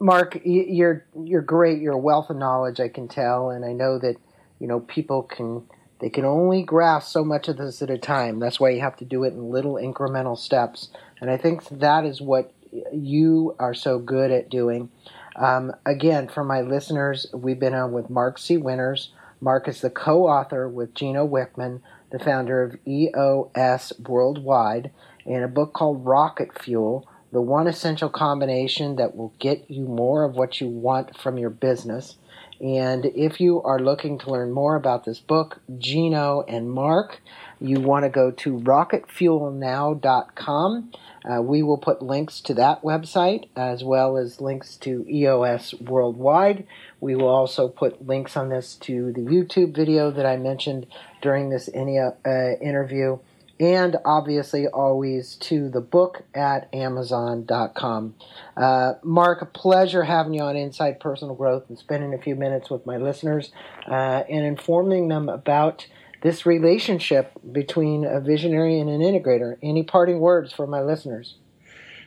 Mark, 0.00 0.40
you're 0.44 1.04
you're 1.24 1.42
great. 1.42 1.80
You're 1.80 1.94
a 1.94 1.98
wealth 1.98 2.30
of 2.30 2.36
knowledge. 2.36 2.80
I 2.80 2.88
can 2.88 3.08
tell, 3.08 3.50
and 3.50 3.64
I 3.64 3.72
know 3.72 3.98
that 3.98 4.16
you 4.60 4.68
know 4.68 4.80
people 4.80 5.22
can 5.22 5.64
they 6.00 6.08
can 6.08 6.24
only 6.24 6.62
grasp 6.62 7.10
so 7.10 7.24
much 7.24 7.48
of 7.48 7.56
this 7.56 7.82
at 7.82 7.90
a 7.90 7.98
time. 7.98 8.38
That's 8.38 8.60
why 8.60 8.70
you 8.70 8.80
have 8.80 8.96
to 8.96 9.04
do 9.04 9.24
it 9.24 9.32
in 9.32 9.50
little 9.50 9.74
incremental 9.74 10.38
steps. 10.38 10.90
And 11.20 11.30
I 11.30 11.36
think 11.36 11.68
that 11.68 12.04
is 12.04 12.20
what 12.20 12.52
you 12.92 13.54
are 13.58 13.74
so 13.74 13.98
good 13.98 14.30
at 14.30 14.50
doing. 14.50 14.90
Um, 15.36 15.72
again, 15.86 16.28
for 16.28 16.44
my 16.44 16.60
listeners, 16.60 17.26
we've 17.32 17.60
been 17.60 17.74
on 17.74 17.92
with 17.92 18.10
Mark 18.10 18.38
C. 18.38 18.56
Winters. 18.56 19.12
Mark 19.40 19.68
is 19.68 19.80
the 19.80 19.90
co 19.90 20.26
author 20.26 20.68
with 20.68 20.94
Gino 20.94 21.26
Wickman, 21.26 21.80
the 22.10 22.18
founder 22.18 22.62
of 22.62 22.76
EOS 22.86 23.92
Worldwide, 24.00 24.90
in 25.24 25.42
a 25.42 25.48
book 25.48 25.72
called 25.72 26.04
Rocket 26.04 26.60
Fuel 26.62 27.06
the 27.30 27.40
one 27.40 27.66
essential 27.66 28.08
combination 28.08 28.96
that 28.96 29.14
will 29.14 29.34
get 29.38 29.70
you 29.70 29.84
more 29.84 30.24
of 30.24 30.34
what 30.34 30.60
you 30.60 30.68
want 30.68 31.16
from 31.16 31.38
your 31.38 31.50
business. 31.50 32.16
And 32.60 33.06
if 33.06 33.40
you 33.40 33.62
are 33.62 33.78
looking 33.78 34.18
to 34.18 34.30
learn 34.30 34.52
more 34.52 34.74
about 34.74 35.04
this 35.04 35.20
book, 35.20 35.60
Gino 35.78 36.42
and 36.48 36.68
Mark, 36.70 37.20
you 37.60 37.80
want 37.80 38.04
to 38.04 38.08
go 38.08 38.32
to 38.32 38.58
rocketfuelnow.com. 38.58 40.92
Uh, 41.24 41.42
we 41.42 41.62
will 41.62 41.78
put 41.78 42.02
links 42.02 42.40
to 42.40 42.54
that 42.54 42.82
website 42.82 43.48
as 43.56 43.82
well 43.84 44.16
as 44.16 44.40
links 44.40 44.76
to 44.76 45.04
EOS 45.08 45.74
Worldwide. 45.74 46.66
We 47.00 47.14
will 47.14 47.28
also 47.28 47.68
put 47.68 48.06
links 48.06 48.36
on 48.36 48.48
this 48.48 48.74
to 48.76 49.12
the 49.12 49.20
YouTube 49.20 49.74
video 49.74 50.10
that 50.10 50.26
I 50.26 50.36
mentioned 50.36 50.86
during 51.22 51.50
this 51.50 51.68
uh, 51.68 52.52
interview. 52.60 53.18
and 53.60 53.96
obviously 54.04 54.68
always 54.68 55.34
to 55.34 55.68
the 55.68 55.80
book 55.80 56.22
at 56.32 56.72
amazon.com. 56.72 58.14
Uh, 58.56 58.94
Mark, 59.02 59.42
a 59.42 59.46
pleasure 59.46 60.04
having 60.04 60.34
you 60.34 60.42
on 60.42 60.56
Inside 60.56 61.00
Personal 61.00 61.34
Growth 61.34 61.64
and 61.68 61.76
spending 61.76 62.14
a 62.14 62.18
few 62.18 62.36
minutes 62.36 62.70
with 62.70 62.86
my 62.86 62.96
listeners 62.96 63.50
uh, 63.88 64.22
and 64.28 64.44
informing 64.44 65.08
them 65.08 65.28
about 65.28 65.88
this 66.22 66.44
relationship 66.44 67.32
between 67.52 68.04
a 68.04 68.20
visionary 68.20 68.80
and 68.80 68.90
an 68.90 69.00
integrator. 69.00 69.56
Any 69.62 69.82
parting 69.82 70.18
words 70.18 70.52
for 70.52 70.66
my 70.66 70.82
listeners? 70.82 71.36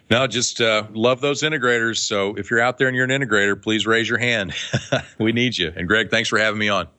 No, 0.09 0.27
just 0.27 0.59
uh, 0.59 0.87
love 0.91 1.21
those 1.21 1.41
integrators. 1.41 1.99
So 1.99 2.35
if 2.35 2.51
you're 2.51 2.59
out 2.59 2.77
there 2.77 2.87
and 2.87 2.95
you're 2.95 3.05
an 3.05 3.11
integrator, 3.11 3.61
please 3.61 3.87
raise 3.87 4.09
your 4.09 4.17
hand. 4.17 4.53
we 5.17 5.31
need 5.31 5.57
you. 5.57 5.71
And 5.73 5.87
Greg, 5.87 6.09
thanks 6.09 6.27
for 6.27 6.37
having 6.37 6.59
me 6.59 6.67
on. 6.67 6.89